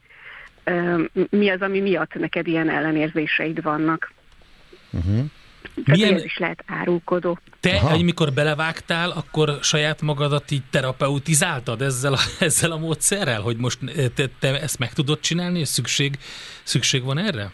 mi 1.31 1.51
az, 1.51 1.61
ami 1.61 1.81
miatt 1.81 2.15
neked 2.15 2.47
ilyen 2.47 2.71
ellenérzéseid 2.71 3.63
vannak. 3.63 4.13
Uh-huh. 4.91 5.25
Milyen... 5.85 6.15
Ez 6.15 6.25
is 6.25 6.39
lehet 6.39 6.65
árulkodó. 6.67 7.39
Te, 7.61 7.77
Aha. 7.77 7.95
amikor 7.95 8.33
belevágtál, 8.33 9.11
akkor 9.11 9.59
saját 9.63 10.03
magadat 10.03 10.51
így 10.51 10.63
terapeutizáltad 10.71 11.83
ezzel 11.83 12.13
a, 12.13 12.19
ezzel 12.45 12.71
a 12.71 12.79
módszerrel, 12.79 13.41
hogy 13.41 13.57
most 13.57 13.79
te, 14.15 14.27
te 14.39 14.61
ezt 14.61 14.79
meg 14.79 14.93
tudod 14.93 15.21
csinálni, 15.21 15.59
és 15.59 15.69
szükség, 15.69 16.19
szükség 16.63 17.03
van 17.03 17.19
erre? 17.19 17.51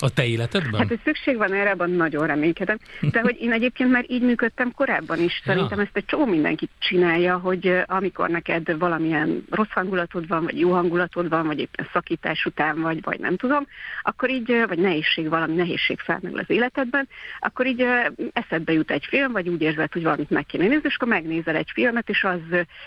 A 0.00 0.10
te 0.10 0.26
életedben? 0.26 0.80
Hát, 0.80 0.88
hogy 0.88 1.00
szükség 1.04 1.36
van 1.36 1.52
erre, 1.52 1.70
abban 1.70 1.90
nagyon 1.90 2.26
reménykedem. 2.26 2.78
De 3.00 3.20
hogy 3.20 3.36
én 3.40 3.52
egyébként 3.52 3.90
már 3.90 4.04
így 4.08 4.22
működtem 4.22 4.72
korábban 4.72 5.18
is. 5.18 5.42
Szerintem 5.44 5.78
ja. 5.78 5.84
ezt 5.84 5.96
egy 5.96 6.04
csomó 6.04 6.24
mindenki 6.24 6.68
csinálja, 6.78 7.38
hogy 7.38 7.82
amikor 7.86 8.28
neked 8.28 8.78
valamilyen 8.78 9.44
rossz 9.50 9.70
hangulatod 9.70 10.28
van, 10.28 10.44
vagy 10.44 10.58
jó 10.58 10.72
hangulatod 10.72 11.28
van, 11.28 11.46
vagy 11.46 11.58
éppen 11.58 11.88
szakítás 11.92 12.44
után 12.44 12.80
vagy, 12.80 13.02
vagy 13.02 13.18
nem 13.18 13.36
tudom, 13.36 13.66
akkor 14.02 14.30
így, 14.30 14.64
vagy 14.68 14.78
nehézség, 14.78 15.28
valami 15.28 15.54
nehézség 15.54 15.98
felmerül 15.98 16.38
az 16.38 16.50
életedben, 16.50 17.08
akkor 17.40 17.66
így 17.66 17.86
eszedbe 18.32 18.72
jut 18.72 18.90
egy 18.90 19.04
film, 19.08 19.32
vagy 19.32 19.48
úgy 19.48 19.62
érzed, 19.62 19.92
hogy 19.92 20.02
valamit 20.02 20.30
meg 20.30 20.46
kéne 20.46 20.66
nézni, 20.66 20.88
és 20.88 20.94
akkor 20.94 21.08
megnézel 21.08 21.56
egy 21.56 21.70
filmet, 21.74 22.08
és 22.08 22.24
az 22.24 22.40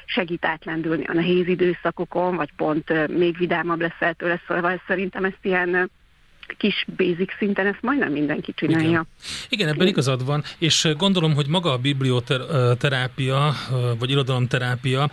segít 0.06 0.46
átlendülni 0.46 1.04
a 1.04 1.14
nehéz 1.14 1.48
időszakokon, 1.48 2.36
vagy 2.36 2.50
pont 2.56 3.08
még 3.18 3.38
vidámabb 3.38 3.82
leszel 3.82 4.14
tőle, 4.14 4.42
szóval 4.48 4.82
szerintem 4.88 5.24
ezt 5.24 5.40
ilyen 5.42 5.92
kis 6.58 6.86
basic 6.98 7.38
szinten 7.38 7.66
ezt 7.66 7.82
majdnem 7.82 8.12
mindenki 8.12 8.54
csinálja. 8.56 8.88
Igen, 8.90 9.06
Igen 9.50 9.68
ebben 9.68 9.88
igazad 9.88 10.26
van, 10.26 10.44
és 10.58 10.90
gondolom, 10.98 11.34
hogy 11.34 11.48
maga 11.48 11.72
a 11.72 11.78
biblioterápia, 11.78 13.54
vagy 14.00 14.10
irodalomterápia 14.10 15.12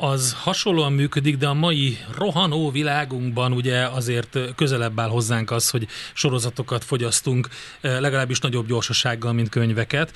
az 0.00 0.36
hasonlóan 0.38 0.92
működik, 0.92 1.36
de 1.36 1.46
a 1.46 1.54
mai 1.54 1.96
rohanó 2.18 2.70
világunkban 2.70 3.52
ugye 3.52 3.86
azért 3.86 4.38
közelebb 4.54 5.00
áll 5.00 5.08
hozzánk 5.08 5.50
az, 5.50 5.70
hogy 5.70 5.86
sorozatokat 6.12 6.84
fogyasztunk 6.84 7.48
legalábbis 7.80 8.38
nagyobb 8.38 8.66
gyorsasággal, 8.66 9.32
mint 9.32 9.48
könyveket. 9.48 10.12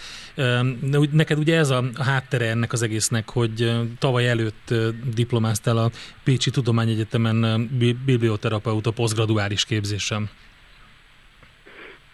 Neked 1.11 1.39
ugye 1.39 1.57
ez 1.57 1.71
a 1.71 1.85
háttere 1.99 2.49
ennek 2.49 2.73
az 2.73 2.83
egésznek, 2.83 3.31
hogy 3.31 3.73
tavaly 3.99 4.29
előtt 4.29 4.75
diplomáztál 5.15 5.77
a 5.77 5.91
Pécsi 6.25 6.51
Tudományegyetemen 6.51 7.69
biblioterapeuta 8.05 8.91
posztgraduális 8.91 9.65
képzésem. 9.65 10.29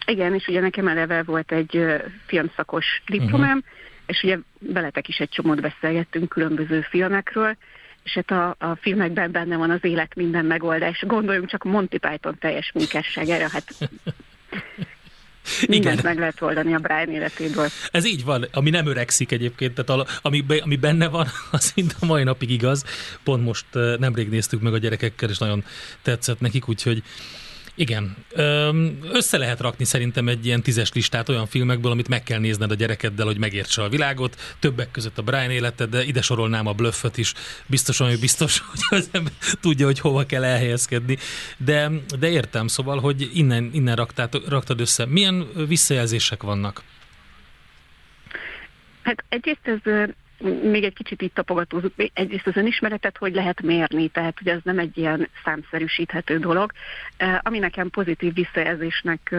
Igen, 0.07 0.35
és 0.35 0.47
ugye 0.47 0.61
nekem 0.61 0.89
eleve 0.89 1.23
volt 1.23 1.53
egy 1.53 1.85
filmszakos 2.27 3.03
diplomám, 3.07 3.57
uh-huh. 3.57 3.73
és 4.07 4.23
ugye 4.23 4.39
veletek 4.59 5.09
is 5.09 5.17
egy 5.19 5.29
csomót 5.29 5.61
beszélgettünk 5.61 6.29
különböző 6.29 6.81
filmekről, 6.81 7.57
és 8.03 8.13
hát 8.13 8.31
a, 8.31 8.67
a 8.67 8.77
filmekben 8.81 9.31
benne 9.31 9.57
van 9.57 9.71
az 9.71 9.85
élet 9.85 10.15
minden 10.15 10.45
megoldás. 10.45 11.05
Gondoljunk 11.07 11.49
csak 11.49 11.65
Monty 11.65 11.97
Python 11.99 12.39
teljes 12.39 12.71
munkásságára, 12.75 13.49
hát 13.49 13.91
Mindent 15.69 15.99
Igen. 15.99 16.05
meg 16.05 16.19
lehet 16.19 16.43
oldani 16.43 16.75
a 16.75 16.79
Brian 16.79 17.11
életéből. 17.11 17.69
Ez 17.91 18.07
így 18.07 18.25
van, 18.25 18.47
ami 18.53 18.71
nem 18.71 18.87
öregszik 18.87 19.33
egyébként, 19.33 19.75
tehát 19.75 20.09
ami, 20.23 20.45
ami 20.61 20.77
benne 20.77 21.09
van, 21.09 21.27
az 21.51 21.73
mind 21.75 21.95
a 22.01 22.07
mai 22.07 22.23
napig 22.23 22.51
igaz. 22.51 22.85
Pont 23.25 23.45
most 23.45 23.67
nemrég 23.99 24.29
néztük 24.29 24.61
meg 24.61 24.73
a 24.73 24.79
gyerekekkel, 24.79 25.29
és 25.29 25.39
nagyon 25.39 25.65
tetszett 26.03 26.41
nekik, 26.41 26.69
úgyhogy 26.69 27.03
igen. 27.77 28.17
Össze 29.13 29.39
lehet 29.39 29.61
rakni 29.61 29.85
szerintem 29.85 30.29
egy 30.29 30.47
ilyen 30.47 30.63
tízes 30.63 30.93
listát 30.93 31.29
olyan 31.29 31.47
filmekből, 31.47 31.91
amit 31.91 32.09
meg 32.09 32.23
kell 32.23 32.39
nézned 32.39 32.71
a 32.71 32.75
gyerekeddel, 32.75 33.27
hogy 33.27 33.39
megértse 33.39 33.83
a 33.83 33.89
világot. 33.89 34.57
Többek 34.59 34.91
között 34.91 35.19
a 35.19 35.23
Brian 35.23 35.51
életed, 35.51 35.91
de 35.91 36.05
ide 36.05 36.23
sorolnám 36.23 36.67
a 36.67 36.73
Bluffot 36.73 37.17
is. 37.17 37.33
Biztosan, 37.67 38.09
hogy 38.09 38.21
biztos, 38.21 38.63
hogy 38.71 38.99
az 38.99 39.09
ember 39.13 39.33
tudja, 39.61 39.87
hogy 39.87 40.01
hova 40.01 40.27
kell 40.27 40.45
elhelyezkedni. 40.45 41.19
De, 41.57 41.91
de 42.19 42.31
értem, 42.31 42.67
szóval, 42.67 43.01
hogy 43.01 43.31
innen, 43.35 43.71
innen 43.73 43.97
raktát, 43.97 44.41
raktad 44.49 44.81
össze. 44.81 45.07
Milyen 45.07 45.47
visszajelzések 45.69 46.43
vannak? 46.43 46.83
Hát 49.03 49.25
egyrészt 49.29 49.61
ez 49.63 50.09
még 50.63 50.85
egy 50.85 50.95
kicsit 50.95 51.23
itt 51.23 51.35
tapogatózunk, 51.35 51.93
egyrészt 52.13 52.47
az 52.47 52.57
önismeretet 52.57 53.17
hogy 53.17 53.35
lehet 53.35 53.63
mérni, 53.63 54.09
tehát 54.09 54.39
hogy 54.39 54.49
ez 54.49 54.61
nem 54.63 54.79
egy 54.79 54.99
ilyen 54.99 55.29
számszerűsíthető 55.45 56.39
dolog. 56.39 56.73
Ami 57.39 57.59
nekem 57.59 57.91
pozitív 57.91 58.35
visszajelzésnek 58.35 59.35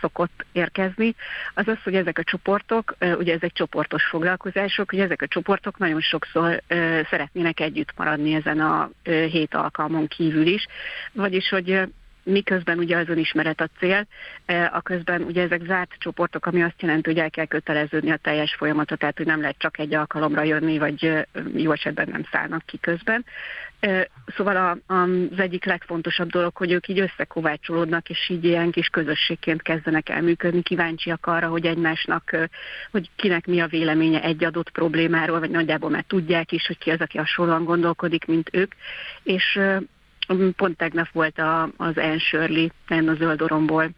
szokott 0.00 0.44
érkezni, 0.52 1.14
az 1.54 1.68
az, 1.68 1.82
hogy 1.84 1.94
ezek 1.94 2.18
a 2.18 2.22
csoportok, 2.24 2.96
ugye 3.18 3.34
ezek 3.34 3.52
csoportos 3.52 4.04
foglalkozások, 4.04 4.90
hogy 4.90 5.00
ezek 5.00 5.22
a 5.22 5.26
csoportok 5.26 5.78
nagyon 5.78 6.00
sokszor 6.00 6.62
szeretnének 7.10 7.60
együtt 7.60 7.92
maradni 7.96 8.34
ezen 8.34 8.60
a 8.60 8.90
hét 9.04 9.54
alkalmon 9.54 10.06
kívül 10.06 10.46
is, 10.46 10.66
vagyis 11.12 11.48
hogy 11.48 11.88
miközben 12.28 12.78
ugye 12.78 12.96
az 12.96 13.08
önismeret 13.08 13.60
a 13.60 13.68
cél, 13.78 14.06
e, 14.46 14.70
a 14.74 14.80
közben 14.80 15.22
ugye 15.22 15.42
ezek 15.42 15.62
zárt 15.66 15.94
csoportok, 15.98 16.46
ami 16.46 16.62
azt 16.62 16.82
jelenti, 16.82 17.10
hogy 17.10 17.18
el 17.18 17.30
kell 17.30 17.46
köteleződni 17.46 18.10
a 18.10 18.16
teljes 18.16 18.54
folyamatot, 18.54 18.98
tehát 18.98 19.16
hogy 19.16 19.26
nem 19.26 19.40
lehet 19.40 19.58
csak 19.58 19.78
egy 19.78 19.94
alkalomra 19.94 20.42
jönni, 20.42 20.78
vagy 20.78 21.26
jó 21.54 21.72
esetben 21.72 22.08
nem 22.10 22.24
szállnak 22.30 22.62
ki 22.66 22.78
közben. 22.78 23.24
E, 23.80 24.08
szóval 24.36 24.80
az 24.86 25.38
egyik 25.38 25.64
legfontosabb 25.64 26.30
dolog, 26.30 26.56
hogy 26.56 26.72
ők 26.72 26.88
így 26.88 26.98
összekovácsolódnak, 26.98 28.08
és 28.08 28.28
így 28.28 28.44
ilyen 28.44 28.70
kis 28.70 28.88
közösségként 28.88 29.62
kezdenek 29.62 30.08
el 30.08 30.22
működni, 30.22 30.62
kíváncsiak 30.62 31.26
arra, 31.26 31.48
hogy 31.48 31.66
egymásnak, 31.66 32.36
hogy 32.90 33.10
kinek 33.16 33.46
mi 33.46 33.60
a 33.60 33.66
véleménye 33.66 34.22
egy 34.22 34.44
adott 34.44 34.70
problémáról, 34.70 35.38
vagy 35.38 35.50
nagyjából 35.50 35.90
már 35.90 36.04
tudják 36.06 36.52
is, 36.52 36.66
hogy 36.66 36.78
ki 36.78 36.90
az, 36.90 37.00
aki 37.00 37.18
hasonlóan 37.18 37.64
gondolkodik, 37.64 38.24
mint 38.24 38.48
ők, 38.52 38.72
és 39.22 39.60
Pont 40.56 40.76
tegnap 40.76 41.10
volt 41.12 41.38
a, 41.38 41.62
az 41.62 41.96
Anne 41.96 42.18
Shirley, 42.18 42.66
a 42.88 43.14
Zöld 43.14 43.42
Oromból 43.42 43.90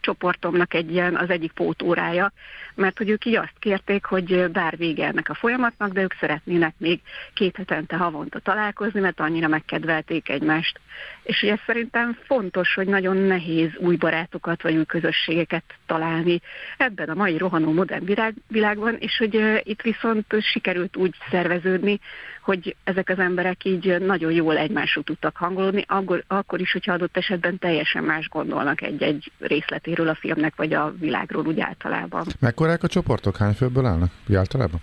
csoportomnak 0.00 0.74
egy 0.74 0.90
ilyen, 0.90 1.16
az 1.16 1.30
egyik 1.30 1.52
pótórája, 1.52 2.32
mert 2.74 2.98
hogy 2.98 3.10
ők 3.10 3.24
így 3.24 3.36
azt 3.36 3.54
kérték, 3.58 4.04
hogy 4.04 4.50
bár 4.50 4.76
vége 4.76 5.06
ennek 5.06 5.28
a 5.28 5.34
folyamatnak, 5.34 5.92
de 5.92 6.02
ők 6.02 6.14
szeretnének 6.20 6.74
még 6.78 7.00
két 7.34 7.56
hetente 7.56 7.96
havonta 7.96 8.38
találkozni, 8.38 9.00
mert 9.00 9.20
annyira 9.20 9.48
megkedvelték 9.48 10.28
egymást. 10.28 10.80
És 11.22 11.42
ugye 11.42 11.56
szerintem 11.66 12.18
fontos, 12.26 12.74
hogy 12.74 12.86
nagyon 12.86 13.16
nehéz 13.16 13.70
új 13.76 13.96
barátokat 13.96 14.62
vagy 14.62 14.76
új 14.76 14.84
közösségeket 14.84 15.64
találni 15.86 16.40
ebben 16.76 17.08
a 17.08 17.14
mai 17.14 17.38
rohanó 17.38 17.72
modern 17.72 18.04
világ, 18.04 18.34
világban, 18.48 18.96
és 18.98 19.16
hogy 19.16 19.62
itt 19.62 19.82
viszont 19.82 20.26
sikerült 20.40 20.96
úgy 20.96 21.14
szerveződni, 21.30 22.00
hogy 22.44 22.76
ezek 22.84 23.08
az 23.08 23.18
emberek 23.18 23.64
így 23.64 23.98
nagyon 24.00 24.32
jól 24.32 24.56
egymásról 24.56 25.04
tudtak 25.04 25.36
hangolódni, 25.36 25.84
akkor, 25.88 26.24
akkor 26.26 26.60
is, 26.60 26.72
hogyha 26.72 26.92
adott 26.92 27.16
esetben 27.16 27.58
teljesen 27.58 28.04
más 28.04 28.28
gondolnak 28.28 28.82
egy-egy 28.82 29.32
részletéről 29.38 30.08
a 30.08 30.14
filmnek, 30.14 30.56
vagy 30.56 30.72
a 30.72 30.94
világról 30.98 31.46
úgy 31.46 31.60
általában. 31.60 32.26
Mekkorák 32.40 32.82
a 32.82 32.88
csoportok? 32.88 33.36
Hány 33.36 33.52
főből 33.52 33.86
állnak? 33.86 34.10
Úgy 34.28 34.34
általában? 34.34 34.80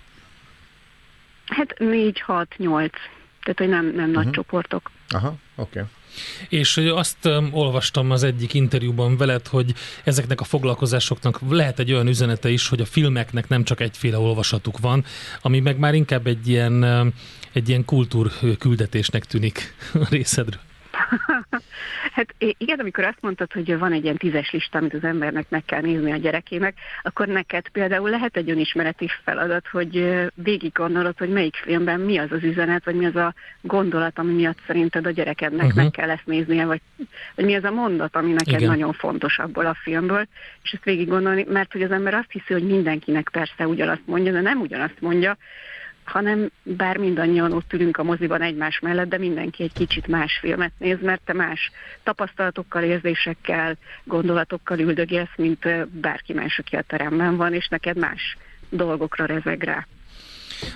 Hát 1.46 1.80
négy, 1.80 2.20
hat, 2.20 2.54
nyolc. 2.58 2.96
Tehát, 3.44 3.60
hogy 3.60 3.70
nem, 3.70 3.86
nem 3.86 3.96
uh-huh. 3.96 4.14
nagy 4.14 4.26
mhm. 4.26 4.34
csoportok. 4.34 4.92
Aha, 5.10 5.36
oké. 5.56 5.80
Okay. 5.80 5.90
És 6.50 6.78
azt 6.78 7.26
um, 7.26 7.50
olvastam 7.52 8.12
az 8.12 8.24
egyik 8.24 8.54
interjúban 8.54 9.18
veled, 9.18 9.48
hogy 9.48 9.74
ezeknek 10.04 10.42
a 10.42 10.44
foglalkozásoknak 10.44 11.40
lehet 11.50 11.80
egy 11.80 11.92
olyan 11.92 12.08
üzenete 12.08 12.50
is, 12.50 12.68
hogy 12.68 12.82
a 12.82 12.86
filmeknek 12.86 13.48
nem 13.48 13.64
csak 13.64 13.80
egyféle 13.80 14.18
olvasatuk 14.18 14.80
van, 14.80 15.06
ami 15.42 15.60
meg 15.60 15.78
már 15.78 15.94
inkább 15.94 16.28
egy 16.28 16.48
ilyen, 16.48 16.84
egy 17.54 17.70
ilyen 17.70 17.86
kultúrküldetésnek 17.86 19.26
tűnik 19.26 19.74
a 19.94 20.08
részedről. 20.10 20.62
hát 22.16 22.36
igen, 22.38 22.80
amikor 22.80 23.04
azt 23.04 23.22
mondtad, 23.22 23.52
hogy 23.52 23.78
van 23.78 23.92
egy 23.92 24.04
ilyen 24.04 24.18
tízes 24.18 24.52
lista, 24.52 24.78
amit 24.78 24.94
az 24.94 25.04
embernek 25.04 25.46
meg 25.50 25.66
kell 25.66 25.82
nézni 25.82 26.12
a 26.12 26.18
gyerekének, 26.18 26.78
akkor 27.02 27.28
neked 27.28 27.68
például 27.70 28.10
lehet 28.10 28.38
egy 28.38 28.50
önismereti 28.50 29.10
feladat, 29.24 29.68
hogy 29.68 30.22
végig 30.34 30.72
gondolod, 30.72 31.18
hogy 31.18 31.30
melyik 31.30 31.56
filmben 31.56 32.00
mi 32.00 32.18
az 32.18 32.32
az 32.32 32.44
üzenet, 32.44 32.86
vagy 32.86 32.96
mi 32.96 33.06
az 33.06 33.16
a 33.16 33.34
gondolat, 33.62 34.20
ami 34.20 34.34
miatt 34.34 34.60
szerinted 34.68 35.06
a 35.06 35.12
gyerekednek 35.12 35.66
uh-huh. 35.66 35.84
meg 35.84 35.92
kell 35.92 36.10
ezt 36.10 36.26
néznie, 36.26 36.66
vagy, 36.66 36.82
vagy 37.36 37.46
mi 37.46 37.56
az 37.56 37.64
a 37.64 37.72
mondat, 37.72 38.16
ami 38.16 38.32
neked 38.32 38.60
igen. 38.60 38.70
nagyon 38.70 38.94
fontos 38.94 39.40
abból 39.40 39.66
a 39.66 39.78
filmből, 39.84 40.28
és 40.64 40.72
ezt 40.72 40.84
végig 40.84 41.08
gondolni, 41.08 41.46
mert 41.50 41.72
hogy 41.72 41.82
az 41.82 41.92
ember 41.92 42.14
azt 42.14 42.32
hiszi, 42.32 42.54
hogy 42.54 42.68
mindenkinek 42.68 43.30
persze 43.32 43.68
ugyanazt 43.68 44.06
mondja, 44.06 44.32
de 44.32 44.42
nem 44.42 44.60
ugyanazt 44.60 45.00
mondja, 45.00 45.38
hanem 46.04 46.50
bár 46.64 46.98
mindannyian 46.98 47.52
ott 47.52 47.74
ülünk 47.74 47.98
a 47.98 48.04
moziban 48.04 48.42
egymás 48.42 48.80
mellett, 48.80 49.10
de 49.10 49.18
mindenki 49.18 49.64
egy 49.64 49.74
kicsit 49.74 50.08
más 50.08 50.38
filmet 50.42 50.72
néz, 50.78 51.02
mert 51.02 51.22
te 51.26 51.34
más 51.34 51.72
tapasztalatokkal, 52.04 52.84
érzésekkel, 52.84 53.78
gondolatokkal 54.04 54.80
üldögélsz, 54.80 55.36
mint 55.36 55.90
bárki 55.90 56.34
más, 56.34 56.60
aki 56.60 56.76
a 56.76 56.82
teremben 56.82 57.38
van, 57.38 57.54
és 57.54 57.68
neked 57.68 57.98
más 57.98 58.38
dolgokra 58.70 59.26
rezeg 59.26 59.64
rá. 59.64 59.88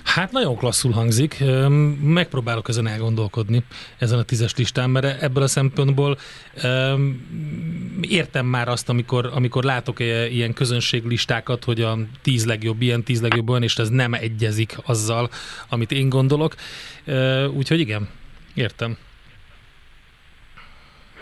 Hát 0.02 0.32
nagyon 0.32 0.56
klasszul 0.56 0.92
hangzik. 0.92 1.44
Megpróbálok 2.02 2.68
ezen 2.68 2.86
elgondolkodni, 2.86 3.64
ezen 3.98 4.18
a 4.18 4.22
tízes 4.22 4.54
listán, 4.56 4.90
mert 4.90 5.22
ebből 5.22 5.42
a 5.42 5.46
szempontból 5.46 6.18
értem 8.00 8.46
már 8.46 8.68
azt, 8.68 8.88
amikor, 8.88 9.30
amikor 9.34 9.64
látok 9.64 10.00
ilyen 10.30 10.52
közönséglistákat, 10.52 11.64
hogy 11.64 11.80
a 11.80 11.98
tíz 12.22 12.44
legjobb 12.44 12.82
ilyen, 12.82 13.02
tíz 13.02 13.20
legjobb 13.20 13.48
olyan, 13.48 13.62
és 13.62 13.76
ez 13.76 13.88
nem 13.88 14.14
egyezik 14.14 14.76
azzal, 14.84 15.30
amit 15.68 15.92
én 15.92 16.08
gondolok. 16.08 16.54
Úgyhogy 17.54 17.80
igen, 17.80 18.08
értem. 18.54 18.96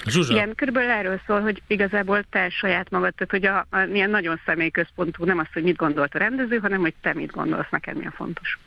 Zsuzsa. 0.07 0.33
Igen, 0.33 0.55
körülbelül 0.55 0.91
erről 0.91 1.21
szól, 1.27 1.41
hogy 1.41 1.63
igazából 1.67 2.25
te 2.31 2.49
saját 2.49 2.91
magad, 2.91 3.15
tehát 3.15 3.31
hogy 3.31 3.47
a, 3.47 3.77
a, 3.77 3.83
ilyen 3.93 4.11
nagyon 4.11 4.41
személyközpontú, 4.47 5.25
nem 5.25 5.39
az, 5.39 5.47
hogy 5.53 5.63
mit 5.63 5.77
gondolt 5.77 6.15
a 6.15 6.19
rendező, 6.19 6.59
hanem 6.59 6.81
hogy 6.81 6.95
te 7.01 7.15
mit 7.15 7.31
gondolsz, 7.31 7.71
neked 7.71 7.97
mi 7.97 8.07
a 8.07 8.11
fontos. 8.11 8.59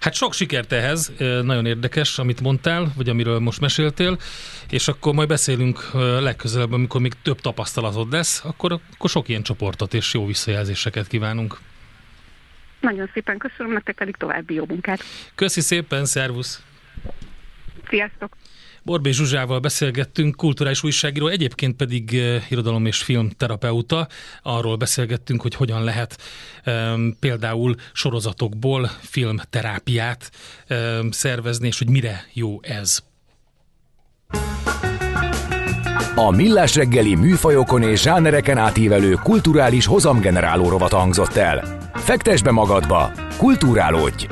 Hát 0.00 0.14
sok 0.14 0.32
sikert 0.32 0.72
ehhez, 0.72 1.12
nagyon 1.42 1.66
érdekes, 1.66 2.18
amit 2.18 2.40
mondtál, 2.40 2.92
vagy 2.96 3.08
amiről 3.08 3.38
most 3.38 3.60
meséltél, 3.60 4.18
és 4.70 4.88
akkor 4.88 5.14
majd 5.14 5.28
beszélünk 5.28 5.90
legközelebb, 6.20 6.72
amikor 6.72 7.00
még 7.00 7.12
több 7.22 7.40
tapasztalatod 7.40 8.12
lesz, 8.12 8.44
akkor, 8.44 8.78
akkor 8.94 9.10
sok 9.10 9.28
ilyen 9.28 9.42
csoportot 9.42 9.94
és 9.94 10.14
jó 10.14 10.26
visszajelzéseket 10.26 11.06
kívánunk. 11.06 11.58
Nagyon 12.80 13.10
szépen 13.12 13.38
köszönöm, 13.38 13.72
nektek 13.72 13.94
pedig 13.94 14.16
további 14.16 14.54
jó 14.54 14.64
munkát. 14.68 15.00
Köszi 15.34 15.60
szépen, 15.60 16.04
szervusz! 16.04 16.62
Sziasztok! 17.88 18.36
Borbé 18.84 19.10
Zsuzsával 19.10 19.58
beszélgettünk, 19.58 20.36
kulturális 20.36 20.82
újságíró, 20.82 21.26
egyébként 21.26 21.76
pedig 21.76 22.10
uh, 22.12 22.50
irodalom 22.50 22.86
és 22.86 23.02
filmterapeuta. 23.02 24.08
Arról 24.42 24.76
beszélgettünk, 24.76 25.42
hogy 25.42 25.54
hogyan 25.54 25.84
lehet 25.84 26.18
um, 26.66 27.16
például 27.20 27.74
sorozatokból 27.92 28.90
filmterápiát 29.00 30.30
um, 30.70 31.10
szervezni, 31.10 31.66
és 31.66 31.78
hogy 31.78 31.88
mire 31.88 32.24
jó 32.32 32.60
ez. 32.62 33.02
A 36.14 36.30
Millás 36.30 36.74
reggeli 36.74 37.14
műfajokon 37.14 37.82
és 37.82 38.02
zsánereken 38.02 38.58
átívelő 38.58 39.12
kulturális 39.12 39.86
hozamgeneráló 39.86 40.68
rovat 40.68 40.92
hangzott 40.92 41.36
el. 41.36 41.90
Fektes 41.94 42.42
be 42.42 42.50
magadba, 42.50 43.12
kulturálódj! 43.38 44.26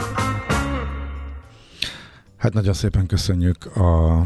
Hát 2.37 2.53
nagyon 2.53 2.73
szépen 2.73 3.07
köszönjük 3.07 3.77
a 3.77 4.23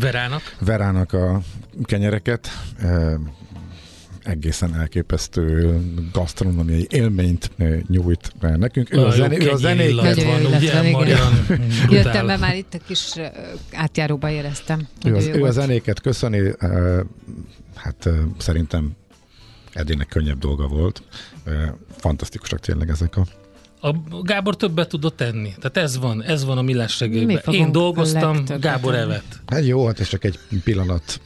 Verának? 0.00 0.56
Verának 0.60 1.12
a 1.12 1.40
kenyereket. 1.82 2.48
E, 2.78 3.18
egészen 4.22 4.74
elképesztő 4.74 5.76
gasztronómiai 6.12 6.86
élményt 6.90 7.50
nyújt 7.88 8.32
nekünk. 8.40 8.94
Ő 8.94 9.04
a, 9.04 9.10
zené, 9.10 9.44
ő 9.44 9.50
a 9.50 9.56
zenéket 9.56 10.22
van, 10.22 10.44
ugye, 10.44 10.90
Marian, 10.90 11.46
Jöttem 11.90 12.26
be, 12.26 12.36
már 12.36 12.56
itt 12.56 12.74
a 12.74 12.78
kis 12.86 13.14
átjáróba 13.72 14.30
éreztem. 14.30 14.88
Ő, 15.04 15.14
az, 15.14 15.26
ő 15.26 15.44
a 15.44 15.50
zenéket 15.50 16.00
köszöni, 16.00 16.52
hát 17.74 18.08
szerintem 18.38 18.96
Edének 19.72 20.08
könnyebb 20.08 20.38
dolga 20.38 20.66
volt. 20.66 21.02
Fantasztikusak 21.96 22.60
tényleg 22.60 22.90
ezek 22.90 23.16
a 23.16 23.26
a 23.80 24.22
Gábor 24.22 24.56
többet 24.56 24.88
tudott 24.88 25.16
tenni. 25.16 25.54
Tehát 25.60 25.76
ez 25.76 25.98
van, 25.98 26.22
ez 26.22 26.44
van 26.44 26.58
a 26.58 26.62
millás 26.62 27.00
reggelyben. 27.00 27.54
Én 27.54 27.72
dolgoztam, 27.72 28.44
Gábor 28.60 28.94
evett. 28.94 29.40
Hát 29.46 29.66
jó, 29.66 29.86
hát 29.86 30.00
ez 30.00 30.08
csak 30.08 30.24
egy 30.24 30.38
pillanat 30.64 31.20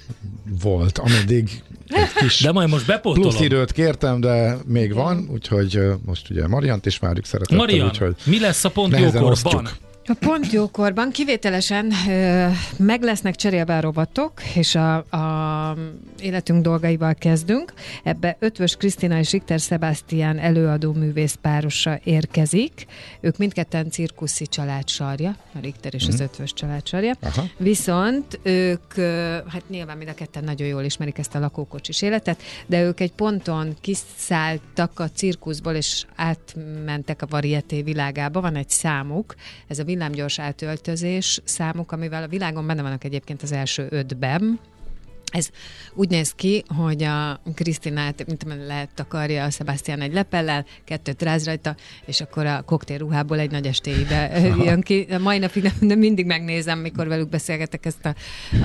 volt, 0.62 0.98
ameddig 0.98 1.62
egy 1.86 2.12
kis 2.12 2.40
de 2.40 2.52
majd 2.52 2.68
most 2.68 2.86
bepótolom. 2.86 3.28
plusz 3.28 3.44
időt 3.44 3.72
kértem, 3.72 4.20
de 4.20 4.56
még 4.66 4.94
van, 4.94 5.28
úgyhogy 5.32 5.80
most 6.04 6.30
ugye 6.30 6.46
Mariant 6.46 6.86
is 6.86 6.98
várjuk 6.98 7.24
szeretettel. 7.24 7.56
Marian, 7.56 7.86
úgyhogy 7.86 8.14
mi 8.24 8.40
lesz 8.40 8.64
a 8.64 8.70
pont 8.70 8.98
jókorban? 8.98 9.68
A 10.06 10.14
pont 10.18 10.52
jókorban 10.52 11.10
kivételesen 11.10 11.92
ö, 12.08 12.48
meg 12.76 13.02
lesznek 13.02 13.36
cserélve 13.36 13.76
a 13.76 13.80
robotok, 13.80 14.32
és 14.54 14.74
a, 14.74 14.96
a 14.96 15.76
életünk 16.20 16.62
dolgaival 16.62 17.14
kezdünk. 17.14 17.72
Ebbe 18.02 18.36
Ötvös 18.38 18.76
Krisztina 18.76 19.18
és 19.18 19.30
Richter 19.30 19.60
Sebastian 19.60 20.38
előadó 20.38 20.92
művész 20.92 21.38
párosa 21.40 22.00
érkezik. 22.04 22.86
Ők 23.20 23.36
mindketten 23.36 23.90
cirkuszi 23.90 24.46
család 24.46 24.88
sarja, 24.88 25.36
a 25.54 25.58
Richter 25.60 25.94
és 25.94 26.06
mm. 26.06 26.08
az 26.08 26.20
Ötvös 26.20 26.52
család 26.52 26.86
sarja. 26.86 27.14
Aha. 27.20 27.44
Viszont 27.56 28.40
ők, 28.42 28.96
ö, 28.96 29.38
hát 29.48 29.68
nyilván 29.68 29.96
mind 29.96 30.08
a 30.08 30.14
ketten 30.14 30.44
nagyon 30.44 30.68
jól 30.68 30.82
ismerik 30.82 31.18
ezt 31.18 31.34
a 31.34 31.38
lakókocsis 31.38 32.02
életet, 32.02 32.42
de 32.66 32.82
ők 32.82 33.00
egy 33.00 33.12
ponton 33.12 33.76
kiszálltak 33.80 35.00
a 35.00 35.10
cirkuszból, 35.10 35.74
és 35.74 36.04
átmentek 36.16 37.22
a 37.22 37.26
varieté 37.26 37.82
világába. 37.82 38.40
Van 38.40 38.56
egy 38.56 38.70
számuk, 38.70 39.34
ez 39.66 39.78
a 39.78 39.84
villámgyors 39.92 40.38
átöltözés 40.38 41.40
számuk, 41.44 41.92
amivel 41.92 42.22
a 42.22 42.28
világon 42.28 42.66
benne 42.66 42.82
vannak 42.82 43.04
egyébként 43.04 43.42
az 43.42 43.52
első 43.52 43.86
ötben, 43.90 44.60
ez 45.32 45.48
úgy 45.94 46.08
néz 46.08 46.32
ki, 46.32 46.64
hogy 46.76 47.02
a 47.02 47.40
Krisztinát, 47.54 48.24
mint 48.26 48.44
lehet 48.66 48.88
takarja 48.94 49.44
a 49.44 49.50
Sebastian 49.50 50.00
egy 50.00 50.12
lepellel, 50.12 50.66
kettőt 50.84 51.22
ráz 51.22 51.44
rajta, 51.44 51.76
és 52.06 52.20
akkor 52.20 52.46
a 52.46 52.62
koktélruhából 52.62 53.38
egy 53.38 53.50
nagy 53.50 53.66
estéibe 53.66 54.30
jön 54.64 54.80
ki. 54.80 55.06
A 55.10 55.18
mai 55.18 55.38
napig 55.38 55.62
nem, 55.62 55.72
nem 55.80 55.98
mindig 55.98 56.26
megnézem, 56.26 56.78
mikor 56.78 57.08
velük 57.08 57.28
beszélgetek 57.28 57.86
ezt 57.86 58.04
a, 58.04 58.14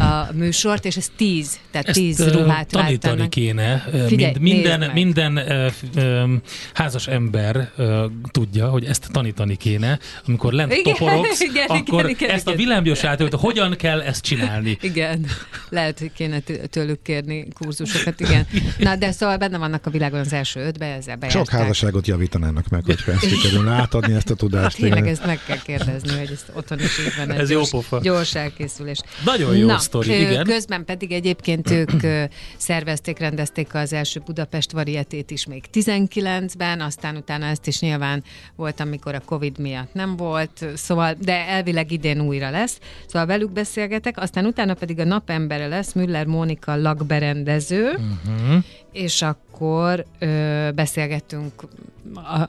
a 0.03 0.29
műsort, 0.33 0.85
és 0.85 0.97
ez 0.97 1.11
tíz, 1.15 1.59
tehát 1.71 1.87
ezt 1.87 1.99
tíz 1.99 2.31
ruhát 2.31 2.67
tanítani 2.67 2.97
váltanak. 3.01 3.29
kéne. 3.29 3.77
Figyelj, 4.07 4.33
Mind, 4.39 4.63
minden 4.63 4.91
minden 4.93 5.39
házas 6.73 7.07
ember 7.07 7.71
tudja, 8.31 8.69
hogy 8.69 8.85
ezt 8.85 9.07
tanítani 9.11 9.55
kéne. 9.55 9.99
Amikor 10.25 10.53
lent 10.53 10.73
igen, 10.73 10.93
toporogsz, 10.93 11.41
igen, 11.41 11.67
akkor 11.67 11.99
igen, 11.99 12.09
igen, 12.09 12.29
ezt 12.29 12.41
igen. 12.41 12.53
a 12.53 12.57
villámgyors 12.57 13.03
átölt, 13.03 13.33
hogyan 13.33 13.75
kell 13.75 14.01
ezt 14.01 14.23
csinálni? 14.23 14.77
Igen, 14.81 15.25
lehet, 15.69 15.99
hogy 15.99 16.11
kéne 16.13 16.39
tőlük 16.69 17.01
kérni 17.01 17.47
kurzusokat, 17.53 18.19
igen. 18.19 18.47
Na, 18.79 18.95
de 18.95 19.11
szóval 19.11 19.37
benne 19.37 19.57
vannak 19.57 19.85
a 19.85 19.89
világon 19.89 20.19
az 20.19 20.33
első 20.33 20.59
ötbe, 20.59 20.85
ezzel 20.85 21.15
bejárták. 21.15 21.45
Sok 21.45 21.49
házasságot 21.49 22.07
javítanának 22.07 22.67
meg, 22.67 22.85
hogyha 22.85 23.11
ezt 23.11 23.27
sikerülne 23.29 23.71
átadni 23.71 24.13
ezt 24.13 24.29
a 24.29 24.35
tudást. 24.35 24.63
Hát 24.63 24.75
tényleg 24.75 25.07
ezt 25.07 25.25
meg 25.25 25.39
kell 25.47 25.61
kérdezni, 25.61 26.17
hogy 26.17 26.31
ezt 26.31 26.51
otthon 26.53 26.79
is 26.79 26.99
így 26.99 27.13
van. 27.17 27.31
Ez 27.31 27.49
jó 27.49 27.61
pofa. 27.69 27.99
Gyors 27.99 28.35
elkészülés. 28.35 28.99
Nagyon 29.25 29.57
jó 29.57 29.67
Na, 29.67 29.77
sztori, 29.77 30.19
igen. 30.19 30.45
Közben 30.45 30.85
pedig 30.85 31.11
egyébként 31.11 31.71
ők 31.71 32.29
szervezték, 32.57 33.19
rendezték 33.19 33.73
az 33.73 33.93
első 33.93 34.21
Budapest 34.25 34.71
varietét 34.71 35.31
is 35.31 35.45
még 35.45 35.63
19-ben, 35.73 36.81
aztán 36.81 37.15
utána 37.15 37.45
ezt 37.45 37.67
is 37.67 37.79
nyilván 37.79 38.23
volt, 38.55 38.79
amikor 38.79 39.15
a 39.15 39.21
Covid 39.25 39.59
miatt 39.59 39.93
nem 39.93 40.15
volt, 40.15 40.65
szóval, 40.75 41.15
de 41.21 41.47
elvileg 41.47 41.91
idén 41.91 42.21
újra 42.21 42.49
lesz. 42.49 42.79
Szóval 43.07 43.27
velük 43.27 43.51
beszélgetek, 43.51 44.17
aztán 44.21 44.45
utána 44.45 44.73
pedig 44.73 44.99
a 44.99 45.03
napembere 45.03 45.67
lesz, 45.67 45.93
Müller 45.93 46.25
Mónika 46.47 46.75
lakberendező, 46.75 47.83
uh-huh. 47.89 48.63
És 48.97 49.21
akkor 49.21 50.05
ö, 50.19 50.69
beszélgettünk 50.75 51.53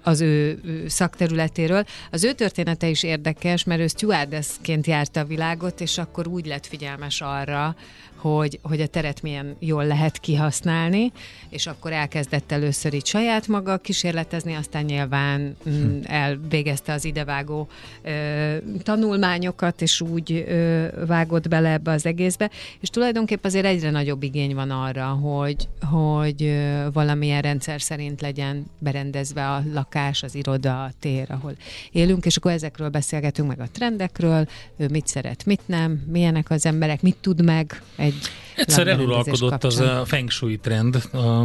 az 0.02 0.20
ő 0.20 0.60
szakterületéről. 0.86 1.84
Az 2.10 2.24
ő 2.24 2.32
története 2.32 2.88
is 2.88 3.02
érdekes, 3.02 3.64
mert 3.64 3.80
ő 3.80 3.86
stewardessként 3.86 4.86
járta 4.86 5.20
a 5.20 5.24
világot, 5.24 5.80
és 5.80 5.98
akkor 5.98 6.26
úgy 6.26 6.46
lett 6.46 6.66
figyelmes 6.66 7.20
arra, 7.20 7.76
hogy, 8.18 8.58
hogy 8.62 8.80
a 8.80 8.86
teret 8.86 9.22
milyen 9.22 9.56
jól 9.58 9.86
lehet 9.86 10.18
kihasználni, 10.18 11.12
és 11.48 11.66
akkor 11.66 11.92
elkezdett 11.92 12.52
először 12.52 12.94
így 12.94 13.06
saját 13.06 13.46
maga 13.46 13.76
kísérletezni, 13.76 14.54
aztán 14.54 14.84
nyilván 14.84 15.56
mm, 15.68 15.98
elvégezte 16.04 16.92
az 16.92 17.04
idevágó 17.04 17.68
ö, 18.02 18.56
tanulmányokat, 18.82 19.82
és 19.82 20.00
úgy 20.00 20.44
ö, 20.48 20.86
vágott 21.06 21.48
bele 21.48 21.72
ebbe 21.72 21.90
az 21.90 22.06
egészbe, 22.06 22.50
és 22.80 22.88
tulajdonképpen 22.88 23.50
azért 23.50 23.66
egyre 23.66 23.90
nagyobb 23.90 24.22
igény 24.22 24.54
van 24.54 24.70
arra, 24.70 25.06
hogy, 25.06 25.68
hogy 25.90 26.37
ö, 26.42 26.86
valamilyen 26.92 27.42
rendszer 27.42 27.80
szerint 27.80 28.20
legyen 28.20 28.66
berendezve 28.78 29.50
a 29.50 29.62
lakás, 29.72 30.22
az 30.22 30.34
iroda, 30.34 30.82
a 30.82 30.90
tér, 31.00 31.30
ahol 31.30 31.52
élünk, 31.92 32.24
és 32.24 32.36
akkor 32.36 32.50
ezekről 32.50 32.88
beszélgetünk 32.88 33.48
meg 33.48 33.60
a 33.60 33.68
trendekről, 33.72 34.48
ő 34.76 34.88
mit 34.90 35.06
szeret, 35.06 35.44
mit 35.44 35.60
nem, 35.66 36.04
milyenek 36.10 36.50
az 36.50 36.66
emberek, 36.66 37.02
mit 37.02 37.16
tud 37.20 37.44
meg 37.44 37.82
egy 37.96 38.14
Egyszer 38.58 38.86
eluralkodott 38.86 39.64
az 39.64 39.80
a 39.80 40.04
feng 40.06 40.30
shui 40.30 40.58
trend, 40.58 41.02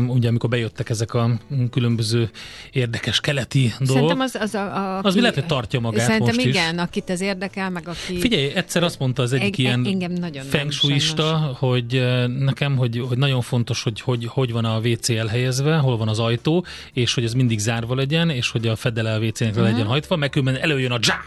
ugye 0.07 0.27
amikor 0.27 0.49
bejöttek 0.49 0.89
ezek 0.89 1.13
a 1.13 1.39
különböző 1.71 2.29
érdekes 2.71 3.19
keleti 3.19 3.73
dolgok. 3.79 3.87
Szerintem 3.87 4.19
az, 4.19 4.35
az, 4.35 4.53
a, 4.53 4.97
a, 4.97 5.01
az 5.03 5.15
mi 5.15 5.19
lehet, 5.19 5.35
hogy 5.35 5.45
tartja 5.45 5.79
magát 5.79 6.05
Szerintem 6.05 6.35
most 6.35 6.47
igen, 6.47 6.73
is. 6.73 6.81
akit 6.81 7.09
ez 7.09 7.21
érdekel, 7.21 7.69
meg 7.69 7.87
aki... 7.87 8.19
Figyelj, 8.19 8.51
egyszer 8.55 8.83
azt 8.83 8.99
mondta 8.99 9.21
az 9.21 9.33
egyik 9.33 9.45
egy, 9.45 9.59
ilyen 9.59 9.85
engem 9.85 10.11
nagyon 10.11 10.45
feng 10.45 10.71
shuista, 10.71 11.55
hogy 11.59 12.03
nekem, 12.39 12.77
hogy, 12.77 13.03
hogy 13.07 13.17
nagyon 13.17 13.41
fontos, 13.41 13.83
hogy, 13.83 14.01
hogy 14.01 14.25
hogy 14.25 14.51
van 14.51 14.65
a 14.65 14.72
WC 14.77 15.09
elhelyezve, 15.09 15.77
hol 15.77 15.97
van 15.97 16.07
az 16.07 16.19
ajtó, 16.19 16.65
és 16.93 17.13
hogy 17.13 17.23
ez 17.23 17.33
mindig 17.33 17.59
zárva 17.59 17.95
legyen, 17.95 18.29
és 18.29 18.49
hogy 18.49 18.67
a 18.67 18.75
fedele 18.75 19.13
a 19.13 19.19
WC-nek 19.19 19.49
uh-huh. 19.49 19.65
legyen 19.65 19.85
hajtva, 19.85 20.15
meg 20.15 20.29
különben 20.29 20.61
előjön 20.61 20.91
a 20.91 20.97
dzsá, 20.97 21.19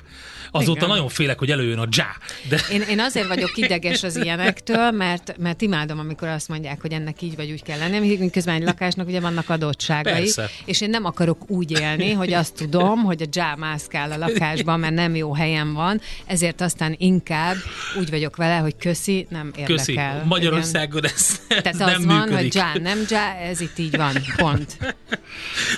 Azóta 0.50 0.76
Igen. 0.76 0.88
nagyon 0.88 1.08
félek, 1.08 1.38
hogy 1.38 1.50
előjön 1.50 1.78
a 1.78 1.86
dzsá. 1.86 2.16
De... 2.48 2.60
Én, 2.72 2.80
én 2.80 3.00
azért 3.00 3.26
vagyok 3.26 3.56
ideges 3.56 4.02
az 4.02 4.16
ilyenektől, 4.16 4.90
mert, 4.90 5.34
mert 5.38 5.62
imádom, 5.62 5.98
amikor 5.98 6.28
azt 6.28 6.48
mondják, 6.48 6.80
hogy 6.80 6.92
ennek 6.92 7.22
így 7.22 7.36
vagy 7.36 7.50
úgy 7.50 7.62
kell 7.62 7.78
lenni, 7.78 8.16
miközben 8.16 8.54
egy 8.54 8.62
lakásnak 8.62 9.06
ugye 9.06 9.20
vannak 9.20 9.50
adottságai, 9.50 10.12
Persze. 10.12 10.50
és 10.64 10.80
én 10.80 10.90
nem 10.90 11.04
akarok 11.04 11.50
úgy 11.50 11.80
élni, 11.80 12.12
hogy 12.12 12.32
azt 12.32 12.54
tudom, 12.54 13.02
hogy 13.02 13.22
a 13.22 13.26
dzsá 13.26 13.54
mászkál 13.54 14.12
a 14.12 14.16
lakásban, 14.16 14.80
mert 14.80 14.94
nem 14.94 15.14
jó 15.14 15.34
helyen 15.34 15.72
van, 15.72 16.00
ezért 16.26 16.60
aztán 16.60 16.94
inkább 16.98 17.56
úgy 17.98 18.10
vagyok 18.10 18.36
vele, 18.36 18.56
hogy 18.56 18.76
köszi, 18.76 19.26
nem 19.30 19.46
érdekel. 19.46 19.76
Köszi. 19.76 19.98
Magyarországon 20.24 21.04
ez, 21.04 21.40
ez 21.48 21.62
Tehát 21.62 21.78
nem 21.78 21.88
az 21.88 22.04
működik. 22.04 22.28
van, 22.28 22.36
hogy 22.36 22.48
dzsá, 22.48 22.72
nem 22.82 23.02
dzsá, 23.04 23.34
ez 23.34 23.60
itt 23.60 23.78
így 23.78 23.96
van, 23.96 24.12
pont. 24.36 24.76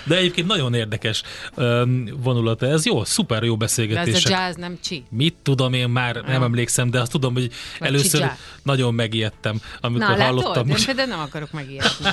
De 0.04 0.16
egyébként 0.16 0.46
nagyon 0.46 0.74
érdekes 0.74 1.22
vonulata 2.22 2.66
ez. 2.66 2.86
Jó, 2.86 3.04
szuper 3.04 3.42
jó 3.42 3.56
beszélgetés. 3.56 4.12
De 4.12 4.18
ez 4.18 4.24
a 4.24 4.44
jazz 4.44 4.56
nem 4.58 4.78
csi. 4.82 5.04
Mit 5.10 5.34
tudom 5.42 5.72
én 5.72 5.88
már, 5.88 6.14
nem 6.14 6.24
nem 6.24 6.42
emlékszem, 6.42 6.90
de 6.90 7.00
azt 7.00 7.10
tudom, 7.10 7.32
hogy 7.32 7.52
Vagy 7.78 7.88
először 7.88 8.20
csicsá. 8.20 8.36
nagyon 8.62 8.94
megijedtem, 8.94 9.60
amikor 9.80 10.16
Na, 10.16 10.22
hallottam. 10.24 10.50
Látod? 10.50 10.66
Most... 10.66 10.86
Például 10.86 11.08
nem 11.08 11.20
akarok 11.20 11.52
megijedni. 11.52 12.06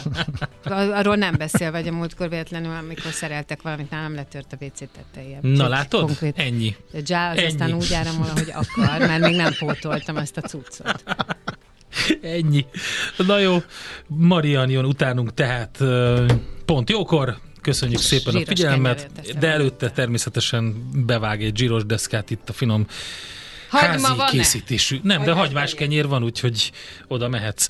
Arról 0.63 1.15
nem 1.15 1.35
beszél, 1.37 1.71
vagy 1.71 1.87
a 1.87 1.91
múltkor 1.91 2.29
véletlenül, 2.29 2.75
amikor 2.75 3.11
szereltek 3.11 3.61
valamit, 3.61 3.89
nem 3.89 4.15
letört 4.15 4.53
a 4.59 4.65
WC 4.65 4.79
tetején. 4.79 5.39
Na 5.41 5.67
látod? 5.67 6.05
Konkrét. 6.05 6.37
Ennyi. 6.37 6.75
De 6.91 6.99
jazz 7.03 7.37
Ennyi. 7.37 7.45
aztán 7.45 7.73
úgy 7.73 7.93
áramol, 7.93 8.27
hogy 8.33 8.51
akar, 8.53 8.99
mert 8.99 9.21
még 9.21 9.35
nem 9.35 9.53
pótoltam 9.59 10.17
ezt 10.17 10.37
a 10.37 10.41
cuccot. 10.41 11.03
Ennyi. 12.21 12.65
Na 13.17 13.39
jó, 13.39 13.57
Marian 14.07 14.69
jön 14.69 14.85
utánunk, 14.85 15.33
tehát 15.33 15.77
pont 16.65 16.89
jókor, 16.89 17.37
Köszönjük 17.65 17.99
szépen 17.99 18.33
zsíros 18.33 18.47
a 18.47 18.55
figyelmet, 18.55 19.09
de 19.39 19.47
előtte 19.47 19.89
természetesen 19.89 20.89
bevág 21.05 21.43
egy 21.43 21.57
zsíros 21.57 21.85
deszkát 21.85 22.29
itt 22.29 22.49
a 22.49 22.53
finom 22.53 22.87
Hagyma 23.69 24.07
házi 24.07 24.37
készítésű. 24.37 24.99
Nem, 25.03 25.23
de 25.23 25.31
hagymás 25.31 25.73
kenyér 25.73 26.07
van, 26.07 26.23
úgyhogy 26.23 26.71
oda 27.07 27.27
mehetsz. 27.27 27.67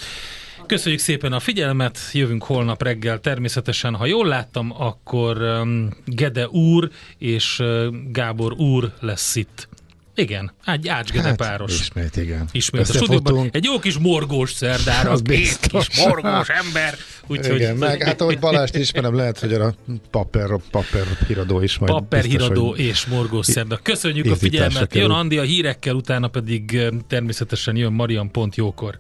Köszönjük 0.66 1.02
szépen 1.02 1.34
a 1.34 1.40
figyelmet, 1.40 2.00
jövünk 2.14 2.44
holnap 2.44 2.84
reggel 2.84 3.20
természetesen. 3.20 3.96
Ha 3.96 4.06
jól 4.06 4.28
láttam, 4.28 4.74
akkor 4.82 5.42
um, 5.42 5.90
Gede 6.06 6.48
úr 6.48 6.90
és 7.18 7.60
uh, 7.60 7.86
Gábor 8.12 8.54
úr 8.54 8.94
lesz 9.00 9.36
itt. 9.36 9.68
Igen, 10.16 10.52
egy 10.66 10.88
ácsgede 10.88 11.28
hát, 11.28 11.36
páros. 11.36 11.80
Ismét, 11.80 12.16
igen. 12.16 12.48
Ismét 12.52 12.90
a 12.90 12.94
stúdióban. 12.94 13.50
Egy 13.52 13.64
jó 13.64 13.80
kis 13.80 13.98
morgós 13.98 14.52
szerdára, 14.52 15.12
az 15.12 15.22
két 15.24 15.60
kis 15.60 16.06
morgós 16.06 16.50
ember. 16.50 16.96
Úgyhogy... 17.28 17.56
Igen, 17.56 17.76
meg 17.76 18.04
hát 18.04 18.22
ahogy 18.22 18.40
Balást 18.40 18.76
ismerem, 18.76 19.16
lehet, 19.16 19.40
hogy 19.40 19.54
a 19.54 19.76
papper, 20.12 20.50
papper 20.72 21.06
híradó 21.28 21.62
is 21.62 21.78
majd 21.78 22.04
biztos, 22.04 22.32
híradó 22.32 22.70
hogy... 22.70 22.80
és 22.80 23.06
morgós 23.06 23.46
szerda. 23.46 23.80
Köszönjük 23.84 24.32
a 24.32 24.36
figyelmet. 24.36 24.96
Jön 24.96 25.12
Andi 25.12 25.38
a 25.38 25.44
hírekkel, 25.44 25.96
utána 25.96 26.28
pedig 26.28 26.80
természetesen 27.08 27.76
jön 27.76 27.94
Marian 27.94 28.32
pont 28.32 28.56
jókor. 28.56 28.98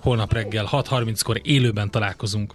Holnap 0.00 0.32
reggel 0.32 0.68
6.30-kor 0.70 1.40
élőben 1.42 1.90
találkozunk. 1.90 2.54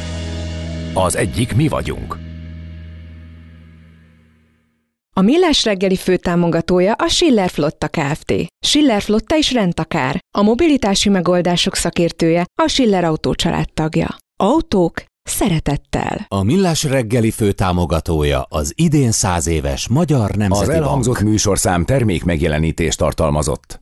Az 0.93 1.15
egyik 1.15 1.55
mi 1.55 1.67
vagyunk. 1.67 2.17
A 5.15 5.21
Millás 5.21 5.63
reggeli 5.63 5.95
főtámogatója 5.95 6.93
a 6.93 7.07
Schiller 7.07 7.49
Flotta 7.49 7.87
Kft. 7.87 8.33
Schiller 8.65 9.01
Flotta 9.01 9.35
is 9.35 9.51
rendtakár. 9.53 10.19
A 10.37 10.41
mobilitási 10.41 11.09
megoldások 11.09 11.75
szakértője 11.75 12.45
a 12.61 12.67
Schiller 12.67 13.03
Autó 13.03 13.35
tagja. 13.73 14.15
Autók 14.43 15.03
szeretettel. 15.23 16.25
A 16.27 16.43
Millás 16.43 16.83
reggeli 16.83 17.31
főtámogatója 17.31 18.45
az 18.49 18.73
idén 18.75 19.11
száz 19.11 19.47
éves 19.47 19.87
Magyar 19.87 20.35
Nemzeti 20.35 20.69
Az 20.69 20.75
elhangzott 20.75 21.13
Bank. 21.13 21.27
műsorszám 21.27 21.85
termék 21.85 22.23
megjelenítést 22.23 22.97
tartalmazott. 22.97 23.79